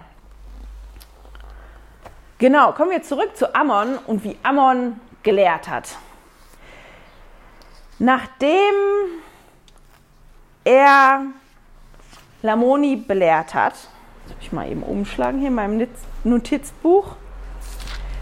Genau, 2.39 2.71
kommen 2.71 2.89
wir 2.89 3.03
zurück 3.03 3.37
zu 3.37 3.53
Ammon 3.53 3.99
und 4.07 4.23
wie 4.23 4.35
Ammon 4.41 4.99
gelehrt 5.21 5.69
hat. 5.69 5.95
Nachdem 7.99 8.73
er 10.63 11.21
Lamoni 12.41 12.95
belehrt 12.95 13.53
hat, 13.53 13.73
das 13.73 14.31
habe 14.31 14.41
ich 14.41 14.51
mal 14.51 14.71
eben 14.71 14.81
umschlagen 14.81 15.39
hier 15.39 15.49
in 15.49 15.55
meinem 15.55 15.87
Notizbuch, 16.23 17.15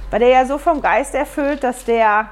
war 0.10 0.20
der 0.20 0.30
ja 0.30 0.46
so 0.46 0.58
vom 0.58 0.82
Geist 0.82 1.14
erfüllt, 1.16 1.64
dass 1.64 1.86
der 1.86 2.30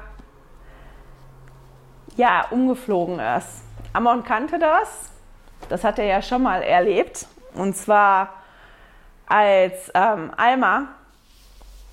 ja 2.16 2.46
umgeflogen 2.50 3.18
ist. 3.18 3.62
Ammon 3.92 4.24
kannte 4.24 4.58
das, 4.58 5.10
das 5.68 5.84
hat 5.84 5.98
er 5.98 6.04
ja 6.04 6.22
schon 6.22 6.42
mal 6.42 6.62
erlebt, 6.62 7.26
und 7.54 7.76
zwar 7.76 8.34
als 9.26 9.90
ähm, 9.94 10.32
Alma 10.36 10.88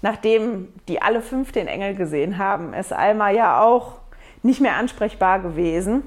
nachdem 0.06 0.72
die 0.88 1.02
alle 1.02 1.24
fünf 1.24 1.52
den 1.52 1.66
Engel 1.66 1.96
gesehen 1.96 2.38
haben, 2.38 2.76
ist 2.76 2.94
Alma 2.94 3.32
ja 3.32 3.60
auch 3.60 3.94
nicht 4.44 4.62
mehr 4.62 4.76
ansprechbar 4.76 5.40
gewesen. 5.40 6.04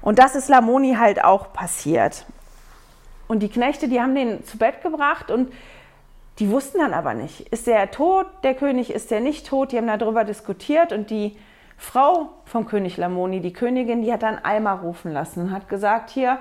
Und 0.00 0.18
das 0.18 0.34
ist 0.34 0.48
Lamoni 0.48 0.94
halt 0.94 1.22
auch 1.22 1.52
passiert. 1.52 2.24
Und 3.26 3.40
die 3.40 3.50
Knechte, 3.50 3.86
die 3.86 4.00
haben 4.00 4.14
den 4.14 4.46
zu 4.46 4.56
Bett 4.56 4.82
gebracht 4.82 5.30
und 5.30 5.52
die 6.38 6.50
wussten 6.50 6.78
dann 6.78 6.94
aber 6.94 7.14
nicht, 7.14 7.40
ist 7.48 7.66
der 7.66 7.90
tot, 7.90 8.26
der 8.44 8.54
König, 8.54 8.92
ist 8.92 9.10
der 9.10 9.20
nicht 9.20 9.46
tot? 9.46 9.72
Die 9.72 9.76
haben 9.76 9.86
darüber 9.86 10.24
diskutiert 10.24 10.92
und 10.92 11.10
die 11.10 11.36
Frau 11.76 12.30
vom 12.44 12.66
König 12.66 12.96
Lamoni, 12.96 13.40
die 13.40 13.52
Königin, 13.52 14.02
die 14.02 14.12
hat 14.12 14.22
dann 14.22 14.38
Alma 14.38 14.74
rufen 14.74 15.12
lassen 15.12 15.42
und 15.42 15.50
hat 15.52 15.68
gesagt, 15.68 16.10
hier, 16.10 16.38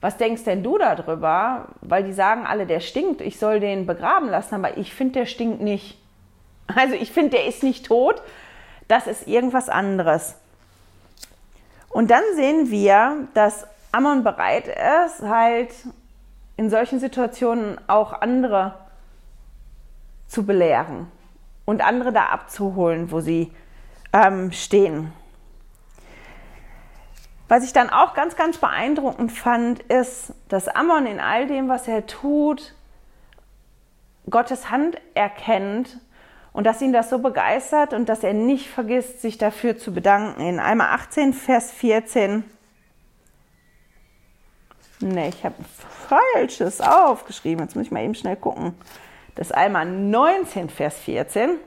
was 0.00 0.16
denkst 0.16 0.44
denn 0.44 0.62
du 0.62 0.78
darüber? 0.78 1.68
Weil 1.80 2.04
die 2.04 2.12
sagen 2.12 2.46
alle, 2.46 2.66
der 2.66 2.80
stinkt, 2.80 3.20
ich 3.20 3.38
soll 3.38 3.60
den 3.60 3.86
begraben 3.86 4.28
lassen, 4.28 4.54
aber 4.54 4.76
ich 4.76 4.94
finde, 4.94 5.20
der 5.20 5.26
stinkt 5.26 5.60
nicht. 5.60 5.98
Also 6.74 6.94
ich 6.94 7.12
finde, 7.12 7.30
der 7.30 7.46
ist 7.46 7.62
nicht 7.62 7.86
tot, 7.86 8.22
das 8.88 9.06
ist 9.06 9.26
irgendwas 9.26 9.68
anderes. 9.68 10.36
Und 11.90 12.10
dann 12.10 12.22
sehen 12.34 12.70
wir, 12.70 13.28
dass 13.34 13.66
Ammon 13.92 14.24
bereit 14.24 14.68
ist, 14.68 15.22
halt 15.22 15.70
in 16.56 16.70
solchen 16.70 17.00
Situationen 17.00 17.78
auch 17.86 18.12
andere 18.12 18.74
zu 20.34 20.44
belehren 20.44 21.06
und 21.64 21.80
andere 21.80 22.12
da 22.12 22.26
abzuholen, 22.26 23.12
wo 23.12 23.20
sie 23.20 23.52
ähm, 24.12 24.50
stehen. 24.52 25.12
Was 27.48 27.62
ich 27.64 27.72
dann 27.72 27.88
auch 27.88 28.14
ganz, 28.14 28.36
ganz 28.36 28.58
beeindruckend 28.58 29.30
fand, 29.30 29.80
ist, 29.84 30.34
dass 30.48 30.66
Ammon 30.66 31.06
in 31.06 31.20
all 31.20 31.46
dem, 31.46 31.68
was 31.68 31.86
er 31.86 32.06
tut, 32.06 32.74
Gottes 34.28 34.70
Hand 34.70 34.98
erkennt 35.14 36.00
und 36.52 36.64
dass 36.64 36.82
ihn 36.82 36.92
das 36.92 37.10
so 37.10 37.18
begeistert 37.18 37.92
und 37.92 38.08
dass 38.08 38.24
er 38.24 38.32
nicht 38.32 38.68
vergisst, 38.68 39.20
sich 39.20 39.38
dafür 39.38 39.78
zu 39.78 39.94
bedanken. 39.94 40.40
In 40.40 40.58
Eimer 40.58 40.90
18, 40.90 41.32
Vers 41.32 41.70
14. 41.70 42.42
Ne, 45.00 45.28
ich 45.28 45.44
habe 45.44 45.54
Falsches 46.08 46.80
aufgeschrieben. 46.80 47.64
Jetzt 47.64 47.76
muss 47.76 47.86
ich 47.86 47.92
mal 47.92 48.02
eben 48.02 48.14
schnell 48.14 48.36
gucken. 48.36 48.74
Das 49.34 49.50
Eimer 49.50 49.84
19, 49.84 50.68
Vers 50.68 50.98
14. 50.98 51.58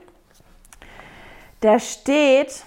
Da 1.60 1.78
steht, 1.78 2.64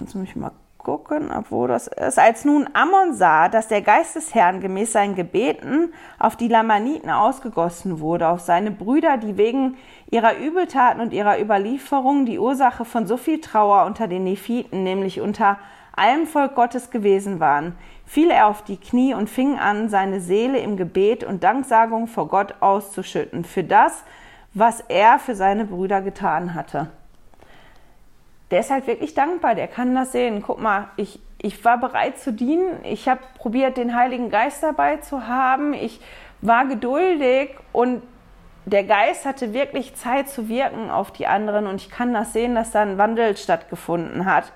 Jetzt 0.00 0.14
muss 0.16 0.28
ich 0.28 0.36
mal 0.36 0.50
gucken, 0.78 1.30
wo 1.50 1.66
das 1.66 1.86
ist. 1.86 2.18
Als 2.18 2.44
nun 2.44 2.68
Ammon 2.72 3.14
sah, 3.14 3.48
dass 3.48 3.68
der 3.68 3.82
Geist 3.82 4.16
des 4.16 4.34
Herrn 4.34 4.60
gemäß 4.60 4.92
seinen 4.92 5.14
Gebeten 5.14 5.92
auf 6.18 6.36
die 6.36 6.48
Lamaniten 6.48 7.08
ausgegossen 7.08 8.00
wurde, 8.00 8.28
auf 8.28 8.40
seine 8.40 8.72
Brüder, 8.72 9.16
die 9.16 9.36
wegen 9.36 9.76
ihrer 10.10 10.36
Übeltaten 10.36 11.00
und 11.00 11.12
ihrer 11.12 11.40
Überlieferung 11.40 12.26
die 12.26 12.38
Ursache 12.38 12.84
von 12.84 13.06
so 13.06 13.16
viel 13.16 13.40
Trauer 13.40 13.84
unter 13.86 14.08
den 14.08 14.24
Nephiten, 14.24 14.82
nämlich 14.82 15.20
unter 15.20 15.58
allem 15.94 16.26
Volk 16.26 16.54
Gottes 16.54 16.90
gewesen 16.90 17.38
waren, 17.38 17.76
fiel 18.12 18.30
er 18.30 18.46
auf 18.46 18.62
die 18.62 18.76
Knie 18.76 19.14
und 19.14 19.30
fing 19.30 19.58
an, 19.58 19.88
seine 19.88 20.20
Seele 20.20 20.58
im 20.58 20.76
Gebet 20.76 21.24
und 21.24 21.42
Danksagung 21.42 22.06
vor 22.06 22.28
Gott 22.28 22.54
auszuschütten 22.60 23.44
für 23.44 23.64
das, 23.64 24.04
was 24.54 24.80
er 24.80 25.18
für 25.18 25.34
seine 25.34 25.64
Brüder 25.64 26.02
getan 26.02 26.54
hatte 26.54 26.90
der 28.52 28.60
ist 28.60 28.70
halt 28.70 28.86
wirklich 28.86 29.14
dankbar, 29.14 29.54
der 29.54 29.66
kann 29.66 29.94
das 29.94 30.12
sehen. 30.12 30.42
Guck 30.46 30.60
mal, 30.60 30.88
ich, 30.96 31.18
ich 31.38 31.64
war 31.64 31.78
bereit 31.78 32.18
zu 32.18 32.34
dienen, 32.34 32.84
ich 32.84 33.08
habe 33.08 33.20
probiert, 33.38 33.78
den 33.78 33.96
Heiligen 33.96 34.28
Geist 34.28 34.62
dabei 34.62 34.98
zu 34.98 35.26
haben, 35.26 35.72
ich 35.72 36.00
war 36.42 36.66
geduldig 36.66 37.56
und 37.72 38.02
der 38.66 38.84
Geist 38.84 39.24
hatte 39.24 39.54
wirklich 39.54 39.94
Zeit 39.94 40.28
zu 40.28 40.50
wirken 40.50 40.90
auf 40.90 41.10
die 41.10 41.26
anderen 41.26 41.66
und 41.66 41.76
ich 41.76 41.88
kann 41.88 42.12
das 42.12 42.34
sehen, 42.34 42.54
dass 42.54 42.72
da 42.72 42.82
ein 42.82 42.98
Wandel 42.98 43.38
stattgefunden 43.38 44.26
hat. 44.26 44.52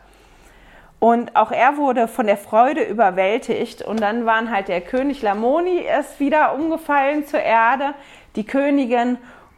Und 1.07 1.37
auch 1.37 1.53
er 1.53 1.77
wurde 1.77 2.09
von 2.09 2.27
der 2.27 2.37
Freude 2.37 2.83
überwältigt 2.83 3.81
und 3.81 4.01
dann 4.01 4.27
waren 4.27 4.51
halt 4.51 4.67
der 4.67 4.81
König 4.81 5.23
Lamoni 5.23 5.87
ist 6.01 6.19
wieder 6.19 6.53
umgefallen 6.53 7.25
zur 7.25 7.39
Erde, 7.39 7.95
die 8.35 8.45
Königin 8.45 9.17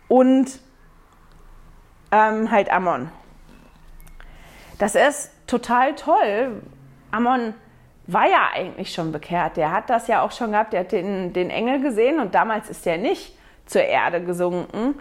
und 0.08 0.61
ähm, 2.12 2.50
halt 2.50 2.70
Ammon. 2.70 3.11
Das 4.78 4.94
ist 4.94 5.30
total 5.46 5.94
toll. 5.94 6.61
Ammon 7.12 7.54
war 8.06 8.28
ja 8.28 8.50
eigentlich 8.52 8.92
schon 8.92 9.11
bekehrt. 9.11 9.56
Der 9.56 9.72
hat 9.72 9.88
das 9.88 10.06
ja 10.06 10.20
auch 10.20 10.32
schon 10.32 10.50
gehabt. 10.52 10.74
Der 10.74 10.80
hat 10.80 10.92
den, 10.92 11.32
den 11.32 11.48
Engel 11.48 11.80
gesehen 11.80 12.20
und 12.20 12.34
damals 12.34 12.68
ist 12.68 12.87
er 12.87 12.98
nicht 12.98 13.34
zur 13.64 13.84
Erde 13.84 14.22
gesunken. 14.22 14.96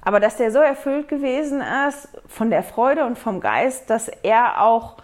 Aber 0.00 0.18
dass 0.18 0.36
der 0.36 0.50
so 0.50 0.58
erfüllt 0.58 1.06
gewesen 1.06 1.62
ist 1.88 2.08
von 2.26 2.50
der 2.50 2.64
Freude 2.64 3.06
und 3.06 3.20
vom 3.20 3.38
Geist, 3.38 3.88
dass 3.88 4.08
er 4.08 4.60
auch 4.62 4.96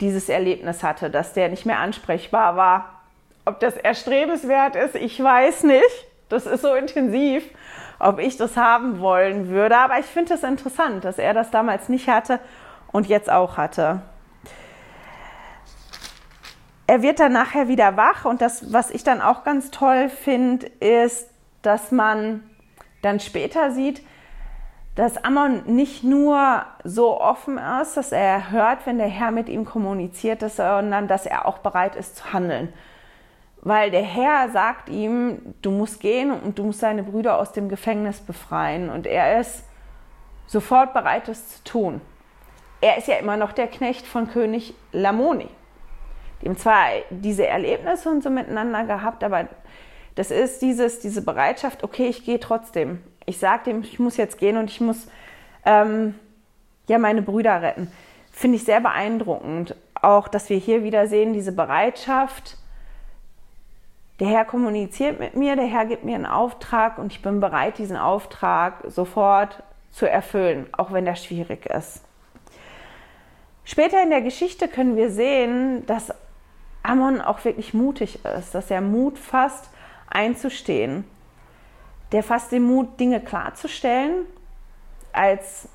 dieses 0.00 0.28
Erlebnis 0.28 0.82
hatte, 0.82 1.10
dass 1.10 1.32
der 1.32 1.48
nicht 1.48 1.66
mehr 1.66 1.78
ansprechbar 1.78 2.56
war. 2.56 3.02
Ob 3.44 3.60
das 3.60 3.76
erstrebenswert 3.76 4.76
ist, 4.76 4.94
ich 4.94 5.22
weiß 5.22 5.64
nicht. 5.64 6.06
Das 6.28 6.46
ist 6.46 6.62
so 6.62 6.74
intensiv, 6.74 7.44
ob 7.98 8.18
ich 8.18 8.36
das 8.36 8.56
haben 8.56 8.98
wollen 9.00 9.48
würde. 9.48 9.76
Aber 9.76 9.98
ich 9.98 10.06
finde 10.06 10.34
es 10.34 10.40
das 10.40 10.50
interessant, 10.50 11.04
dass 11.04 11.18
er 11.18 11.34
das 11.34 11.50
damals 11.50 11.88
nicht 11.88 12.08
hatte 12.08 12.40
und 12.90 13.06
jetzt 13.06 13.30
auch 13.30 13.56
hatte. 13.56 14.02
Er 16.88 17.02
wird 17.02 17.18
dann 17.20 17.32
nachher 17.32 17.68
wieder 17.68 17.96
wach 17.96 18.24
und 18.24 18.40
das, 18.40 18.72
was 18.72 18.90
ich 18.90 19.02
dann 19.02 19.20
auch 19.20 19.44
ganz 19.44 19.70
toll 19.70 20.08
finde, 20.08 20.66
ist, 20.80 21.28
dass 21.62 21.90
man 21.90 22.48
dann 23.02 23.18
später 23.18 23.72
sieht, 23.72 24.02
dass 24.96 25.22
Ammon 25.22 25.62
nicht 25.66 26.04
nur 26.04 26.64
so 26.82 27.20
offen 27.20 27.58
ist, 27.82 27.98
dass 27.98 28.12
er 28.12 28.50
hört, 28.50 28.86
wenn 28.86 28.96
der 28.96 29.08
Herr 29.08 29.30
mit 29.30 29.50
ihm 29.50 29.66
kommuniziert, 29.66 30.40
sondern 30.50 31.06
dass 31.06 31.26
er 31.26 31.46
auch 31.46 31.58
bereit 31.58 31.94
ist 31.96 32.16
zu 32.16 32.32
handeln. 32.32 32.72
Weil 33.60 33.90
der 33.90 34.02
Herr 34.02 34.48
sagt 34.48 34.88
ihm, 34.88 35.54
du 35.60 35.70
musst 35.70 36.00
gehen 36.00 36.30
und 36.30 36.58
du 36.58 36.64
musst 36.64 36.82
deine 36.82 37.02
Brüder 37.02 37.38
aus 37.38 37.52
dem 37.52 37.68
Gefängnis 37.68 38.20
befreien. 38.20 38.88
Und 38.88 39.06
er 39.06 39.38
ist 39.38 39.64
sofort 40.46 40.94
bereit, 40.94 41.28
es 41.28 41.56
zu 41.56 41.64
tun. 41.64 42.00
Er 42.80 42.96
ist 42.96 43.06
ja 43.06 43.16
immer 43.16 43.36
noch 43.36 43.52
der 43.52 43.66
Knecht 43.66 44.06
von 44.06 44.28
König 44.28 44.72
Lamoni. 44.92 45.48
Die 46.40 46.48
haben 46.48 46.56
zwar 46.56 46.86
diese 47.10 47.46
Erlebnisse 47.46 48.08
und 48.08 48.22
so 48.22 48.30
miteinander 48.30 48.84
gehabt, 48.84 49.24
aber 49.24 49.48
das 50.14 50.30
ist 50.30 50.62
dieses, 50.62 51.00
diese 51.00 51.20
Bereitschaft, 51.20 51.84
okay, 51.84 52.06
ich 52.06 52.24
gehe 52.24 52.40
trotzdem. 52.40 53.02
Ich 53.26 53.38
sage 53.38 53.64
dem, 53.64 53.82
ich 53.82 53.98
muss 53.98 54.16
jetzt 54.16 54.38
gehen 54.38 54.56
und 54.56 54.70
ich 54.70 54.80
muss 54.80 55.08
ähm, 55.64 56.14
ja 56.88 56.98
meine 56.98 57.22
Brüder 57.22 57.60
retten. 57.60 57.90
Finde 58.32 58.56
ich 58.56 58.64
sehr 58.64 58.80
beeindruckend. 58.80 59.74
Auch, 60.00 60.28
dass 60.28 60.48
wir 60.48 60.58
hier 60.58 60.84
wieder 60.84 61.08
sehen, 61.08 61.32
diese 61.32 61.52
Bereitschaft. 61.52 62.56
Der 64.20 64.28
Herr 64.28 64.44
kommuniziert 64.44 65.18
mit 65.18 65.36
mir, 65.36 65.56
der 65.56 65.66
Herr 65.66 65.84
gibt 65.84 66.04
mir 66.04 66.14
einen 66.14 66.26
Auftrag 66.26 66.98
und 66.98 67.12
ich 67.12 67.20
bin 67.20 67.40
bereit, 67.40 67.76
diesen 67.76 67.98
Auftrag 67.98 68.82
sofort 68.86 69.62
zu 69.90 70.08
erfüllen, 70.08 70.66
auch 70.72 70.92
wenn 70.92 71.04
der 71.04 71.16
schwierig 71.16 71.66
ist. 71.66 72.02
Später 73.64 74.02
in 74.02 74.10
der 74.10 74.22
Geschichte 74.22 74.68
können 74.68 74.96
wir 74.96 75.10
sehen, 75.10 75.84
dass 75.86 76.14
Ammon 76.82 77.20
auch 77.20 77.44
wirklich 77.44 77.74
mutig 77.74 78.24
ist, 78.24 78.54
dass 78.54 78.70
er 78.70 78.80
Mut 78.80 79.18
fasst, 79.18 79.70
einzustehen. 80.08 81.04
Der 82.12 82.22
fasst 82.22 82.52
den 82.52 82.62
Mut, 82.62 82.98
Dinge 83.00 83.20
klarzustellen. 83.20 84.26
Als 85.12 85.68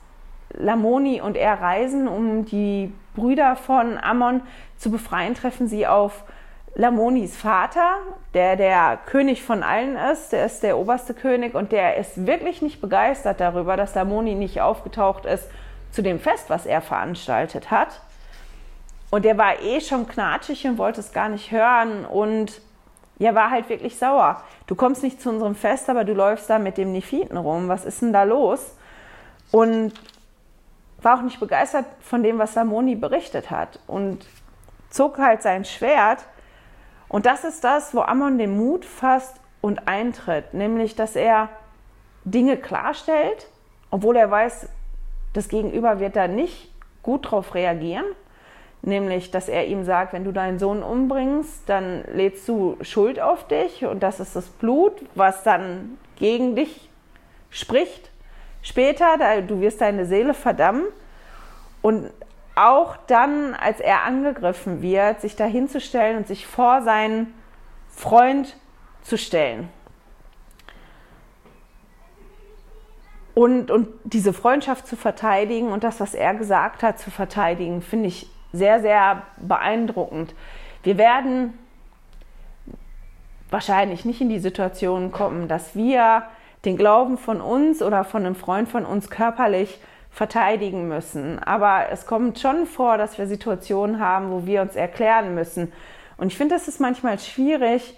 Lamoni 0.53 1.21
und 1.21 1.37
er 1.37 1.61
reisen, 1.61 2.07
um 2.07 2.45
die 2.45 2.93
Brüder 3.15 3.55
von 3.55 3.97
Ammon 3.97 4.41
zu 4.77 4.91
befreien, 4.91 5.35
treffen 5.35 5.67
sie 5.67 5.87
auf 5.87 6.23
Lamonis 6.73 7.35
Vater, 7.35 7.97
der 8.33 8.55
der 8.55 8.99
König 9.05 9.43
von 9.43 9.61
allen 9.61 9.97
ist, 9.97 10.31
der 10.31 10.45
ist 10.45 10.63
der 10.63 10.77
oberste 10.77 11.13
König 11.13 11.53
und 11.53 11.73
der 11.73 11.97
ist 11.97 12.25
wirklich 12.25 12.61
nicht 12.61 12.79
begeistert 12.79 13.41
darüber, 13.41 13.75
dass 13.75 13.93
Lamoni 13.93 14.35
nicht 14.35 14.61
aufgetaucht 14.61 15.25
ist 15.25 15.49
zu 15.91 16.01
dem 16.01 16.19
Fest, 16.19 16.49
was 16.49 16.65
er 16.65 16.81
veranstaltet 16.81 17.71
hat. 17.71 18.01
Und 19.09 19.25
der 19.25 19.37
war 19.37 19.59
eh 19.61 19.81
schon 19.81 20.07
knatschig 20.07 20.65
und 20.65 20.77
wollte 20.77 21.01
es 21.01 21.11
gar 21.11 21.27
nicht 21.27 21.51
hören 21.51 22.05
und 22.05 22.61
ja, 23.21 23.35
war 23.35 23.51
halt 23.51 23.69
wirklich 23.69 23.99
sauer. 23.99 24.41
Du 24.65 24.73
kommst 24.73 25.03
nicht 25.03 25.21
zu 25.21 25.29
unserem 25.29 25.53
Fest, 25.53 25.91
aber 25.91 26.05
du 26.05 26.13
läufst 26.13 26.49
da 26.49 26.57
mit 26.57 26.79
dem 26.79 26.91
Nephiten 26.91 27.37
rum. 27.37 27.67
Was 27.67 27.85
ist 27.85 28.01
denn 28.01 28.11
da 28.11 28.23
los? 28.23 28.75
Und 29.51 29.93
war 31.03 31.19
auch 31.19 31.21
nicht 31.21 31.39
begeistert 31.39 31.85
von 31.99 32.23
dem, 32.23 32.39
was 32.39 32.55
Samoni 32.55 32.95
berichtet 32.95 33.51
hat. 33.51 33.77
Und 33.85 34.25
zog 34.89 35.19
halt 35.19 35.43
sein 35.43 35.65
Schwert. 35.65 36.25
Und 37.09 37.27
das 37.27 37.43
ist 37.43 37.63
das, 37.63 37.93
wo 37.93 38.01
Ammon 38.01 38.39
den 38.39 38.57
Mut 38.57 38.85
fasst 38.85 39.35
und 39.61 39.87
eintritt. 39.87 40.55
Nämlich, 40.55 40.95
dass 40.95 41.15
er 41.15 41.49
Dinge 42.23 42.57
klarstellt, 42.57 43.49
obwohl 43.91 44.15
er 44.15 44.31
weiß, 44.31 44.67
das 45.33 45.47
Gegenüber 45.47 45.99
wird 45.99 46.15
da 46.15 46.27
nicht 46.27 46.73
gut 47.03 47.29
drauf 47.29 47.53
reagieren 47.53 48.05
nämlich 48.81 49.31
dass 49.31 49.47
er 49.47 49.67
ihm 49.67 49.83
sagt, 49.83 50.13
wenn 50.13 50.23
du 50.23 50.31
deinen 50.31 50.59
Sohn 50.59 50.83
umbringst, 50.83 51.67
dann 51.67 52.03
lädst 52.13 52.47
du 52.47 52.77
Schuld 52.81 53.19
auf 53.19 53.47
dich 53.47 53.85
und 53.85 54.01
das 54.01 54.19
ist 54.19 54.35
das 54.35 54.47
Blut, 54.47 54.93
was 55.15 55.43
dann 55.43 55.97
gegen 56.15 56.55
dich 56.55 56.89
spricht. 57.49 58.11
Später, 58.61 59.41
du 59.41 59.59
wirst 59.59 59.81
deine 59.81 60.05
Seele 60.05 60.33
verdammen 60.33 60.85
und 61.81 62.11
auch 62.55 62.97
dann, 63.07 63.55
als 63.55 63.79
er 63.79 64.03
angegriffen 64.03 64.81
wird, 64.81 65.21
sich 65.21 65.35
dahinzustellen 65.35 66.17
und 66.17 66.27
sich 66.27 66.45
vor 66.45 66.81
seinen 66.81 67.33
Freund 67.87 68.55
zu 69.01 69.17
stellen. 69.17 69.69
Und, 73.33 73.71
und 73.71 73.87
diese 74.03 74.33
Freundschaft 74.33 74.85
zu 74.85 74.95
verteidigen 74.95 75.69
und 75.71 75.83
das, 75.83 75.99
was 75.99 76.13
er 76.13 76.35
gesagt 76.35 76.83
hat, 76.83 76.99
zu 76.99 77.09
verteidigen, 77.09 77.81
finde 77.81 78.09
ich 78.09 78.29
sehr, 78.53 78.81
sehr 78.81 79.23
beeindruckend. 79.37 80.33
Wir 80.83 80.97
werden 80.97 81.53
wahrscheinlich 83.49 84.05
nicht 84.05 84.21
in 84.21 84.29
die 84.29 84.39
Situation 84.39 85.11
kommen, 85.11 85.47
dass 85.47 85.75
wir 85.75 86.23
den 86.65 86.77
Glauben 86.77 87.17
von 87.17 87.41
uns 87.41 87.81
oder 87.81 88.03
von 88.03 88.25
einem 88.25 88.35
Freund 88.35 88.69
von 88.69 88.85
uns 88.85 89.09
körperlich 89.09 89.79
verteidigen 90.09 90.87
müssen. 90.87 91.39
Aber 91.39 91.87
es 91.91 92.05
kommt 92.05 92.39
schon 92.39 92.65
vor, 92.65 92.97
dass 92.97 93.17
wir 93.17 93.27
Situationen 93.27 93.99
haben, 93.99 94.31
wo 94.31 94.45
wir 94.45 94.61
uns 94.61 94.75
erklären 94.75 95.35
müssen. 95.35 95.71
Und 96.17 96.27
ich 96.27 96.37
finde, 96.37 96.55
es 96.55 96.67
ist 96.67 96.79
manchmal 96.79 97.17
schwierig, 97.19 97.95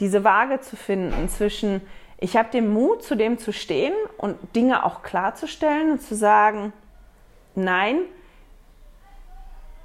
diese 0.00 0.24
Waage 0.24 0.60
zu 0.60 0.76
finden 0.76 1.28
zwischen, 1.28 1.82
ich 2.18 2.36
habe 2.36 2.48
den 2.50 2.72
Mut, 2.72 3.02
zu 3.02 3.16
dem 3.16 3.38
zu 3.38 3.52
stehen 3.52 3.92
und 4.16 4.36
Dinge 4.54 4.84
auch 4.84 5.02
klarzustellen 5.02 5.92
und 5.92 6.02
zu 6.02 6.14
sagen, 6.14 6.72
nein, 7.54 7.98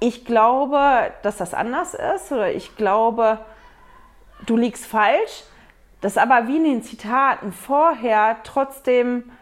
ich 0.06 0.26
glaube, 0.26 1.12
dass 1.22 1.38
das 1.38 1.54
anders 1.54 1.94
ist 1.94 2.30
oder 2.30 2.52
ich 2.52 2.76
glaube, 2.76 3.38
du 4.44 4.54
liegst 4.54 4.84
falsch, 4.84 5.44
das 6.02 6.18
aber 6.18 6.46
wie 6.46 6.58
in 6.58 6.64
den 6.64 6.82
Zitaten 6.82 7.52
vorher 7.52 8.36
trotzdem, 8.44 9.32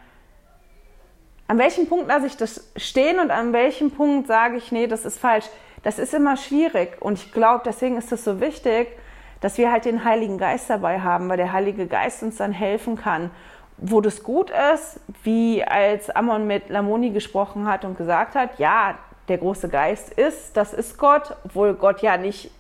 an 1.48 1.58
welchem 1.58 1.88
Punkt 1.88 2.06
lasse 2.06 2.26
ich 2.26 2.36
das 2.36 2.70
stehen 2.76 3.18
und 3.18 3.32
an 3.32 3.52
welchem 3.52 3.90
Punkt 3.90 4.28
sage 4.28 4.56
ich, 4.56 4.70
nee, 4.70 4.86
das 4.86 5.04
ist 5.04 5.18
falsch. 5.18 5.46
Das 5.82 5.98
ist 5.98 6.14
immer 6.14 6.36
schwierig 6.36 7.02
und 7.02 7.14
ich 7.14 7.32
glaube, 7.32 7.62
deswegen 7.66 7.96
ist 7.96 8.12
es 8.12 8.22
so 8.22 8.40
wichtig, 8.40 8.86
dass 9.40 9.58
wir 9.58 9.72
halt 9.72 9.84
den 9.84 10.04
Heiligen 10.04 10.38
Geist 10.38 10.70
dabei 10.70 11.00
haben, 11.00 11.28
weil 11.28 11.38
der 11.38 11.52
Heilige 11.52 11.88
Geist 11.88 12.22
uns 12.22 12.36
dann 12.36 12.52
helfen 12.52 12.94
kann. 12.94 13.32
Wo 13.78 14.00
das 14.00 14.22
gut 14.22 14.52
ist, 14.76 15.00
wie 15.24 15.64
als 15.64 16.08
Ammon 16.08 16.46
mit 16.46 16.68
Lamoni 16.68 17.10
gesprochen 17.10 17.66
hat 17.66 17.84
und 17.84 17.98
gesagt 17.98 18.36
hat, 18.36 18.60
ja, 18.60 18.94
der 19.28 19.38
große 19.38 19.68
Geist 19.68 20.12
ist, 20.12 20.56
das 20.56 20.72
ist 20.72 20.98
Gott, 20.98 21.36
obwohl 21.44 21.74
Gott 21.74 22.02
ja 22.02 22.16
nicht 22.16 22.50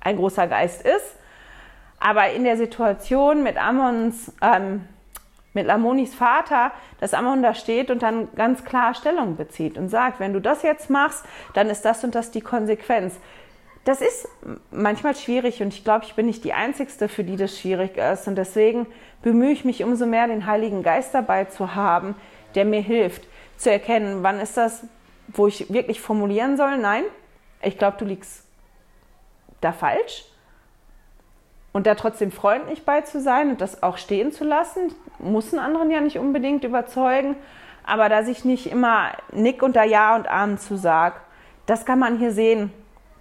ein 0.00 0.16
großer 0.16 0.46
Geist 0.46 0.82
ist. 0.82 1.16
Aber 1.98 2.30
in 2.30 2.44
der 2.44 2.56
Situation 2.56 3.42
mit 3.42 3.56
Ammons, 3.56 4.32
ähm, 4.40 4.86
mit 5.54 5.66
Lamonis 5.66 6.14
Vater, 6.14 6.70
dass 7.00 7.14
Ammon 7.14 7.42
da 7.42 7.54
steht 7.54 7.90
und 7.90 8.02
dann 8.02 8.28
ganz 8.36 8.64
klar 8.64 8.94
Stellung 8.94 9.36
bezieht 9.36 9.78
und 9.78 9.88
sagt, 9.88 10.20
wenn 10.20 10.32
du 10.32 10.40
das 10.40 10.62
jetzt 10.62 10.90
machst, 10.90 11.24
dann 11.54 11.68
ist 11.68 11.84
das 11.84 12.04
und 12.04 12.14
das 12.14 12.30
die 12.30 12.42
Konsequenz. 12.42 13.18
Das 13.84 14.00
ist 14.00 14.28
manchmal 14.70 15.16
schwierig 15.16 15.62
und 15.62 15.72
ich 15.72 15.84
glaube, 15.84 16.04
ich 16.04 16.14
bin 16.14 16.26
nicht 16.26 16.44
die 16.44 16.52
Einzige, 16.52 17.08
für 17.08 17.24
die 17.24 17.36
das 17.36 17.58
schwierig 17.58 17.96
ist. 17.96 18.28
Und 18.28 18.34
deswegen 18.34 18.86
bemühe 19.22 19.52
ich 19.52 19.64
mich 19.64 19.82
umso 19.82 20.06
mehr, 20.06 20.26
den 20.26 20.46
Heiligen 20.46 20.82
Geist 20.82 21.14
dabei 21.14 21.44
zu 21.46 21.74
haben, 21.74 22.16
der 22.54 22.64
mir 22.64 22.80
hilft, 22.80 23.26
zu 23.56 23.70
erkennen, 23.70 24.22
wann 24.22 24.40
ist 24.40 24.56
das 24.56 24.82
wo 25.28 25.46
ich 25.46 25.72
wirklich 25.72 26.00
formulieren 26.00 26.56
soll, 26.56 26.78
nein, 26.78 27.04
ich 27.62 27.78
glaube, 27.78 27.96
du 27.98 28.04
liegst 28.04 28.46
da 29.60 29.72
falsch. 29.72 30.24
Und 31.72 31.86
da 31.86 31.94
trotzdem 31.94 32.32
freundlich 32.32 32.84
bei 32.86 33.02
zu 33.02 33.20
sein 33.20 33.50
und 33.50 33.60
das 33.60 33.82
auch 33.82 33.98
stehen 33.98 34.32
zu 34.32 34.44
lassen, 34.44 34.94
muss 35.18 35.52
einen 35.52 35.62
anderen 35.62 35.90
ja 35.90 36.00
nicht 36.00 36.18
unbedingt 36.18 36.64
überzeugen, 36.64 37.36
aber 37.84 38.08
dass 38.08 38.28
ich 38.28 38.46
nicht 38.46 38.70
immer 38.70 39.10
Nick 39.30 39.62
unter 39.62 39.84
Ja 39.84 40.16
und 40.16 40.26
Amen 40.26 40.56
zu 40.56 40.76
sag, 40.76 41.20
das 41.66 41.84
kann 41.84 41.98
man 41.98 42.18
hier 42.18 42.32
sehen, 42.32 42.72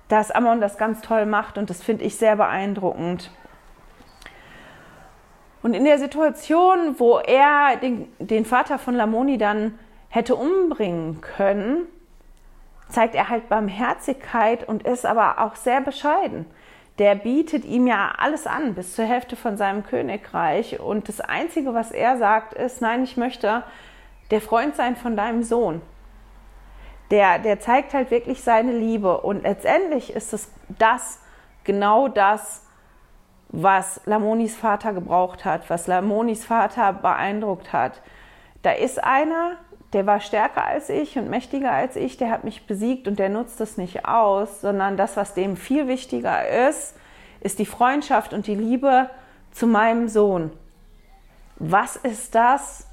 dass 0.08 0.32
Amon 0.32 0.62
das 0.62 0.78
ganz 0.78 1.02
toll 1.02 1.26
macht 1.26 1.58
und 1.58 1.70
das 1.70 1.84
finde 1.84 2.06
ich 2.06 2.16
sehr 2.16 2.38
beeindruckend. 2.38 3.30
Und 5.62 5.74
in 5.74 5.84
der 5.84 5.98
Situation, 5.98 7.00
wo 7.00 7.18
er 7.18 7.76
den, 7.78 8.08
den 8.20 8.46
Vater 8.46 8.78
von 8.78 8.96
Lamoni 8.96 9.38
dann 9.38 9.78
hätte 10.10 10.36
umbringen 10.36 11.22
können, 11.22 11.88
zeigt 12.90 13.16
er 13.16 13.30
halt 13.30 13.50
Barmherzigkeit 13.50 14.68
und 14.68 14.84
ist 14.84 15.06
aber 15.06 15.40
auch 15.40 15.56
sehr 15.56 15.82
bescheiden. 15.82 16.46
Der 16.98 17.16
bietet 17.16 17.66
ihm 17.66 17.88
ja 17.88 18.14
alles 18.18 18.48
an, 18.48 18.74
bis 18.74 18.96
zur 18.96 19.06
Hälfte 19.06 19.36
von 19.36 19.58
seinem 19.58 19.84
Königreich. 19.84 20.80
Und 20.80 21.10
das 21.10 21.20
Einzige, 21.20 21.74
was 21.74 21.92
er 21.92 22.18
sagt, 22.18 22.54
ist, 22.54 22.82
nein, 22.82 23.04
ich 23.04 23.18
möchte 23.18 23.64
der 24.32 24.42
Freund 24.42 24.76
sein 24.76 24.96
von 24.96 25.18
deinem 25.18 25.44
Sohn. 25.44 25.82
Der, 27.12 27.38
der 27.40 27.60
zeigt 27.60 27.94
halt 27.94 28.12
wirklich 28.12 28.44
seine 28.44 28.72
Liebe. 28.72 29.22
Und 29.22 29.44
letztendlich 29.44 30.14
ist 30.14 30.34
es 30.34 30.52
das, 30.70 31.20
genau 31.66 32.08
das, 32.08 32.66
was 33.50 34.02
Lamonis 34.06 34.56
Vater 34.56 34.94
gebraucht 34.94 35.46
hat, 35.46 35.70
was 35.70 35.88
Lamonis 35.88 36.46
Vater 36.46 36.94
beeindruckt 36.94 37.74
hat. 37.74 38.02
Da 38.62 38.72
ist 38.72 39.04
einer, 39.04 39.58
der 39.96 40.06
war 40.06 40.20
stärker 40.20 40.66
als 40.66 40.90
ich 40.90 41.18
und 41.18 41.30
mächtiger 41.30 41.72
als 41.72 41.96
ich, 41.96 42.18
der 42.18 42.30
hat 42.30 42.44
mich 42.44 42.68
besiegt 42.68 43.08
und 43.08 43.18
der 43.18 43.30
nutzt 43.30 43.62
es 43.62 43.78
nicht 43.78 44.06
aus, 44.06 44.60
sondern 44.60 44.98
das, 44.98 45.16
was 45.16 45.34
dem 45.34 45.56
viel 45.56 45.88
wichtiger 45.88 46.68
ist, 46.68 46.96
ist 47.40 47.60
die 47.60 47.66
Freundschaft 47.66 48.34
und 48.34 48.46
die 48.46 48.56
Liebe 48.56 49.10
zu 49.54 49.68
meinem 49.68 50.10
Sohn. 50.10 50.52
Was 51.56 51.96
ist 51.96 52.36
das, 52.36 52.88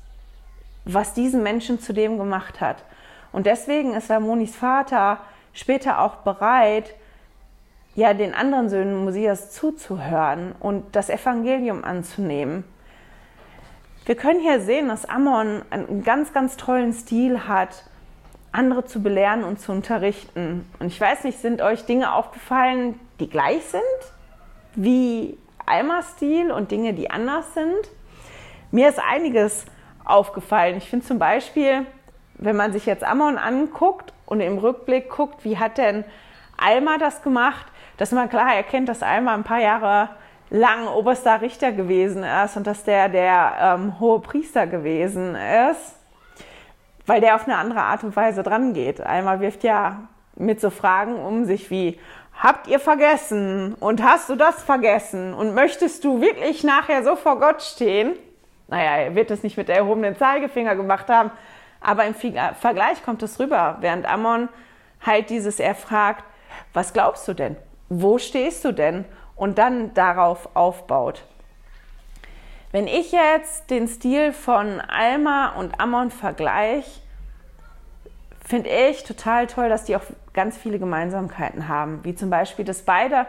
was 0.85 1.13
diesen 1.13 1.43
Menschen 1.43 1.81
zu 1.81 1.93
dem 1.93 2.19
gemacht 2.19 2.61
hat? 2.61 2.85
Und 3.33 3.47
deswegen 3.47 3.95
ist 3.95 4.09
Ramonis 4.09 4.55
Vater 4.55 5.19
später 5.53 6.03
auch 6.03 6.19
bereit, 6.19 6.95
ja, 7.97 8.15
den 8.15 8.33
anderen 8.33 8.69
Söhnen 8.69 9.05
Mosias 9.05 9.51
zuzuhören 9.51 10.55
und 10.61 10.95
das 10.95 11.11
Evangelium 11.11 11.83
anzunehmen. 11.83 12.63
Wir 14.05 14.17
können 14.17 14.41
hier 14.41 14.61
sehen, 14.61 14.89
dass 14.89 15.05
Ammon 15.05 15.63
einen 15.71 16.03
ganz, 16.03 16.33
ganz 16.33 16.57
tollen 16.57 16.93
Stil 16.93 17.47
hat, 17.47 17.85
andere 18.51 18.85
zu 18.85 19.01
belehren 19.01 19.45
und 19.45 19.61
zu 19.61 19.71
unterrichten. 19.71 20.69
Und 20.81 20.89
ich 20.89 21.01
weiß 21.01 21.23
nicht, 21.25 21.39
sind 21.39 21.63
euch 21.63 21.85
Dinge 21.87 22.13
aufgefallen, 22.13 22.99
die 23.21 23.31
gleich 23.31 23.63
sind, 23.65 23.83
wie 24.75 25.39
Almas 25.67 26.13
Stil 26.17 26.51
und 26.51 26.73
Dinge, 26.73 26.95
die 26.95 27.11
anders 27.11 27.55
sind? 27.55 27.91
Mir 28.73 28.89
ist 28.89 28.99
einiges 28.99 29.67
aufgefallen. 30.05 30.79
Ich 30.79 30.91
finde 30.91 31.07
zum 31.07 31.21
Beispiel, 31.21 31.87
wenn 32.35 32.57
man 32.57 32.73
sich 32.73 32.87
jetzt 32.87 33.05
Ammon 33.05 33.39
anguckt 33.39 34.13
und 34.27 34.41
im 34.41 34.59
Rückblick 34.59 35.11
guckt, 35.11 35.45
wie 35.45 35.59
hat 35.59 35.79
denn 35.79 36.05
Alma 36.57 36.99
das 36.99 37.23
gemacht, 37.23 37.67
dass 37.99 38.11
man 38.11 38.29
klar 38.29 38.55
erkennt, 38.55 38.89
dass 38.89 39.03
Alma 39.03 39.35
ein 39.35 39.45
paar 39.45 39.61
Jahre 39.61 40.09
lang 40.53 40.87
oberster 40.87 41.41
Richter 41.41 41.73
gewesen 41.73 42.25
ist 42.25 42.57
und 42.59 42.67
dass 42.67 42.85
der 42.85 43.09
der 43.09 43.55
ähm, 43.59 43.99
hohe 43.99 44.21
Priester 44.21 44.67
gewesen 44.67 45.35
ist, 45.35 45.97
weil 47.07 47.23
der 47.23 47.37
auf 47.37 47.49
eine 47.49 47.57
andere 47.57 47.81
Art 47.81 48.05
und 48.05 48.15
Weise 48.15 48.43
dran 48.43 48.75
geht. 48.75 49.01
Alma 49.01 49.41
wirft 49.41 49.65
ja 49.65 50.09
mit 50.37 50.61
so 50.61 50.69
Fragen 50.69 51.17
um 51.17 51.47
sich 51.47 51.71
wie, 51.71 51.99
habt 52.39 52.67
ihr 52.67 52.81
vergessen 52.81 53.75
und 53.81 54.03
hast 54.03 54.29
du 54.29 54.37
das 54.37 54.63
vergessen 54.63 55.33
und 55.33 55.55
möchtest 55.55 56.05
du 56.05 56.21
wirklich 56.21 56.63
nachher 56.65 57.03
so 57.03 57.17
vor 57.17 57.41
Gott 57.41 57.63
stehen? 57.63 58.13
Naja, 58.69 58.97
er 59.05 59.15
wird 59.15 59.31
es 59.31 59.43
nicht 59.43 59.57
mit 59.57 59.69
der 59.69 59.77
erhobenen 59.77 60.17
Zeigefinger 60.17 60.77
gemacht 60.77 61.09
haben, 61.09 61.31
aber 61.81 62.05
im 62.05 62.15
Vergleich 62.15 63.03
kommt 63.03 63.23
es 63.23 63.41
rüber, 63.41 63.79
während 63.81 64.07
Ammon 64.07 64.51
halt 65.01 65.31
dieses, 65.31 65.61
er 65.61 65.75
fragt, 65.75 66.25
was 66.75 66.93
glaubst 66.93 67.27
du 67.27 67.33
denn? 67.33 67.57
Wo 67.89 68.19
stehst 68.19 68.65
du 68.67 68.73
denn? 68.73 69.07
Und 69.43 69.59
dann 69.59 69.93
darauf 69.95 70.51
aufbaut. 70.55 71.25
Wenn 72.71 72.87
ich 72.87 73.11
jetzt 73.11 73.71
den 73.71 73.89
Stil 73.89 74.33
von 74.33 74.81
Alma 74.81 75.55
und 75.57 75.81
Ammon 75.81 76.13
vergleiche, 76.13 77.01
finde 78.47 78.71
ich 78.71 79.03
total 79.03 79.49
toll, 79.49 79.69
dass 79.69 79.83
die 79.83 79.97
auch 79.97 80.05
ganz 80.33 80.57
viele 80.57 80.79
Gemeinsamkeiten 80.79 81.67
haben. 81.67 82.05
Wie 82.05 82.15
zum 82.15 82.31
Beispiel, 82.31 82.65
dass 82.65 82.83
beide 82.83 83.27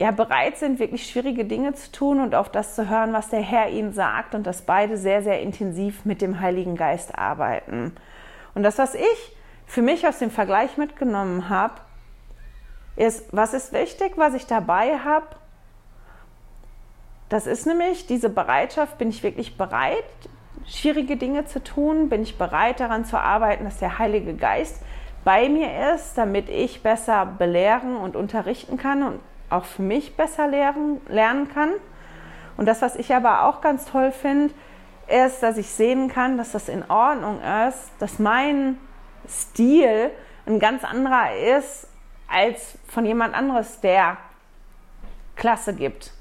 ja, 0.00 0.10
bereit 0.10 0.56
sind, 0.56 0.80
wirklich 0.80 1.08
schwierige 1.08 1.44
Dinge 1.44 1.72
zu 1.74 1.92
tun 1.92 2.20
und 2.20 2.34
auf 2.34 2.50
das 2.50 2.74
zu 2.74 2.90
hören, 2.90 3.12
was 3.12 3.28
der 3.28 3.42
Herr 3.42 3.68
ihnen 3.68 3.92
sagt 3.92 4.34
und 4.34 4.44
dass 4.44 4.62
beide 4.62 4.96
sehr, 4.96 5.22
sehr 5.22 5.40
intensiv 5.40 6.04
mit 6.04 6.20
dem 6.20 6.40
Heiligen 6.40 6.74
Geist 6.74 7.16
arbeiten. 7.16 7.94
Und 8.56 8.64
das, 8.64 8.76
was 8.76 8.96
ich 8.96 9.36
für 9.66 9.82
mich 9.82 10.04
aus 10.04 10.18
dem 10.18 10.32
Vergleich 10.32 10.78
mitgenommen 10.78 11.48
habe, 11.48 11.74
ist, 12.96 13.24
was 13.32 13.54
ist 13.54 13.72
wichtig, 13.72 14.12
was 14.16 14.34
ich 14.34 14.46
dabei 14.46 14.98
habe? 14.98 15.26
Das 17.28 17.46
ist 17.46 17.66
nämlich 17.66 18.06
diese 18.06 18.28
Bereitschaft, 18.28 18.98
bin 18.98 19.08
ich 19.08 19.22
wirklich 19.22 19.56
bereit, 19.56 20.04
schwierige 20.66 21.16
Dinge 21.16 21.46
zu 21.46 21.62
tun? 21.64 22.08
Bin 22.08 22.22
ich 22.22 22.36
bereit 22.36 22.80
daran 22.80 23.04
zu 23.04 23.18
arbeiten, 23.18 23.64
dass 23.64 23.78
der 23.78 23.98
Heilige 23.98 24.34
Geist 24.34 24.82
bei 25.24 25.48
mir 25.48 25.94
ist, 25.94 26.18
damit 26.18 26.48
ich 26.48 26.82
besser 26.82 27.26
belehren 27.26 27.96
und 27.96 28.16
unterrichten 28.16 28.76
kann 28.76 29.02
und 29.02 29.20
auch 29.50 29.64
für 29.64 29.82
mich 29.82 30.16
besser 30.16 30.48
lernen, 30.48 31.00
lernen 31.08 31.48
kann. 31.48 31.70
Und 32.56 32.66
das, 32.66 32.82
was 32.82 32.96
ich 32.96 33.14
aber 33.14 33.44
auch 33.44 33.60
ganz 33.60 33.86
toll 33.86 34.12
finde, 34.12 34.52
ist, 35.08 35.42
dass 35.42 35.58
ich 35.58 35.70
sehen 35.70 36.08
kann, 36.08 36.36
dass 36.36 36.52
das 36.52 36.68
in 36.68 36.88
Ordnung 36.90 37.40
ist, 37.68 37.90
dass 37.98 38.18
mein 38.18 38.78
Stil 39.28 40.10
ein 40.46 40.58
ganz 40.58 40.84
anderer 40.84 41.34
ist 41.58 41.88
als 42.32 42.78
von 42.88 43.04
jemand 43.04 43.34
anderes, 43.34 43.80
der 43.80 44.16
Klasse 45.36 45.74
gibt. 45.74 46.12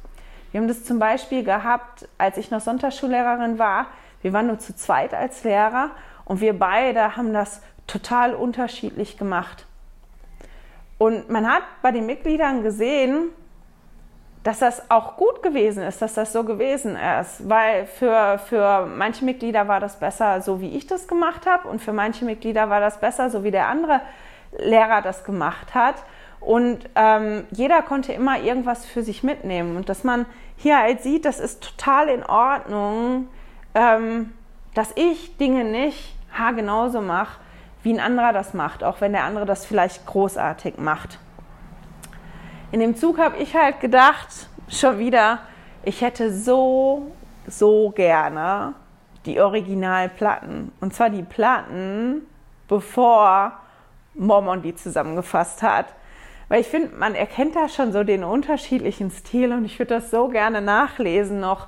Wir 0.51 0.59
haben 0.59 0.67
das 0.67 0.83
zum 0.83 0.99
Beispiel 0.99 1.43
gehabt, 1.43 2.07
als 2.17 2.37
ich 2.37 2.51
noch 2.51 2.59
Sonntagsschullehrerin 2.59 3.57
war. 3.57 3.87
Wir 4.21 4.33
waren 4.33 4.47
nur 4.47 4.59
zu 4.59 4.75
zweit 4.75 5.13
als 5.13 5.43
Lehrer 5.43 5.91
und 6.25 6.41
wir 6.41 6.57
beide 6.57 7.15
haben 7.15 7.33
das 7.33 7.61
total 7.87 8.35
unterschiedlich 8.35 9.17
gemacht. 9.17 9.65
Und 10.97 11.29
man 11.29 11.51
hat 11.51 11.63
bei 11.81 11.91
den 11.91 12.05
Mitgliedern 12.05 12.61
gesehen, 12.63 13.29
dass 14.43 14.59
das 14.59 14.89
auch 14.89 15.17
gut 15.17 15.43
gewesen 15.43 15.83
ist, 15.83 16.01
dass 16.01 16.15
das 16.15 16.33
so 16.33 16.43
gewesen 16.43 16.95
ist, 16.95 17.47
weil 17.47 17.85
für, 17.85 18.39
für 18.39 18.85
manche 18.85 19.23
Mitglieder 19.23 19.67
war 19.67 19.79
das 19.79 19.99
besser, 19.99 20.41
so 20.41 20.61
wie 20.61 20.75
ich 20.75 20.87
das 20.87 21.07
gemacht 21.07 21.45
habe 21.45 21.67
und 21.67 21.79
für 21.79 21.93
manche 21.93 22.25
Mitglieder 22.25 22.69
war 22.69 22.79
das 22.79 22.99
besser, 22.99 23.29
so 23.29 23.43
wie 23.43 23.51
der 23.51 23.67
andere 23.67 24.01
Lehrer 24.57 25.01
das 25.01 25.23
gemacht 25.23 25.73
hat. 25.73 25.95
Und 26.39 26.89
ähm, 26.95 27.45
jeder 27.51 27.83
konnte 27.83 28.13
immer 28.13 28.39
irgendwas 28.39 28.85
für 28.85 29.03
sich 29.03 29.23
mitnehmen. 29.23 29.77
Und 29.77 29.89
dass 29.89 30.03
man 30.03 30.25
hier 30.57 30.77
halt 30.77 31.01
sieht, 31.01 31.25
das 31.25 31.39
ist 31.39 31.63
total 31.63 32.09
in 32.09 32.23
Ordnung, 32.23 33.27
ähm, 33.75 34.33
dass 34.73 34.91
ich 34.95 35.37
Dinge 35.37 35.63
nicht 35.63 36.15
haargenauso 36.33 37.01
mache, 37.01 37.39
wie 37.83 37.93
ein 37.93 37.99
anderer 37.99 38.33
das 38.33 38.53
macht, 38.53 38.83
auch 38.83 39.01
wenn 39.01 39.11
der 39.11 39.23
andere 39.23 39.45
das 39.45 39.65
vielleicht 39.65 40.05
großartig 40.05 40.77
macht. 40.77 41.19
In 42.71 42.79
dem 42.79 42.95
Zug 42.95 43.19
habe 43.19 43.37
ich 43.37 43.55
halt 43.55 43.79
gedacht, 43.79 44.27
schon 44.69 44.97
wieder, 44.97 45.39
ich 45.83 46.01
hätte 46.01 46.31
so, 46.33 47.11
so 47.47 47.91
gerne 47.91 48.73
die 49.25 49.39
Originalplatten. 49.39 50.71
Und 50.79 50.93
zwar 50.93 51.09
die 51.09 51.23
Platten, 51.23 52.21
bevor 52.67 53.60
Mormon 54.13 54.61
die 54.61 54.75
zusammengefasst 54.75 55.61
hat. 55.63 55.87
Weil 56.49 56.61
ich 56.61 56.67
finde, 56.67 56.95
man 56.97 57.15
erkennt 57.15 57.55
da 57.55 57.69
schon 57.69 57.93
so 57.93 58.03
den 58.03 58.23
unterschiedlichen 58.23 59.09
Stil 59.09 59.53
und 59.53 59.63
ich 59.63 59.79
würde 59.79 59.95
das 59.95 60.11
so 60.11 60.27
gerne 60.27 60.61
nachlesen 60.61 61.39
noch. 61.39 61.67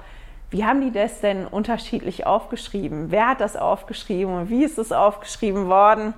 Wie 0.50 0.66
haben 0.66 0.82
die 0.82 0.92
das 0.92 1.22
denn 1.22 1.48
unterschiedlich 1.48 2.26
aufgeschrieben? 2.26 3.10
Wer 3.10 3.30
hat 3.30 3.42
das 3.42 3.56
aufgeschrieben 3.56 4.34
und 4.36 4.50
wie 4.50 4.64
ist 4.64 4.78
es 4.78 4.92
aufgeschrieben 4.92 5.68
worden? 5.68 6.14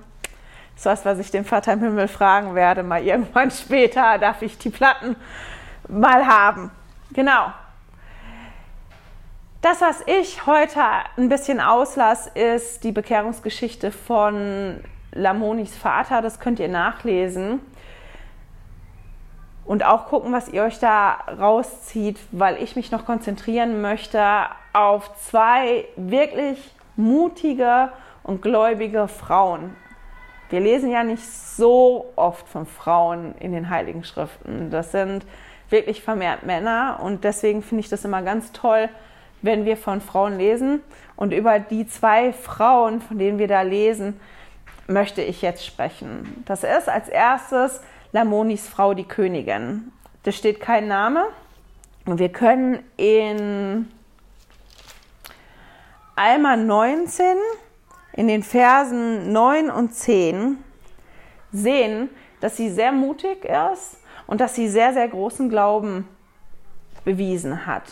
Das 0.74 0.80
ist 0.80 0.86
was, 0.86 1.04
was 1.04 1.18
ich 1.20 1.30
den 1.30 1.44
Vater 1.44 1.72
im 1.72 1.80
Himmel 1.80 2.08
fragen 2.08 2.54
werde. 2.54 2.82
Mal 2.82 3.02
irgendwann 3.02 3.50
später 3.52 4.18
darf 4.18 4.42
ich 4.42 4.58
die 4.58 4.70
Platten 4.70 5.16
mal 5.88 6.26
haben. 6.26 6.70
Genau. 7.12 7.52
Das, 9.62 9.80
was 9.80 10.02
ich 10.06 10.44
heute 10.46 10.80
ein 11.16 11.28
bisschen 11.28 11.60
auslasse, 11.60 12.30
ist 12.30 12.84
die 12.84 12.92
Bekehrungsgeschichte 12.92 13.90
von 13.90 14.80
Lamonis 15.16 15.76
Vater. 15.76 16.22
Das 16.22 16.40
könnt 16.40 16.60
ihr 16.60 16.68
nachlesen 16.68 17.60
und 19.66 19.84
auch 19.84 20.06
gucken, 20.06 20.32
was 20.32 20.48
ihr 20.48 20.62
euch 20.62 20.78
da 20.78 21.18
rauszieht, 21.38 22.18
weil 22.30 22.62
ich 22.62 22.76
mich 22.76 22.92
noch 22.92 23.04
konzentrieren 23.04 23.80
möchte 23.80 24.22
auf 24.72 25.14
zwei 25.16 25.84
wirklich 25.96 26.58
mutige 26.94 27.90
und 28.22 28.42
gläubige 28.42 29.08
Frauen. 29.08 29.76
Wir 30.48 30.60
lesen 30.60 30.90
ja 30.90 31.02
nicht 31.02 31.26
so 31.26 32.12
oft 32.14 32.48
von 32.48 32.66
Frauen 32.66 33.34
in 33.40 33.52
den 33.52 33.68
Heiligen 33.68 34.04
Schriften. 34.04 34.70
Das 34.70 34.92
sind 34.92 35.26
wirklich 35.68 36.02
vermehrt 36.02 36.44
Männer 36.44 37.00
und 37.02 37.24
deswegen 37.24 37.62
finde 37.62 37.80
ich 37.80 37.88
das 37.88 38.04
immer 38.04 38.22
ganz 38.22 38.52
toll, 38.52 38.88
wenn 39.42 39.64
wir 39.64 39.76
von 39.76 40.00
Frauen 40.00 40.38
lesen. 40.38 40.80
Und 41.16 41.32
über 41.32 41.58
die 41.58 41.88
zwei 41.88 42.32
Frauen, 42.32 43.00
von 43.00 43.18
denen 43.18 43.38
wir 43.38 43.48
da 43.48 43.62
lesen, 43.62 44.20
möchte 44.86 45.22
ich 45.22 45.42
jetzt 45.42 45.64
sprechen. 45.64 46.42
Das 46.46 46.64
ist 46.64 46.88
als 46.88 47.08
erstes 47.08 47.80
Lamonis 48.12 48.68
Frau, 48.68 48.94
die 48.94 49.04
Königin. 49.04 49.92
Da 50.22 50.32
steht 50.32 50.60
kein 50.60 50.88
Name. 50.88 51.26
Und 52.04 52.18
wir 52.18 52.28
können 52.28 52.84
in 52.96 53.90
Alma 56.14 56.56
19, 56.56 57.36
in 58.12 58.28
den 58.28 58.42
Versen 58.42 59.32
9 59.32 59.70
und 59.70 59.92
10 59.92 60.58
sehen, 61.52 62.08
dass 62.40 62.56
sie 62.56 62.70
sehr 62.70 62.92
mutig 62.92 63.44
ist 63.44 63.98
und 64.26 64.40
dass 64.40 64.54
sie 64.54 64.68
sehr, 64.68 64.92
sehr 64.92 65.08
großen 65.08 65.48
Glauben 65.48 66.08
bewiesen 67.04 67.66
hat. 67.66 67.84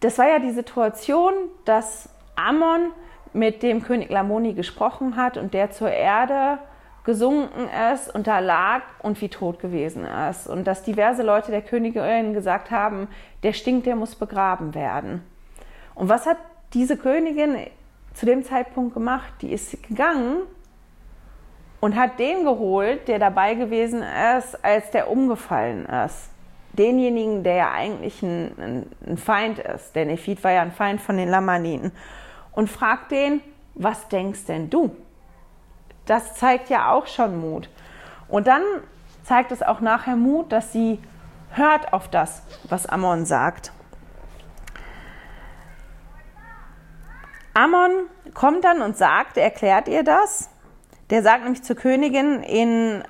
Das 0.00 0.18
war 0.18 0.28
ja 0.28 0.38
die 0.38 0.52
Situation, 0.52 1.32
dass 1.64 2.08
Ammon 2.36 2.92
mit 3.32 3.62
dem 3.62 3.82
König 3.82 4.10
Lamoni 4.10 4.54
gesprochen 4.54 5.16
hat 5.16 5.36
und 5.36 5.54
der 5.54 5.70
zur 5.70 5.90
Erde 5.90 6.58
gesunken 7.04 7.70
ist 7.94 8.14
und 8.14 8.26
da 8.26 8.38
lag 8.38 8.82
und 9.02 9.18
wie 9.22 9.30
tot 9.30 9.60
gewesen 9.60 10.04
ist. 10.04 10.46
Und 10.46 10.66
dass 10.66 10.82
diverse 10.82 11.22
Leute 11.22 11.50
der 11.50 11.62
Königin 11.62 12.34
gesagt 12.34 12.70
haben, 12.70 13.08
der 13.42 13.54
stinkt, 13.54 13.86
der 13.86 13.96
muss 13.96 14.14
begraben 14.14 14.74
werden. 14.74 15.22
Und 15.94 16.10
was 16.10 16.26
hat 16.26 16.36
diese 16.74 16.98
Königin 16.98 17.56
zu 18.12 18.26
dem 18.26 18.44
Zeitpunkt 18.44 18.92
gemacht? 18.92 19.32
Die 19.40 19.52
ist 19.52 19.82
gegangen 19.88 20.42
und 21.80 21.96
hat 21.96 22.18
den 22.18 22.44
geholt, 22.44 23.08
der 23.08 23.18
dabei 23.18 23.54
gewesen 23.54 24.02
ist, 24.36 24.62
als 24.62 24.90
der 24.90 25.10
umgefallen 25.10 25.86
ist. 25.86 26.30
Denjenigen, 26.72 27.42
der 27.42 27.54
ja 27.54 27.72
eigentlich 27.72 28.22
ein, 28.22 28.86
ein 29.06 29.16
Feind 29.16 29.58
ist. 29.60 29.96
Der 29.96 30.04
Nephit 30.04 30.44
war 30.44 30.52
ja 30.52 30.62
ein 30.62 30.72
Feind 30.72 31.00
von 31.00 31.16
den 31.16 31.28
Lamaniten. 31.28 31.92
Und 32.58 32.68
fragt 32.68 33.12
den, 33.12 33.40
was 33.76 34.08
denkst 34.08 34.46
denn 34.46 34.68
du? 34.68 34.90
Das 36.06 36.34
zeigt 36.34 36.70
ja 36.70 36.90
auch 36.90 37.06
schon 37.06 37.40
Mut. 37.40 37.70
Und 38.26 38.48
dann 38.48 38.64
zeigt 39.22 39.52
es 39.52 39.62
auch 39.62 39.78
nachher 39.78 40.16
Mut, 40.16 40.50
dass 40.50 40.72
sie 40.72 40.98
hört 41.52 41.92
auf 41.92 42.08
das, 42.08 42.42
was 42.68 42.84
Ammon 42.86 43.26
sagt. 43.26 43.70
Ammon 47.54 48.08
kommt 48.34 48.64
dann 48.64 48.82
und 48.82 48.96
sagt, 48.96 49.36
erklärt 49.36 49.86
ihr 49.86 50.02
das. 50.02 50.50
Der 51.10 51.22
sagt 51.22 51.44
nämlich 51.44 51.62
zur 51.62 51.76
Königin 51.76 52.42
in 52.42 53.04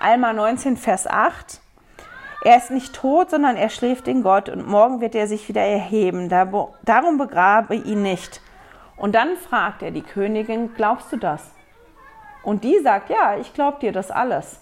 Alma 0.00 0.32
19, 0.32 0.78
Vers 0.78 1.06
8, 1.06 1.60
er 2.42 2.56
ist 2.56 2.70
nicht 2.70 2.94
tot, 2.94 3.28
sondern 3.28 3.56
er 3.56 3.68
schläft 3.68 4.08
in 4.08 4.22
Gott 4.22 4.48
und 4.48 4.66
morgen 4.66 5.02
wird 5.02 5.14
er 5.14 5.28
sich 5.28 5.46
wieder 5.50 5.60
erheben. 5.60 6.30
Darum 6.30 7.18
begrabe 7.18 7.74
ihn 7.74 8.00
nicht. 8.00 8.40
Und 9.02 9.16
dann 9.16 9.36
fragt 9.36 9.82
er 9.82 9.90
die 9.90 10.02
Königin, 10.02 10.74
glaubst 10.74 11.10
du 11.10 11.16
das? 11.16 11.50
Und 12.44 12.62
die 12.62 12.78
sagt, 12.78 13.10
ja, 13.10 13.36
ich 13.36 13.52
glaube 13.52 13.80
dir 13.80 13.90
das 13.90 14.12
alles. 14.12 14.60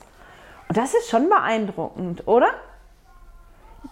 Und 0.67 0.79
das 0.79 0.95
ist 0.95 1.11
schon 1.11 1.29
beeindruckend, 1.29 2.27
oder? 2.27 2.49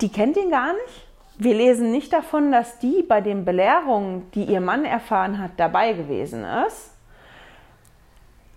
Die 0.00 0.10
kennt 0.10 0.38
ihn 0.38 0.50
gar 0.50 0.72
nicht. 0.72 1.06
Wir 1.36 1.54
lesen 1.54 1.90
nicht 1.90 2.14
davon, 2.14 2.50
dass 2.50 2.78
die 2.78 3.02
bei 3.02 3.20
den 3.20 3.44
Belehrungen, 3.44 4.30
die 4.32 4.44
ihr 4.44 4.62
Mann 4.62 4.86
erfahren 4.86 5.38
hat, 5.38 5.50
dabei 5.58 5.92
gewesen 5.92 6.46
ist, 6.66 6.92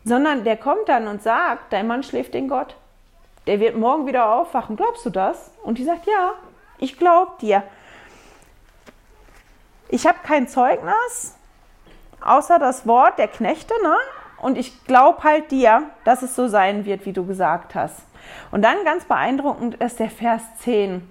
sondern 0.06 0.46
der 0.46 0.56
kommt 0.56 0.88
dann 0.88 1.10
und 1.10 1.22
sagt, 1.22 1.74
dein 1.74 1.88
Mann 1.88 2.04
schläft 2.04 2.36
in 2.36 2.48
Gott. 2.48 2.78
Der 3.48 3.60
wird 3.60 3.76
morgen 3.76 4.08
wieder 4.08 4.34
aufwachen. 4.34 4.78
Glaubst 4.78 5.06
du 5.06 5.10
das? 5.10 5.52
Und 5.62 5.78
die 5.78 5.84
sagt, 5.84 6.08
ja, 6.08 6.36
ich 6.78 6.98
glaube 6.98 7.34
dir. 7.42 7.64
Ich 9.90 10.08
habe 10.08 10.20
kein 10.24 10.48
Zeugnis, 10.48 11.36
außer 12.22 12.60
das 12.60 12.88
Wort 12.88 13.18
der 13.18 13.28
Knechte, 13.28 13.74
ne? 13.84 13.96
Und 14.42 14.58
ich 14.58 14.86
glaube 14.86 15.24
halt 15.24 15.52
dir, 15.52 15.84
dass 16.04 16.24
es 16.24 16.36
so 16.36 16.48
sein 16.48 16.86
wird, 16.86 17.06
wie 17.06 17.14
du 17.14 17.26
gesagt 17.26 17.76
hast. 17.76 18.04
Und 18.52 18.64
dann 18.64 18.84
ganz 18.86 19.06
beeindruckend 19.06 19.76
ist 19.76 20.00
der 20.00 20.10
Vers 20.10 20.42
10. 20.60 21.08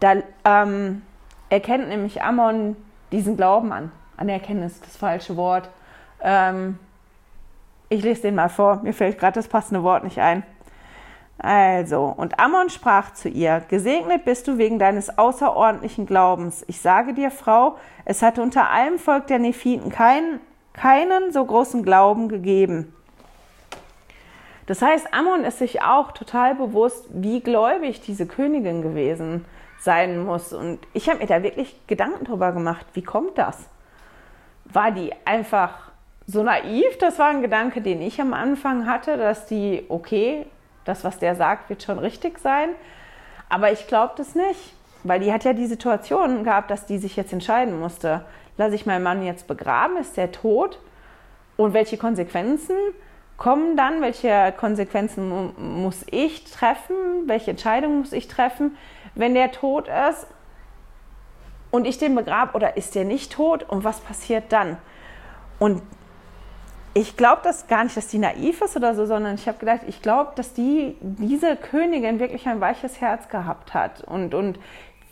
Da 0.00 0.16
ähm, 0.44 1.02
erkennt 1.48 1.88
nämlich 1.88 2.22
Ammon 2.22 2.76
diesen 3.10 3.36
Glauben 3.36 3.72
an. 3.72 3.90
Anerkennen 4.16 4.62
ist 4.64 4.84
das 4.84 4.96
falsche 4.96 5.36
Wort. 5.36 5.70
Ähm, 6.20 6.78
ich 7.88 8.02
lese 8.02 8.22
den 8.22 8.34
mal 8.34 8.50
vor. 8.50 8.80
Mir 8.82 8.92
fällt 8.92 9.18
gerade 9.18 9.34
das 9.34 9.48
passende 9.48 9.82
Wort 9.82 10.04
nicht 10.04 10.18
ein. 10.18 10.42
Also, 11.38 12.02
und 12.16 12.40
Ammon 12.40 12.68
sprach 12.68 13.12
zu 13.12 13.28
ihr, 13.28 13.62
Gesegnet 13.68 14.24
bist 14.24 14.48
du 14.48 14.58
wegen 14.58 14.80
deines 14.80 15.18
außerordentlichen 15.18 16.04
Glaubens. 16.04 16.64
Ich 16.66 16.80
sage 16.80 17.14
dir, 17.14 17.30
Frau, 17.30 17.76
es 18.04 18.22
hat 18.22 18.40
unter 18.40 18.70
allem 18.70 18.98
Volk 18.98 19.28
der 19.28 19.38
Nephiten 19.38 19.90
keinen, 19.90 20.40
keinen 20.72 21.32
so 21.32 21.44
großen 21.44 21.84
Glauben 21.84 22.28
gegeben. 22.28 22.92
Das 24.66 24.82
heißt, 24.82 25.14
Ammon 25.14 25.44
ist 25.44 25.60
sich 25.60 25.80
auch 25.80 26.12
total 26.12 26.56
bewusst, 26.56 27.06
wie 27.10 27.40
gläubig 27.40 28.00
diese 28.00 28.26
Königin 28.26 28.82
gewesen 28.82 29.44
sein 29.80 30.24
muss. 30.24 30.52
Und 30.52 30.80
ich 30.92 31.08
habe 31.08 31.20
mir 31.20 31.26
da 31.26 31.42
wirklich 31.42 31.86
Gedanken 31.86 32.24
drüber 32.24 32.52
gemacht, 32.52 32.84
wie 32.94 33.02
kommt 33.02 33.38
das? 33.38 33.68
War 34.64 34.90
die 34.90 35.12
einfach 35.24 35.92
so 36.26 36.42
naiv? 36.42 36.98
Das 36.98 37.18
war 37.18 37.28
ein 37.28 37.42
Gedanke, 37.42 37.80
den 37.80 38.02
ich 38.02 38.20
am 38.20 38.34
Anfang 38.34 38.86
hatte, 38.86 39.16
dass 39.16 39.46
die, 39.46 39.86
okay, 39.88 40.44
das, 40.88 41.04
was 41.04 41.18
der 41.18 41.36
sagt, 41.36 41.68
wird 41.68 41.82
schon 41.82 41.98
richtig 41.98 42.38
sein. 42.38 42.70
Aber 43.48 43.72
ich 43.72 43.86
glaube 43.86 44.14
das 44.16 44.34
nicht, 44.34 44.74
weil 45.04 45.20
die 45.20 45.32
hat 45.32 45.44
ja 45.44 45.52
die 45.52 45.66
Situation 45.66 46.44
gehabt, 46.44 46.70
dass 46.70 46.86
die 46.86 46.98
sich 46.98 47.16
jetzt 47.16 47.32
entscheiden 47.32 47.78
musste. 47.78 48.24
Lasse 48.56 48.74
ich 48.74 48.86
meinen 48.86 49.02
Mann 49.02 49.22
jetzt 49.22 49.46
begraben? 49.46 49.96
Ist 49.96 50.16
der 50.16 50.32
tot? 50.32 50.80
Und 51.56 51.72
welche 51.72 51.96
Konsequenzen 51.96 52.76
kommen 53.36 53.76
dann? 53.76 54.00
Welche 54.00 54.52
Konsequenzen 54.56 55.52
muss 55.82 56.04
ich 56.10 56.44
treffen? 56.44 56.96
Welche 57.26 57.52
Entscheidung 57.52 58.00
muss 58.00 58.12
ich 58.12 58.28
treffen, 58.28 58.76
wenn 59.14 59.34
der 59.34 59.52
tot 59.52 59.88
ist 60.10 60.26
und 61.70 61.86
ich 61.86 61.98
den 61.98 62.14
begrabe? 62.14 62.54
Oder 62.54 62.76
ist 62.76 62.94
der 62.94 63.04
nicht 63.04 63.32
tot? 63.32 63.62
Und 63.68 63.84
was 63.84 64.00
passiert 64.00 64.52
dann? 64.52 64.76
Und 65.58 65.82
ich 66.94 67.16
glaube 67.16 67.42
das 67.44 67.66
gar 67.68 67.84
nicht, 67.84 67.96
dass 67.96 68.08
die 68.08 68.18
naiv 68.18 68.60
ist 68.62 68.76
oder 68.76 68.94
so, 68.94 69.06
sondern 69.06 69.34
ich 69.34 69.46
habe 69.46 69.58
gedacht, 69.58 69.80
ich 69.86 70.02
glaube, 70.02 70.32
dass 70.34 70.54
die, 70.54 70.96
diese 71.00 71.56
Königin 71.56 72.18
wirklich 72.18 72.46
ein 72.48 72.60
weiches 72.60 73.00
Herz 73.00 73.28
gehabt 73.28 73.74
hat 73.74 74.02
und, 74.02 74.34
und 74.34 74.58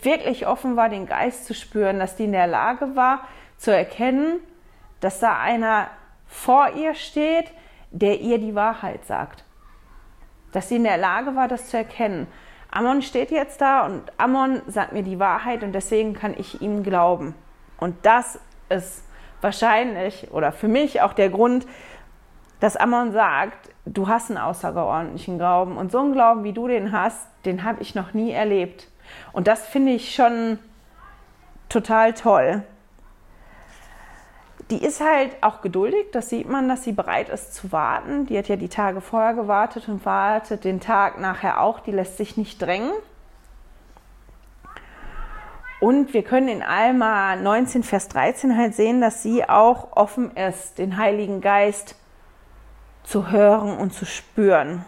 wirklich 0.03 0.47
offen 0.47 0.77
war, 0.77 0.89
den 0.89 1.07
Geist 1.07 1.47
zu 1.47 1.55
spüren, 1.55 1.99
dass 1.99 2.17
die 2.17 2.25
in 2.25 2.33
der 2.33 2.47
Lage 2.47 2.97
war, 2.97 3.21
zu 3.59 3.75
erkennen, 3.75 4.41
dass 5.01 5.21
da 5.21 5.39
einer 5.39 5.89
vor 6.27 6.71
ihr 6.75 6.95
steht, 6.95 7.47
der 7.91 8.21
ihr 8.21 8.39
die 8.39 8.55
Wahrheit 8.55 9.05
sagt. 9.07 9.45
Dass 10.53 10.69
sie 10.69 10.77
in 10.77 10.85
der 10.85 10.99
Lage 10.99 11.35
war, 11.37 11.49
das 11.49 11.69
zu 11.69 11.77
erkennen. 11.77 12.27
Ammon 12.71 13.03
steht 13.03 13.31
jetzt 13.31 13.61
da 13.61 13.87
und 13.87 14.03
Ammon 14.19 14.63
sagt 14.67 14.93
mir 14.93 15.03
die 15.03 15.19
Wahrheit 15.19 15.63
und 15.63 15.73
deswegen 15.73 16.15
kann 16.15 16.35
ich 16.37 16.61
ihm 16.61 16.83
glauben. 16.83 17.35
Und 17.79 17.95
das 18.03 18.39
ist 18.69 19.06
wahrscheinlich 19.47 20.31
oder 20.33 20.53
für 20.53 20.69
mich 20.69 21.01
auch 21.01 21.15
der 21.15 21.31
Grund, 21.31 21.67
dass 22.61 22.77
Ammon 22.77 23.13
sagt, 23.13 23.71
du 23.87 24.09
hast 24.09 24.31
einen 24.31 24.39
außerordentlichen 24.39 25.39
Glauben 25.39 25.79
und 25.79 25.91
so 25.91 26.01
einen 26.01 26.13
Glauben, 26.13 26.45
wie 26.45 26.53
du 26.53 26.69
den 26.69 26.93
hast, 26.93 27.27
den 27.47 27.65
habe 27.65 27.81
ich 27.81 27.95
noch 27.95 28.13
nie 28.13 28.33
erlebt. 28.33 28.89
Und 29.33 29.47
das 29.47 29.67
finde 29.67 29.93
ich 29.93 30.15
schon 30.15 30.59
total 31.69 32.13
toll 32.13 32.63
die 34.71 34.83
ist 34.83 35.01
halt 35.01 35.37
auch 35.43 35.61
geduldig, 35.61 36.07
das 36.13 36.29
sieht 36.29 36.49
man, 36.49 36.69
dass 36.69 36.83
sie 36.83 36.93
bereit 36.93 37.29
ist 37.29 37.55
zu 37.55 37.71
warten. 37.71 38.27
Die 38.27 38.37
hat 38.37 38.49
ja 38.49 38.57
die 38.57 38.69
Tage 38.69 39.01
vorher 39.01 39.35
gewartet 39.35 39.89
und 39.89 40.05
wartet 40.05 40.65
den 40.65 40.81
Tag 40.81 41.21
nachher 41.21 41.61
auch, 41.61 41.81
die 41.81 41.93
lässt 41.93 42.17
sich 42.17 42.37
nicht 42.37 42.61
drängen. 42.61 42.93
Und 45.87 46.15
wir 46.15 46.25
können 46.25 46.49
in 46.49 46.65
Alma 46.65 47.37
19, 47.37 47.85
Vers 47.85 48.09
13 48.09 48.57
halt 48.57 48.75
sehen, 48.75 49.01
dass 49.01 49.23
sie 49.23 49.49
auch 49.49 49.97
offen 49.97 50.37
ist, 50.37 50.79
den 50.79 50.97
Heiligen 50.97 51.41
Geist 51.41 51.95
zu 53.05 53.31
hören 53.31 53.79
und 53.79 53.93
zu 53.95 54.05
spüren. 54.05 54.85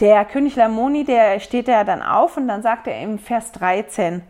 Der 0.00 0.24
König 0.24 0.56
Lamoni, 0.56 1.04
der 1.04 1.38
steht 1.40 1.68
ja 1.68 1.84
dann 1.84 2.00
auf 2.00 2.38
und 2.38 2.48
dann 2.48 2.62
sagt 2.62 2.86
er 2.86 2.98
im 3.02 3.18
Vers 3.18 3.52
13, 3.52 4.22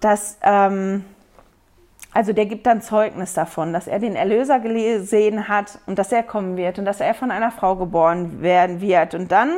dass, 0.00 0.36
ähm, 0.42 1.04
also 2.12 2.32
der 2.32 2.46
gibt 2.46 2.66
dann 2.66 2.82
Zeugnis 2.82 3.34
davon, 3.34 3.72
dass 3.72 3.86
er 3.86 4.00
den 4.00 4.16
Erlöser 4.16 4.58
gesehen 4.58 5.46
hat 5.46 5.78
und 5.86 5.96
dass 5.96 6.10
er 6.10 6.24
kommen 6.24 6.56
wird 6.56 6.80
und 6.80 6.86
dass 6.86 7.00
er 7.00 7.14
von 7.14 7.30
einer 7.30 7.52
Frau 7.52 7.76
geboren 7.76 8.42
werden 8.42 8.80
wird. 8.80 9.14
Und 9.14 9.30
dann 9.30 9.52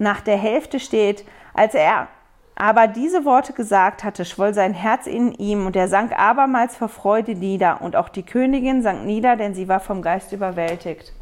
nach 0.00 0.20
der 0.20 0.36
Hälfte 0.36 0.80
steht, 0.80 1.24
als 1.54 1.74
er 1.74 2.08
aber 2.56 2.88
diese 2.88 3.24
Worte 3.24 3.54
gesagt 3.54 4.04
hatte, 4.04 4.26
schwoll 4.26 4.52
sein 4.52 4.74
Herz 4.74 5.06
in 5.06 5.32
ihm 5.32 5.64
und 5.66 5.76
er 5.76 5.88
sank 5.88 6.12
abermals 6.18 6.76
vor 6.76 6.88
Freude 6.88 7.34
nieder 7.34 7.80
und 7.80 7.96
auch 7.96 8.10
die 8.10 8.22
Königin 8.22 8.82
sank 8.82 9.04
nieder, 9.06 9.36
denn 9.36 9.54
sie 9.54 9.66
war 9.66 9.80
vom 9.80 10.02
Geist 10.02 10.32
überwältigt. 10.32 11.14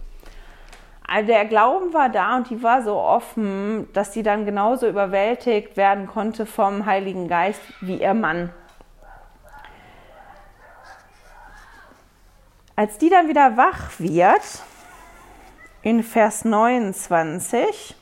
Also 1.07 1.29
der 1.29 1.45
Glauben 1.45 1.95
war 1.95 2.09
da 2.09 2.37
und 2.37 2.51
die 2.51 2.62
war 2.62 2.83
so 2.83 2.97
offen, 2.97 3.89
dass 3.93 4.12
sie 4.12 4.22
dann 4.22 4.47
genauso 4.47 4.89
überwältigt 4.89 5.76
werden 5.76 6.07
konnte 6.07 6.45
vom 6.45 6.87
Heiligen 6.87 7.29
Geist 7.29 7.61
wie 7.81 8.03
ihr 8.03 8.14
Mann. 8.14 8.51
Als 12.74 12.99
die 12.99 13.11
dann 13.11 13.29
wieder 13.29 13.57
wach 13.57 13.99
wird, 13.99 14.62
in 15.83 16.03
Vers 16.03 16.45
29, 16.45 17.97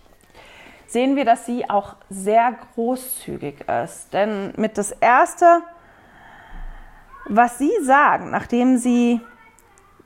sehen 0.96 1.14
wir, 1.14 1.26
dass 1.26 1.44
sie 1.44 1.68
auch 1.68 1.96
sehr 2.08 2.54
großzügig 2.74 3.66
ist. 3.84 4.14
Denn 4.14 4.54
mit 4.56 4.78
das 4.78 4.92
Erste, 4.92 5.60
was 7.28 7.58
sie 7.58 7.70
sagt, 7.82 8.24
nachdem 8.30 8.78
sie 8.78 9.20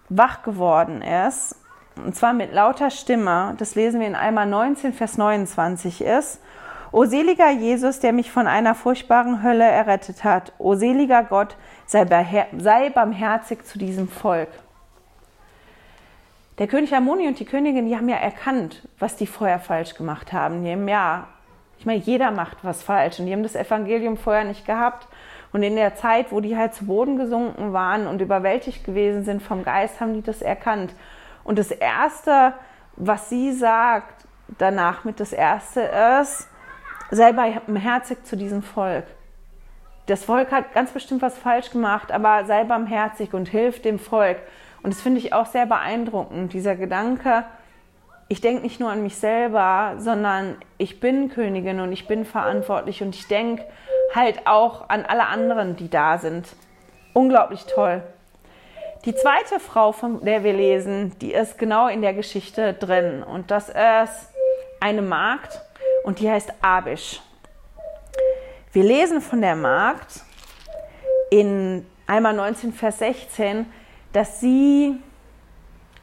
wach 0.09 0.43
geworden 0.43 1.01
ist, 1.01 1.55
und 1.95 2.17
zwar 2.17 2.33
mit 2.33 2.53
lauter 2.53 2.91
Stimme, 2.91 3.55
das 3.59 3.77
lesen 3.77 4.01
wir 4.01 4.09
in 4.09 4.17
Alma 4.17 4.47
19, 4.47 4.93
Vers 4.93 5.17
29 5.17 6.03
ist, 6.03 6.41
O 6.91 7.05
seliger 7.05 7.51
Jesus, 7.51 8.01
der 8.01 8.13
mich 8.13 8.33
von 8.33 8.49
einer 8.49 8.75
furchtbaren 8.75 9.45
Hölle 9.45 9.67
errettet 9.67 10.25
hat, 10.25 10.53
o 10.59 10.75
seliger 10.75 11.23
Gott, 11.23 11.57
sei, 11.87 12.05
sei 12.59 12.91
barmherzig 12.91 13.65
zu 13.65 13.79
diesem 13.79 14.09
Volk. 14.09 14.49
Der 16.61 16.69
König 16.69 16.95
Ammoni 16.95 17.27
und 17.27 17.41
die 17.41 17.47
Königin, 17.47 17.87
die 17.87 17.97
haben 17.97 18.11
ja 18.11 18.19
erkannt, 18.19 18.87
was 18.99 19.17
die 19.17 19.27
vorher 19.27 19.61
falsch 19.61 19.95
gemacht 19.95 20.35
haben. 20.35 20.63
Die 20.63 20.71
haben 20.71 20.87
ja 20.87 21.27
Ich 21.79 21.87
meine, 21.87 22.01
jeder 22.01 22.31
macht 22.31 22.59
was 22.61 22.83
falsch 22.83 23.19
und 23.19 23.25
die 23.25 23.33
haben 23.33 23.43
das 23.43 23.57
Evangelium 23.57 24.19
vorher 24.19 24.45
nicht 24.45 24.67
gehabt. 24.67 25.09
Und 25.55 25.63
in 25.63 25.75
der 25.75 25.95
Zeit, 25.95 26.31
wo 26.31 26.41
die 26.41 26.59
halt 26.59 26.75
zu 26.75 26.85
Boden 26.85 27.17
gesunken 27.17 27.73
waren 27.73 28.07
und 28.07 28.21
überwältigt 28.21 28.85
gewesen 28.85 29.25
sind 29.25 29.43
vom 29.43 29.65
Geist, 29.65 30.03
haben 30.03 30.13
die 30.13 30.21
das 30.21 30.43
erkannt. 30.43 30.95
Und 31.45 31.59
das 31.59 31.71
Erste, 31.71 32.53
was 32.97 33.31
sie 33.31 33.53
sagt 33.53 34.27
danach 34.59 35.05
mit 35.05 35.19
das 35.19 35.33
Erste 35.33 35.81
ist, 36.21 36.47
sei 37.11 37.33
barmherzig 37.33 38.23
zu 38.25 38.37
diesem 38.37 38.63
Volk. 38.63 39.07
Das 40.05 40.25
Volk 40.25 40.53
hat 40.53 40.75
ganz 40.75 40.91
bestimmt 40.91 41.23
was 41.23 41.39
falsch 41.39 41.71
gemacht, 41.71 42.13
aber 42.13 42.45
sei 42.45 42.65
barmherzig 42.65 43.33
und 43.33 43.49
hilf 43.49 43.81
dem 43.81 43.99
Volk. 43.99 44.37
Und 44.83 44.95
das 44.95 45.03
finde 45.03 45.19
ich 45.19 45.33
auch 45.33 45.47
sehr 45.47 45.67
beeindruckend, 45.67 46.53
dieser 46.53 46.77
Gedanke, 46.77 47.45
ich 48.31 48.41
denke 48.41 48.63
nicht 48.63 48.79
nur 48.79 48.91
an 48.91 49.03
mich 49.03 49.17
selber, 49.17 49.95
sondern 49.99 50.57
ich 50.79 51.01
bin 51.01 51.31
Königin 51.31 51.81
und 51.81 51.91
ich 51.91 52.07
bin 52.07 52.25
verantwortlich 52.25 53.03
und 53.03 53.13
ich 53.17 53.27
denke 53.27 53.65
halt 54.15 54.47
auch 54.47 54.89
an 54.89 55.05
alle 55.05 55.27
anderen, 55.27 55.75
die 55.75 55.91
da 55.91 56.17
sind. 56.17 56.47
Unglaublich 57.13 57.67
toll. 57.67 58.05
Die 59.05 59.17
zweite 59.17 59.59
Frau, 59.59 59.91
von 59.91 60.25
der 60.25 60.45
wir 60.45 60.53
lesen, 60.53 61.19
die 61.19 61.33
ist 61.33 61.59
genau 61.59 61.89
in 61.89 62.03
der 62.03 62.15
Geschichte 62.15 62.73
drin. 62.73 63.25
Und 63.25 63.51
das 63.51 63.69
ist 63.69 64.29
eine 64.79 65.03
Magd 65.03 65.61
und 66.05 66.21
die 66.21 66.31
heißt 66.31 66.53
Abisch. 66.63 67.21
Wir 68.73 68.85
lesen 68.85 69.21
von 69.21 69.41
der 69.41 69.57
Magd 69.57 70.21
in 71.31 71.85
einmal 72.07 72.35
19, 72.35 72.73
Vers 72.73 73.01
16, 73.01 73.67
dass 74.13 74.41
sie 74.41 75.01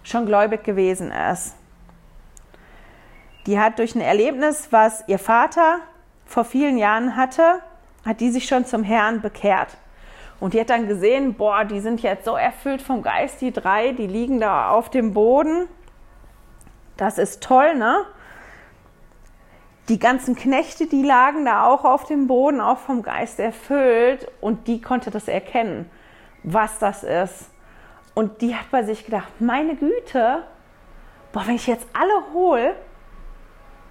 schon 0.04 0.26
gläubig 0.26 0.64
gewesen 0.64 1.12
ist. 1.12 1.56
Die 3.46 3.60
hat 3.60 3.80
durch 3.80 3.96
ein 3.96 4.02
Erlebnis, 4.02 4.68
was 4.72 5.04
ihr 5.08 5.20
Vater 5.20 5.80
vor 6.26 6.44
vielen 6.44 6.78
Jahren 6.78 7.16
hatte, 7.16 7.62
hat 8.06 8.20
die 8.20 8.30
sich 8.30 8.48
schon 8.48 8.66
zum 8.66 8.84
Herrn 8.84 9.22
bekehrt. 9.22 9.78
Und 10.40 10.54
die 10.54 10.60
hat 10.60 10.70
dann 10.70 10.88
gesehen, 10.88 11.34
boah, 11.34 11.66
die 11.66 11.80
sind 11.80 12.02
jetzt 12.02 12.26
so 12.26 12.36
erfüllt 12.36 12.82
vom 12.82 13.02
Geist, 13.02 13.42
die 13.42 13.52
drei, 13.52 13.92
die 13.94 14.08
liegen 14.08 14.40
da 14.40 14.70
auf 14.70 14.90
dem 14.90 15.14
Boden. 15.14 15.68
Das 16.96 17.18
ist 17.18 17.42
toll, 17.42 17.76
ne? 17.76 18.06
Die 19.90 20.00
ganzen 20.00 20.36
Knechte, 20.36 20.86
die 20.86 21.02
lagen 21.02 21.46
da 21.46 21.66
auch 21.66 21.86
auf 21.86 22.04
dem 22.04 22.28
Boden, 22.28 22.60
auch 22.60 22.80
vom 22.80 23.02
Geist 23.02 23.40
erfüllt. 23.40 24.30
Und 24.42 24.68
die 24.68 24.82
konnte 24.82 25.10
das 25.10 25.28
erkennen, 25.28 25.90
was 26.44 26.78
das 26.80 27.04
ist. 27.04 27.50
Und 28.18 28.42
die 28.42 28.56
hat 28.56 28.72
bei 28.72 28.82
sich 28.82 29.06
gedacht, 29.06 29.28
meine 29.38 29.76
Güte, 29.76 30.42
boah, 31.32 31.46
wenn 31.46 31.54
ich 31.54 31.68
jetzt 31.68 31.86
alle 31.94 32.34
hole, 32.34 32.74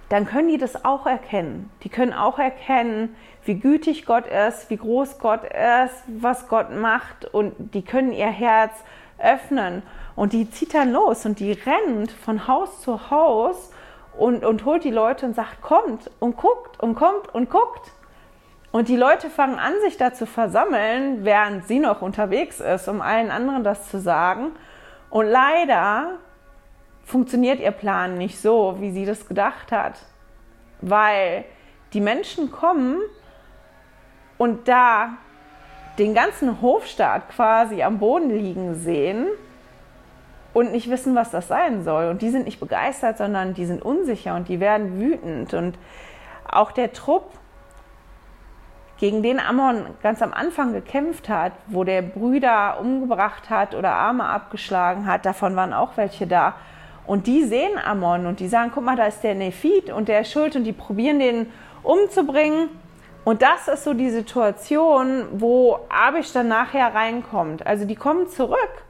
dann 0.09 0.25
können 0.25 0.49
die 0.49 0.57
das 0.57 0.83
auch 0.83 1.05
erkennen. 1.05 1.71
Die 1.83 1.87
können 1.87 2.11
auch 2.11 2.37
erkennen, 2.37 3.15
wie 3.45 3.57
gütig 3.57 4.05
Gott 4.05 4.25
ist, 4.27 4.69
wie 4.69 4.75
groß 4.75 5.19
Gott 5.19 5.45
ist, 5.45 6.03
was 6.07 6.49
Gott 6.49 6.75
macht 6.75 7.23
und 7.33 7.73
die 7.73 7.83
können 7.83 8.11
ihr 8.11 8.27
Herz 8.27 8.73
öffnen. 9.17 9.81
Und 10.17 10.33
die 10.33 10.51
zieht 10.51 10.73
dann 10.73 10.91
los 10.91 11.25
und 11.25 11.39
die 11.39 11.53
rennt 11.53 12.11
von 12.11 12.49
Haus 12.49 12.81
zu 12.81 13.09
Haus 13.09 13.71
und, 14.17 14.43
und 14.43 14.65
holt 14.65 14.83
die 14.83 14.91
Leute 14.91 15.25
und 15.25 15.35
sagt, 15.35 15.61
kommt 15.61 16.11
und 16.19 16.35
guckt 16.35 16.83
und 16.83 16.95
kommt 16.95 17.33
und 17.33 17.49
guckt. 17.49 17.93
Und 18.71 18.89
die 18.89 18.97
Leute 18.97 19.29
fangen 19.29 19.59
an, 19.59 19.73
sich 19.81 19.97
da 19.97 20.13
zu 20.13 20.25
versammeln, 20.25 21.23
während 21.23 21.67
sie 21.67 21.79
noch 21.79 22.01
unterwegs 22.01 22.59
ist, 22.59 22.87
um 22.87 23.01
allen 23.01 23.31
anderen 23.31 23.63
das 23.63 23.89
zu 23.89 23.99
sagen. 23.99 24.51
Und 25.09 25.25
leider 25.25 26.17
funktioniert 27.05 27.59
ihr 27.59 27.71
Plan 27.71 28.17
nicht 28.17 28.39
so, 28.39 28.75
wie 28.79 28.91
sie 28.91 29.05
das 29.05 29.27
gedacht 29.27 29.71
hat. 29.71 29.99
Weil 30.81 31.45
die 31.93 32.01
Menschen 32.01 32.51
kommen 32.51 32.99
und 34.37 34.67
da 34.67 35.17
den 35.97 36.13
ganzen 36.13 36.61
Hofstaat 36.61 37.29
quasi 37.29 37.81
am 37.81 37.97
Boden 37.97 38.29
liegen 38.29 38.75
sehen 38.75 39.27
und 40.53 40.71
nicht 40.71 40.89
wissen, 40.89 41.15
was 41.15 41.31
das 41.31 41.47
sein 41.47 41.83
soll. 41.83 42.09
Und 42.09 42.21
die 42.21 42.29
sind 42.29 42.45
nicht 42.45 42.59
begeistert, 42.59 43.17
sondern 43.17 43.53
die 43.53 43.65
sind 43.65 43.81
unsicher 43.81 44.35
und 44.35 44.47
die 44.47 44.59
werden 44.59 44.99
wütend. 44.99 45.53
Und 45.53 45.77
auch 46.49 46.71
der 46.71 46.93
Trupp, 46.93 47.31
gegen 48.97 49.23
den 49.23 49.39
Ammon 49.39 49.85
ganz 50.01 50.21
am 50.21 50.33
Anfang 50.33 50.73
gekämpft 50.73 51.29
hat, 51.29 51.53
wo 51.67 51.83
der 51.83 52.01
Brüder 52.01 52.79
umgebracht 52.79 53.49
hat 53.49 53.75
oder 53.75 53.91
Arme 53.93 54.25
abgeschlagen 54.25 55.05
hat, 55.05 55.25
davon 55.25 55.55
waren 55.55 55.73
auch 55.73 55.97
welche 55.97 56.27
da. 56.27 56.55
Und 57.05 57.27
die 57.27 57.43
sehen 57.43 57.77
Ammon 57.77 58.25
und 58.25 58.39
die 58.39 58.47
sagen, 58.47 58.71
guck 58.73 58.83
mal, 58.83 58.95
da 58.95 59.05
ist 59.05 59.23
der 59.23 59.35
Nephit 59.35 59.89
und 59.89 60.09
der 60.09 60.21
ist 60.21 60.31
schuld 60.31 60.55
und 60.55 60.63
die 60.63 60.73
probieren 60.73 61.19
den 61.19 61.47
umzubringen. 61.83 62.69
Und 63.23 63.41
das 63.41 63.67
ist 63.67 63.83
so 63.83 63.93
die 63.93 64.09
Situation, 64.09 65.25
wo 65.33 65.79
Abish 65.89 66.33
dann 66.33 66.47
nachher 66.47 66.93
reinkommt. 66.93 67.65
Also 67.65 67.85
die 67.85 67.95
kommen 67.95 68.27
zurück 68.27 68.83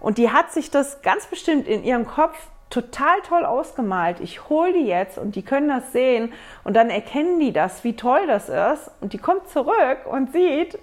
und 0.00 0.18
die 0.18 0.30
hat 0.30 0.52
sich 0.52 0.70
das 0.70 1.02
ganz 1.02 1.26
bestimmt 1.26 1.66
in 1.66 1.84
ihrem 1.84 2.06
Kopf 2.06 2.36
total 2.70 3.20
toll 3.26 3.44
ausgemalt. 3.44 4.20
Ich 4.20 4.48
hole 4.48 4.72
die 4.72 4.86
jetzt 4.86 5.18
und 5.18 5.36
die 5.36 5.42
können 5.42 5.68
das 5.68 5.92
sehen 5.92 6.32
und 6.64 6.74
dann 6.74 6.90
erkennen 6.90 7.38
die 7.40 7.52
das, 7.52 7.84
wie 7.84 7.96
toll 7.96 8.26
das 8.26 8.48
ist. 8.48 8.90
Und 9.00 9.12
die 9.12 9.18
kommt 9.18 9.48
zurück 9.48 10.06
und 10.10 10.32
sieht, 10.32 10.78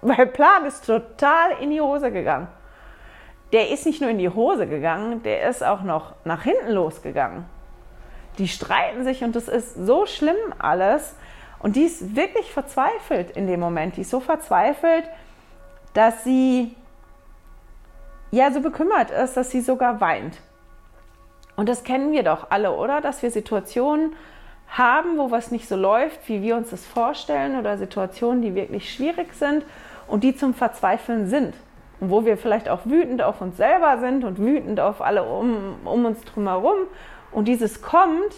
mein 0.00 0.32
Plan 0.32 0.64
ist 0.64 0.86
total 0.86 1.52
in 1.60 1.70
die 1.70 1.80
Hose 1.80 2.10
gegangen 2.10 2.48
der 3.52 3.70
ist 3.70 3.84
nicht 3.84 4.00
nur 4.00 4.10
in 4.10 4.18
die 4.18 4.30
Hose 4.30 4.66
gegangen, 4.66 5.22
der 5.22 5.48
ist 5.48 5.62
auch 5.62 5.82
noch 5.82 6.14
nach 6.24 6.42
hinten 6.42 6.72
losgegangen. 6.72 7.44
Die 8.38 8.48
streiten 8.48 9.04
sich 9.04 9.22
und 9.22 9.36
das 9.36 9.46
ist 9.46 9.74
so 9.74 10.06
schlimm 10.06 10.36
alles. 10.58 11.14
Und 11.58 11.76
die 11.76 11.82
ist 11.82 12.16
wirklich 12.16 12.50
verzweifelt 12.50 13.30
in 13.32 13.46
dem 13.46 13.60
Moment. 13.60 13.96
Die 13.96 14.00
ist 14.00 14.10
so 14.10 14.20
verzweifelt, 14.20 15.04
dass 15.92 16.24
sie 16.24 16.74
ja 18.30 18.50
so 18.50 18.60
bekümmert 18.60 19.10
ist, 19.10 19.36
dass 19.36 19.50
sie 19.50 19.60
sogar 19.60 20.00
weint. 20.00 20.38
Und 21.56 21.68
das 21.68 21.84
kennen 21.84 22.12
wir 22.12 22.22
doch 22.22 22.46
alle, 22.50 22.72
oder? 22.72 23.00
Dass 23.00 23.22
wir 23.22 23.30
Situationen 23.30 24.14
haben, 24.68 25.18
wo 25.18 25.30
was 25.30 25.50
nicht 25.50 25.68
so 25.68 25.76
läuft, 25.76 26.28
wie 26.28 26.42
wir 26.42 26.56
uns 26.56 26.70
das 26.70 26.84
vorstellen, 26.86 27.58
oder 27.58 27.76
Situationen, 27.76 28.42
die 28.42 28.54
wirklich 28.54 28.92
schwierig 28.92 29.34
sind 29.34 29.64
und 30.08 30.24
die 30.24 30.34
zum 30.34 30.54
Verzweifeln 30.54 31.28
sind 31.28 31.54
und 32.00 32.10
wo 32.10 32.24
wir 32.24 32.38
vielleicht 32.38 32.68
auch 32.68 32.80
wütend 32.84 33.22
auf 33.22 33.40
uns 33.40 33.56
selber 33.56 33.98
sind 33.98 34.24
und 34.24 34.38
wütend 34.38 34.80
auf 34.80 35.02
alle 35.02 35.24
um, 35.24 35.76
um 35.84 36.04
uns 36.06 36.22
drumherum 36.24 36.86
und 37.30 37.46
dieses 37.46 37.82
kommt. 37.82 38.34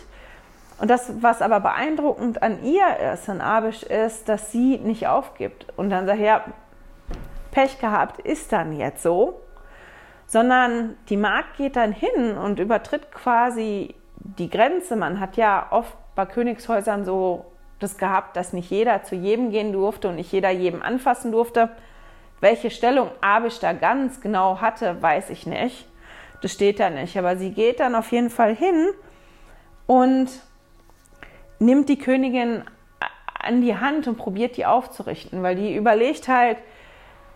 Und 0.81 0.91
das, 0.91 1.23
was 1.23 1.41
aber 1.41 1.61
beeindruckend 1.61 2.43
an 2.43 2.65
ihr 2.65 3.13
ist, 3.13 3.29
an 3.29 3.41
Abisch, 3.41 3.85
ist, 3.85 4.29
dass 4.29 4.51
sie 4.51 4.79
nicht 4.79 5.07
aufgibt 5.07 5.67
und 5.77 5.91
dann 5.91 6.07
sagt, 6.07 6.21
ja, 6.21 6.45
Pech 7.53 7.79
gehabt, 7.79 8.19
ist 8.21 8.53
dann 8.53 8.77
jetzt 8.77 9.05
so, 9.05 9.41
sondern 10.27 10.97
die 11.09 11.17
Magd 11.17 11.57
geht 11.57 11.77
dann 11.77 11.93
hin 11.93 12.37
und 12.37 12.59
übertritt 12.59 13.13
quasi 13.13 13.95
die 14.17 14.51
Grenze. 14.51 14.97
Man 14.97 15.21
hat 15.21 15.37
ja 15.37 15.69
oft 15.71 15.95
bei 16.15 16.27
Königshäusern 16.27 17.05
so 17.05 17.47
das 17.79 17.99
gehabt, 17.99 18.37
dass 18.37 18.53
nicht 18.53 18.71
jeder 18.71 19.03
zu 19.03 19.15
jedem 19.15 19.51
gehen 19.51 19.73
durfte 19.73 20.09
und 20.09 20.17
nicht 20.17 20.33
jeder 20.33 20.51
jedem 20.51 20.83
anfassen 20.83 21.33
durfte. 21.33 21.71
Welche 22.41 22.71
Stellung 22.71 23.11
Abisch 23.21 23.59
da 23.59 23.73
ganz 23.73 24.21
genau 24.21 24.61
hatte, 24.61 25.01
weiß 25.03 25.31
ich 25.31 25.47
nicht. 25.47 25.87
Das 26.43 26.53
steht 26.53 26.81
da 26.81 26.91
nicht. 26.91 27.17
Aber 27.19 27.37
sie 27.37 27.51
geht 27.51 27.81
dann 27.81 27.95
auf 27.95 28.13
jeden 28.13 28.31
Fall 28.31 28.55
hin 28.55 28.89
und 29.87 30.29
nimmt 31.59 31.89
die 31.89 31.99
Königin 31.99 32.65
an 33.39 33.61
die 33.61 33.77
Hand 33.77 34.09
und 34.09 34.17
probiert 34.17 34.57
die 34.57 34.67
aufzurichten, 34.67 35.43
weil 35.43 35.57
die 35.57 35.77
überlegt 35.77 36.29
halt 36.29 36.59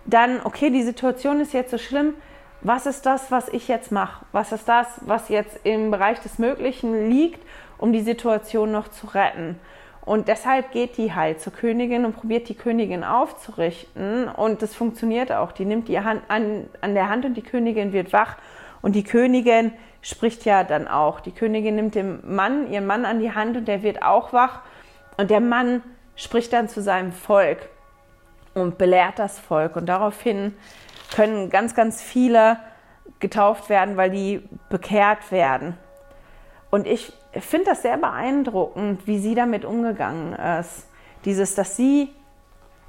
dann, 0.07 0.41
okay, 0.45 0.70
die 0.70 0.82
Situation 0.82 1.41
ist 1.41 1.53
jetzt 1.53 1.70
so 1.70 1.78
schlimm, 1.78 2.14
was 2.61 2.86
ist 2.86 3.06
das, 3.06 3.30
was 3.30 3.48
ich 3.48 3.68
jetzt 3.68 3.92
mache? 3.92 4.24
Was 4.32 4.52
ist 4.52 4.68
das, 4.68 4.86
was 5.02 5.28
jetzt 5.28 5.61
im 5.64 5.90
Bereich 5.90 6.20
des 6.20 6.38
Möglichen 6.38 7.09
liegt, 7.09 7.40
um 7.78 7.92
die 7.92 8.00
Situation 8.00 8.72
noch 8.72 8.88
zu 8.88 9.06
retten? 9.09 9.59
Und 10.09 10.28
deshalb 10.28 10.72
geht 10.72 10.96
die 10.96 11.14
halt 11.14 11.40
zur 11.40 11.52
Königin 11.52 12.06
und 12.06 12.16
probiert 12.16 12.48
die 12.48 12.54
Königin 12.54 13.04
aufzurichten. 13.04 14.28
Und 14.28 14.62
das 14.62 14.74
funktioniert 14.74 15.30
auch. 15.32 15.52
Die 15.52 15.66
nimmt 15.66 15.86
die 15.86 16.00
Hand 16.00 16.22
an, 16.28 16.66
an 16.80 16.94
der 16.94 17.11
Hand 17.11 17.26
und 17.26 17.34
die 17.34 17.42
Königin 17.42 17.92
wird 17.92 18.12
wach. 18.12 18.36
Und 18.80 18.94
die 18.94 19.04
Königin 19.04 19.72
spricht 20.00 20.46
ja 20.46 20.64
dann 20.64 20.88
auch. 20.88 21.20
Die 21.20 21.32
Königin 21.32 21.76
nimmt 21.76 21.94
den 21.94 22.20
Mann, 22.24 22.72
ihren 22.72 22.86
Mann 22.86 23.04
an 23.04 23.20
die 23.20 23.34
Hand 23.34 23.56
und 23.59 23.68
der 23.68 23.82
wird 23.82 24.02
auch 24.02 24.32
wach. 24.32 24.61
Und 25.18 25.30
der 25.30 25.40
Mann 25.40 25.82
spricht 26.16 26.54
dann 26.54 26.68
zu 26.68 26.80
seinem 26.80 27.12
Volk 27.12 27.68
und 28.54 28.78
belehrt 28.78 29.18
das 29.18 29.38
Volk. 29.38 29.76
Und 29.76 29.86
daraufhin 29.86 30.54
können 31.14 31.50
ganz, 31.50 31.74
ganz 31.74 32.02
viele 32.02 32.59
getauft 33.20 33.68
werden, 33.68 33.96
weil 33.96 34.11
die 34.11 34.42
bekehrt 34.68 35.32
werden. 35.32 35.76
Und 36.70 36.86
ich 36.86 37.12
finde 37.32 37.66
das 37.66 37.82
sehr 37.82 37.96
beeindruckend, 37.96 39.06
wie 39.06 39.18
sie 39.18 39.34
damit 39.34 39.64
umgegangen 39.64 40.34
ist. 40.34 40.86
Dieses, 41.24 41.54
dass 41.54 41.76
sie 41.76 42.14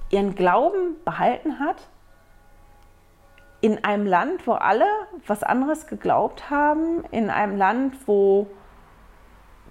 ihren 0.10 0.36
Glauben 0.36 0.96
behalten 1.06 1.60
hat 1.60 1.78
in 3.62 3.84
einem 3.84 4.06
Land, 4.06 4.48
wo 4.48 4.54
alle 4.54 4.86
was 5.28 5.44
anderes 5.44 5.88
geglaubt 5.88 6.50
haben, 6.50 7.04
in 7.12 7.30
einem 7.30 7.58
Land, 7.58 7.96
wo 8.06 8.48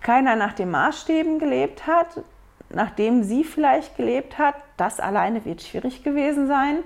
keiner 0.00 0.36
nach 0.36 0.52
den 0.52 0.70
Maßstäben 0.70 1.38
gelebt 1.38 1.86
hat, 1.86 2.22
nachdem 2.68 3.22
sie 3.22 3.44
vielleicht 3.44 3.96
gelebt 3.96 4.38
hat. 4.38 4.54
Das 4.76 5.00
alleine 5.00 5.44
wird 5.44 5.62
schwierig 5.62 6.04
gewesen 6.04 6.46
sein. 6.46 6.84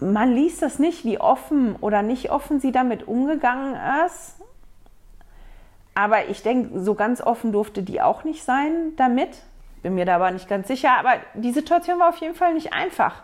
Man 0.00 0.34
liest 0.34 0.62
das 0.62 0.78
nicht, 0.78 1.04
wie 1.04 1.20
offen 1.20 1.76
oder 1.76 2.02
nicht 2.02 2.30
offen 2.30 2.60
sie 2.60 2.72
damit 2.72 3.06
umgegangen 3.06 3.76
ist. 4.06 4.36
Aber 5.94 6.28
ich 6.28 6.42
denke, 6.42 6.80
so 6.80 6.94
ganz 6.94 7.20
offen 7.20 7.52
durfte 7.52 7.82
die 7.82 8.00
auch 8.00 8.24
nicht 8.24 8.42
sein 8.42 8.92
damit. 8.96 9.30
Bin 9.82 9.94
mir 9.94 10.04
da 10.04 10.16
aber 10.16 10.30
nicht 10.30 10.48
ganz 10.48 10.66
sicher. 10.66 10.98
Aber 10.98 11.14
die 11.34 11.52
Situation 11.52 12.00
war 12.00 12.08
auf 12.08 12.16
jeden 12.16 12.34
Fall 12.34 12.54
nicht 12.54 12.72
einfach, 12.72 13.22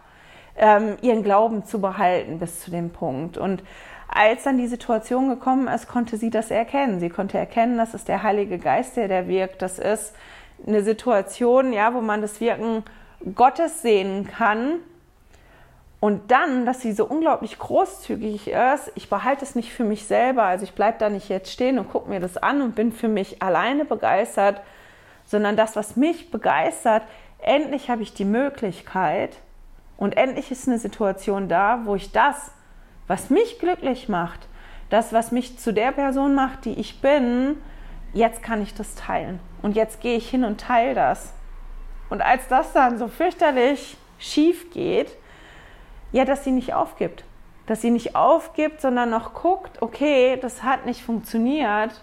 ähm, 0.57 0.97
ihren 1.03 1.25
Glauben 1.25 1.64
zu 1.64 1.81
behalten 1.81 2.39
bis 2.39 2.61
zu 2.61 2.71
dem 2.71 2.91
Punkt. 2.91 3.37
Und 3.37 3.64
als 4.09 4.45
dann 4.45 4.59
die 4.59 4.66
Situation 4.66 5.29
gekommen 5.29 5.68
ist, 5.68 5.89
konnte 5.89 6.16
sie 6.16 6.31
das 6.31 6.51
erkennen. 6.51 7.01
Sie 7.01 7.11
konnte 7.11 7.39
erkennen, 7.39 7.79
das 7.79 7.95
ist 7.95 8.09
der 8.09 8.23
Heilige 8.23 8.59
Geist, 8.59 8.97
der, 8.97 9.09
der 9.09 9.27
wirkt. 9.27 9.62
Das 9.62 9.79
ist 9.79 10.14
eine 10.66 10.83
Situation, 10.83 11.73
ja, 11.73 11.95
wo 11.95 12.01
man 12.01 12.21
das 12.21 12.41
Wirken 12.41 12.85
Gottes 13.35 13.83
sehen 13.83 14.29
kann. 14.29 14.81
Und 16.01 16.31
dann, 16.31 16.65
dass 16.65 16.81
sie 16.81 16.93
so 16.93 17.05
unglaublich 17.05 17.59
großzügig 17.59 18.49
ist, 18.49 18.91
ich 18.95 19.11
behalte 19.11 19.45
es 19.45 19.55
nicht 19.55 19.73
für 19.73 19.85
mich 19.85 20.07
selber, 20.07 20.45
also 20.45 20.65
ich 20.65 20.73
bleibe 20.73 20.99
da 20.99 21.11
nicht 21.11 21.29
jetzt 21.29 21.53
stehen 21.53 21.79
und 21.79 21.91
gucke 21.91 22.09
mir 22.09 22.21
das 22.21 22.39
an 22.39 22.63
und 22.63 22.75
bin 22.75 22.91
für 22.91 23.09
mich 23.09 23.43
alleine 23.43 23.85
begeistert, 23.85 24.63
sondern 25.27 25.57
das, 25.57 25.77
was 25.77 25.97
mich 25.97 26.31
begeistert, 26.31 27.03
endlich 27.43 27.91
habe 27.91 28.03
ich 28.03 28.15
die 28.15 28.25
Möglichkeit 28.25 29.37
und 29.99 30.17
endlich 30.17 30.51
ist 30.51 30.67
eine 30.67 30.79
Situation 30.79 31.49
da, 31.51 31.83
wo 31.85 31.95
ich 31.95 32.13
das, 32.13 32.51
was 33.07 33.29
mich 33.29 33.59
glücklich 33.59 34.09
macht, 34.09 34.49
das, 34.89 35.13
was 35.13 35.33
mich 35.33 35.59
zu 35.59 35.75
der 35.75 35.93
Person 35.93 36.35
macht, 36.35 36.65
die 36.65 36.81
ich 36.81 37.03
bin, 37.03 37.59
jetzt 38.15 38.43
kann 38.43 38.63
ich 38.63 38.73
das 38.73 38.95
teilen. 38.95 39.39
Und 39.61 39.77
jetzt 39.77 40.01
gehe 40.01 40.17
ich 40.17 40.31
hin 40.31 40.45
und 40.45 40.61
teile 40.61 40.95
das. 40.95 41.35
Und 42.09 42.23
als 42.23 42.49
das 42.49 42.73
dann 42.73 42.99
so 42.99 43.09
fürchterlich 43.09 43.99
schief 44.19 44.71
geht, 44.73 45.17
ja, 46.13 46.25
dass 46.25 46.45
sie 46.45 46.51
nicht 46.51 46.75
aufgibt. 46.75 47.25
Dass 47.67 47.81
sie 47.81 47.91
nicht 47.91 48.17
aufgibt, 48.17 48.81
sondern 48.81 49.11
noch 49.11 49.35
guckt, 49.35 49.81
okay, 49.83 50.37
das 50.41 50.63
hat 50.63 50.87
nicht 50.87 51.03
funktioniert, 51.03 52.03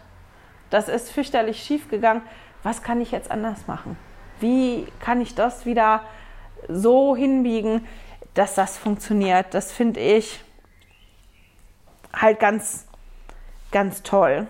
das 0.70 0.90
ist 0.90 1.12
fürchterlich 1.12 1.64
schief 1.64 1.90
gegangen, 1.90 2.22
was 2.64 2.84
kann 2.84 3.02
ich 3.02 3.12
jetzt 3.12 3.32
anders 3.32 3.68
machen? 3.68 3.98
Wie 4.40 4.88
kann 5.00 5.22
ich 5.22 5.36
das 5.36 5.66
wieder 5.66 6.04
so 6.68 7.16
hinbiegen, 7.16 7.88
dass 8.34 8.56
das 8.56 8.78
funktioniert? 8.78 9.54
Das 9.54 9.72
finde 9.72 10.00
ich 10.00 10.44
halt 12.14 12.40
ganz, 12.40 12.86
ganz 13.72 14.04
toll. 14.04 14.48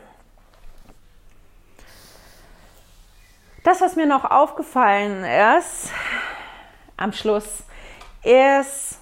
Das, 3.64 3.82
was 3.82 3.96
mir 3.96 4.06
noch 4.06 4.24
aufgefallen 4.24 5.26
ist 5.58 5.92
am 6.96 7.12
Schluss, 7.12 7.64
ist 8.24 9.00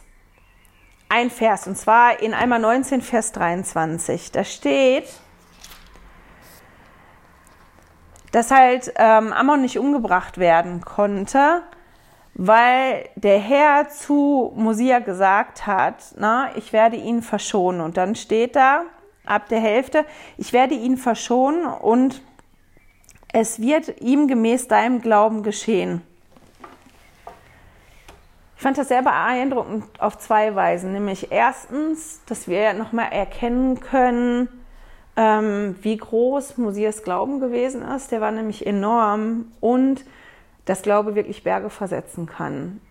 ein 1.09 1.29
Vers, 1.29 1.67
und 1.67 1.77
zwar 1.77 2.21
in 2.21 2.33
einmal 2.33 2.59
19, 2.59 3.01
Vers 3.01 3.31
23. 3.31 4.31
Da 4.31 4.43
steht, 4.43 5.05
dass 8.31 8.51
halt 8.51 8.93
ähm, 8.97 9.31
Ammon 9.31 9.61
nicht 9.61 9.79
umgebracht 9.79 10.37
werden 10.37 10.81
konnte, 10.81 11.61
weil 12.33 13.07
der 13.15 13.39
Herr 13.39 13.87
zu 13.87 14.51
Mosia 14.55 14.99
gesagt 14.99 15.65
hat, 15.65 16.03
na, 16.17 16.49
ich 16.55 16.73
werde 16.73 16.97
ihn 16.97 17.21
verschonen. 17.21 17.79
Und 17.79 17.97
dann 17.97 18.15
steht 18.15 18.57
da 18.57 18.83
ab 19.25 19.47
der 19.47 19.61
Hälfte, 19.61 20.05
ich 20.37 20.51
werde 20.51 20.75
ihn 20.75 20.97
verschonen 20.97 21.65
und 21.65 22.21
es 23.31 23.59
wird 23.59 24.01
ihm 24.01 24.27
gemäß 24.27 24.67
deinem 24.67 25.01
Glauben 25.01 25.43
geschehen. 25.43 26.01
Ich 28.55 28.61
fand 28.61 28.77
das 28.77 28.87
sehr 28.87 29.01
beeindruckend 29.01 29.83
auf 29.99 30.17
zwei 30.17 30.55
Weisen. 30.55 30.93
Nämlich 30.93 31.31
erstens, 31.31 32.21
dass 32.25 32.47
wir 32.47 32.73
nochmal 32.73 33.11
erkennen 33.11 33.79
können, 33.79 34.47
ähm, 35.17 35.75
wie 35.81 35.97
groß 35.97 36.57
Musias 36.57 37.03
Glauben 37.03 37.39
gewesen 37.39 37.81
ist. 37.81 38.11
Der 38.11 38.21
war 38.21 38.31
nämlich 38.31 38.65
enorm 38.65 39.51
und 39.59 40.05
dass 40.65 40.81
Glaube 40.81 41.15
wirklich 41.15 41.43
Berge 41.43 41.69
versetzen 41.69 42.25
kann. 42.25 42.81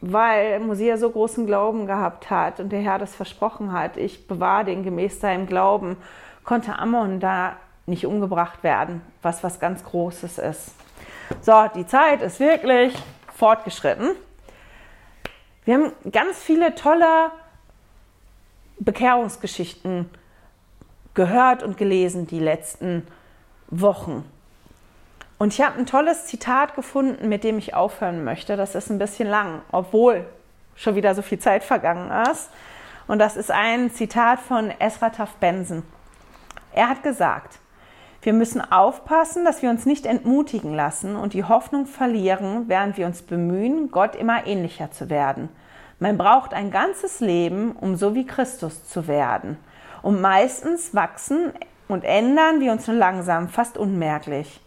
Weil 0.00 0.58
Musia 0.60 0.96
so 0.96 1.08
großen 1.10 1.46
Glauben 1.46 1.86
gehabt 1.86 2.28
hat 2.28 2.58
und 2.58 2.70
der 2.70 2.80
Herr 2.80 2.98
das 2.98 3.14
versprochen 3.14 3.72
hat, 3.72 3.96
ich 3.96 4.26
bewahre 4.26 4.64
den 4.64 4.82
gemäß 4.82 5.20
seinem 5.20 5.46
Glauben, 5.46 5.96
konnte 6.44 6.78
Ammon 6.78 7.20
da 7.20 7.56
nicht 7.86 8.06
umgebracht 8.06 8.64
werden, 8.64 9.00
was 9.22 9.44
was 9.44 9.60
ganz 9.60 9.84
Großes 9.84 10.38
ist. 10.38 10.74
So, 11.40 11.52
die 11.74 11.86
Zeit 11.86 12.20
ist 12.22 12.40
wirklich 12.40 12.94
fortgeschritten. 13.32 14.10
Wir 15.64 15.74
haben 15.74 15.92
ganz 16.10 16.38
viele 16.38 16.74
tolle 16.74 17.30
Bekehrungsgeschichten 18.78 20.10
gehört 21.14 21.62
und 21.62 21.76
gelesen 21.76 22.26
die 22.26 22.40
letzten 22.40 23.06
Wochen. 23.68 24.24
Und 25.38 25.52
ich 25.52 25.60
habe 25.60 25.78
ein 25.78 25.86
tolles 25.86 26.26
Zitat 26.26 26.74
gefunden, 26.74 27.28
mit 27.28 27.44
dem 27.44 27.58
ich 27.58 27.74
aufhören 27.74 28.24
möchte. 28.24 28.56
Das 28.56 28.74
ist 28.74 28.90
ein 28.90 28.98
bisschen 28.98 29.28
lang, 29.28 29.62
obwohl 29.70 30.26
schon 30.74 30.94
wieder 30.94 31.14
so 31.14 31.22
viel 31.22 31.38
Zeit 31.38 31.64
vergangen 31.64 32.10
ist. 32.30 32.50
Und 33.06 33.18
das 33.18 33.36
ist 33.36 33.50
ein 33.50 33.90
Zitat 33.90 34.40
von 34.40 34.70
Esra 34.78 35.10
Taft 35.10 35.38
Benson. 35.40 35.82
Er 36.72 36.88
hat 36.88 37.02
gesagt, 37.02 37.58
wir 38.22 38.32
müssen 38.32 38.60
aufpassen, 38.60 39.44
dass 39.44 39.62
wir 39.62 39.70
uns 39.70 39.84
nicht 39.84 40.06
entmutigen 40.06 40.74
lassen 40.74 41.16
und 41.16 41.34
die 41.34 41.44
Hoffnung 41.44 41.86
verlieren, 41.86 42.68
während 42.68 42.96
wir 42.96 43.06
uns 43.06 43.22
bemühen, 43.22 43.90
Gott 43.90 44.14
immer 44.14 44.46
ähnlicher 44.46 44.92
zu 44.92 45.10
werden. 45.10 45.48
Man 45.98 46.16
braucht 46.18 46.54
ein 46.54 46.70
ganzes 46.70 47.20
Leben, 47.20 47.72
um 47.72 47.96
so 47.96 48.14
wie 48.14 48.24
Christus 48.24 48.88
zu 48.88 49.08
werden. 49.08 49.56
Und 50.02 50.20
meistens 50.20 50.94
wachsen 50.94 51.52
und 51.88 52.04
ändern 52.04 52.60
wir 52.60 52.72
uns 52.72 52.86
nur 52.86 52.96
langsam, 52.96 53.48
fast 53.48 53.76
unmerklich. 53.76 54.60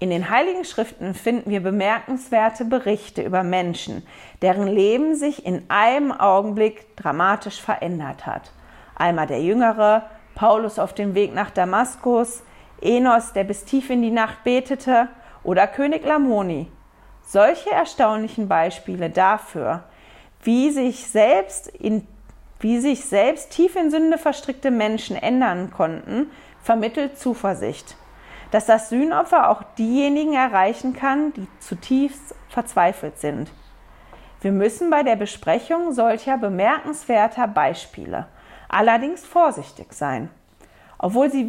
In 0.00 0.10
den 0.10 0.30
Heiligen 0.30 0.64
Schriften 0.64 1.14
finden 1.14 1.50
wir 1.50 1.60
bemerkenswerte 1.60 2.64
Berichte 2.64 3.22
über 3.22 3.42
Menschen, 3.42 4.06
deren 4.42 4.68
Leben 4.68 5.16
sich 5.16 5.44
in 5.44 5.64
einem 5.68 6.12
Augenblick 6.12 6.96
dramatisch 6.96 7.60
verändert 7.60 8.26
hat. 8.26 8.52
Einmal 8.94 9.26
der 9.26 9.42
Jüngere, 9.42 10.04
Paulus 10.36 10.78
auf 10.78 10.94
dem 10.94 11.14
Weg 11.16 11.34
nach 11.34 11.50
Damaskus, 11.50 12.42
Enos, 12.80 13.32
der 13.32 13.44
bis 13.44 13.64
tief 13.64 13.90
in 13.90 14.02
die 14.02 14.10
Nacht 14.10 14.44
betete, 14.44 15.08
oder 15.42 15.66
König 15.66 16.04
Lamoni. 16.04 16.70
Solche 17.22 17.70
erstaunlichen 17.70 18.48
Beispiele 18.48 19.10
dafür, 19.10 19.84
wie 20.42 20.70
sich 20.70 21.06
selbst 21.06 21.68
in 21.68 22.06
wie 22.60 22.80
sich 22.80 23.04
selbst 23.04 23.50
tief 23.50 23.76
in 23.76 23.90
Sünde 23.90 24.18
verstrickte 24.18 24.72
Menschen 24.72 25.14
ändern 25.14 25.70
konnten, 25.70 26.28
vermittelt 26.60 27.16
Zuversicht, 27.16 27.96
dass 28.50 28.66
das 28.66 28.88
Sühnopfer 28.88 29.50
auch 29.50 29.62
diejenigen 29.78 30.34
erreichen 30.34 30.92
kann, 30.92 31.32
die 31.34 31.46
zutiefst 31.60 32.34
verzweifelt 32.48 33.18
sind. 33.18 33.52
Wir 34.40 34.50
müssen 34.50 34.90
bei 34.90 35.04
der 35.04 35.16
Besprechung 35.16 35.92
solcher 35.92 36.36
bemerkenswerter 36.36 37.46
Beispiele 37.46 38.26
allerdings 38.68 39.24
vorsichtig 39.24 39.92
sein. 39.92 40.30
Obwohl 40.98 41.30
sie 41.30 41.48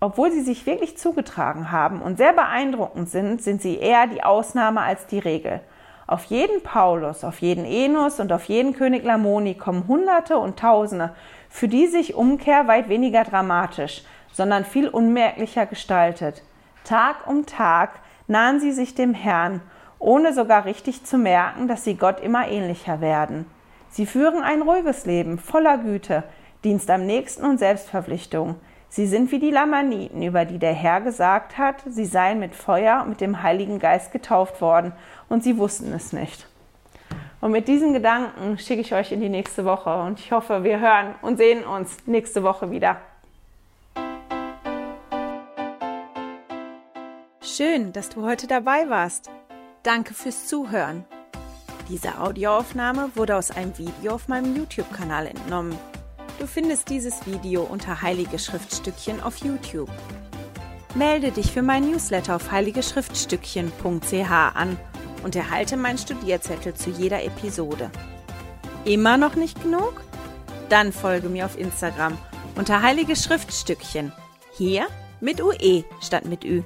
obwohl 0.00 0.32
sie 0.32 0.40
sich 0.40 0.66
wirklich 0.66 0.96
zugetragen 0.96 1.70
haben 1.70 2.00
und 2.00 2.16
sehr 2.16 2.32
beeindruckend 2.32 3.10
sind, 3.10 3.42
sind 3.42 3.60
sie 3.60 3.76
eher 3.76 4.06
die 4.06 4.22
Ausnahme 4.22 4.80
als 4.80 5.06
die 5.06 5.18
Regel. 5.18 5.60
Auf 6.06 6.24
jeden 6.24 6.62
Paulus, 6.62 7.22
auf 7.22 7.40
jeden 7.40 7.64
Enos 7.64 8.18
und 8.18 8.32
auf 8.32 8.44
jeden 8.44 8.72
König 8.72 9.04
Lamoni 9.04 9.54
kommen 9.54 9.86
Hunderte 9.86 10.38
und 10.38 10.58
Tausende, 10.58 11.14
für 11.48 11.68
die 11.68 11.86
sich 11.86 12.14
Umkehr 12.14 12.66
weit 12.66 12.88
weniger 12.88 13.22
dramatisch, 13.22 14.02
sondern 14.32 14.64
viel 14.64 14.88
unmerklicher 14.88 15.66
gestaltet. 15.66 16.42
Tag 16.82 17.28
um 17.28 17.46
Tag 17.46 18.00
nahen 18.26 18.58
sie 18.58 18.72
sich 18.72 18.94
dem 18.94 19.14
Herrn, 19.14 19.60
ohne 19.98 20.32
sogar 20.32 20.64
richtig 20.64 21.04
zu 21.04 21.18
merken, 21.18 21.68
dass 21.68 21.84
sie 21.84 21.94
Gott 21.94 22.20
immer 22.20 22.48
ähnlicher 22.48 23.00
werden. 23.00 23.46
Sie 23.90 24.06
führen 24.06 24.42
ein 24.42 24.62
ruhiges 24.62 25.04
Leben, 25.04 25.38
voller 25.38 25.78
Güte, 25.78 26.24
Dienst 26.64 26.90
am 26.90 27.06
Nächsten 27.06 27.44
und 27.44 27.58
Selbstverpflichtung. 27.58 28.56
Sie 28.92 29.06
sind 29.06 29.30
wie 29.30 29.38
die 29.38 29.52
Lamaniten, 29.52 30.20
über 30.20 30.44
die 30.44 30.58
der 30.58 30.72
Herr 30.72 31.00
gesagt 31.00 31.58
hat, 31.58 31.76
sie 31.86 32.04
seien 32.04 32.40
mit 32.40 32.56
Feuer 32.56 33.02
und 33.02 33.10
mit 33.10 33.20
dem 33.20 33.40
Heiligen 33.40 33.78
Geist 33.78 34.10
getauft 34.10 34.60
worden, 34.60 34.92
und 35.28 35.44
sie 35.44 35.58
wussten 35.58 35.92
es 35.92 36.12
nicht. 36.12 36.48
Und 37.40 37.52
mit 37.52 37.68
diesen 37.68 37.92
Gedanken 37.92 38.58
schicke 38.58 38.80
ich 38.80 38.92
euch 38.92 39.12
in 39.12 39.20
die 39.20 39.28
nächste 39.28 39.64
Woche 39.64 40.02
und 40.02 40.18
ich 40.18 40.32
hoffe, 40.32 40.64
wir 40.64 40.80
hören 40.80 41.14
und 41.22 41.36
sehen 41.36 41.64
uns 41.64 41.98
nächste 42.06 42.42
Woche 42.42 42.72
wieder. 42.72 42.96
Schön, 47.40 47.92
dass 47.92 48.08
du 48.08 48.26
heute 48.26 48.48
dabei 48.48 48.90
warst. 48.90 49.30
Danke 49.84 50.14
fürs 50.14 50.48
Zuhören. 50.48 51.04
Diese 51.88 52.20
Audioaufnahme 52.20 53.10
wurde 53.14 53.36
aus 53.36 53.52
einem 53.52 53.78
Video 53.78 54.14
auf 54.14 54.26
meinem 54.26 54.56
YouTube-Kanal 54.56 55.26
entnommen. 55.26 55.78
Du 56.40 56.46
findest 56.46 56.88
dieses 56.88 57.26
Video 57.26 57.64
unter 57.64 58.00
Heilige 58.00 58.38
Schriftstückchen 58.38 59.20
auf 59.20 59.36
YouTube. 59.44 59.90
Melde 60.94 61.32
dich 61.32 61.52
für 61.52 61.60
meinen 61.60 61.90
Newsletter 61.90 62.34
auf 62.36 62.50
heiligeschriftstückchen.ch 62.50 64.30
an 64.30 64.78
und 65.22 65.36
erhalte 65.36 65.76
meinen 65.76 65.98
Studierzettel 65.98 66.72
zu 66.72 66.88
jeder 66.88 67.22
Episode. 67.22 67.90
Immer 68.86 69.18
noch 69.18 69.34
nicht 69.34 69.62
genug? 69.62 70.00
Dann 70.70 70.94
folge 70.94 71.28
mir 71.28 71.44
auf 71.44 71.58
Instagram 71.58 72.16
unter 72.56 72.80
Heilige 72.80 73.16
Schriftstückchen. 73.16 74.10
Hier 74.52 74.86
mit 75.20 75.42
UE 75.42 75.84
statt 76.00 76.24
mit 76.24 76.42
Ü. 76.46 76.62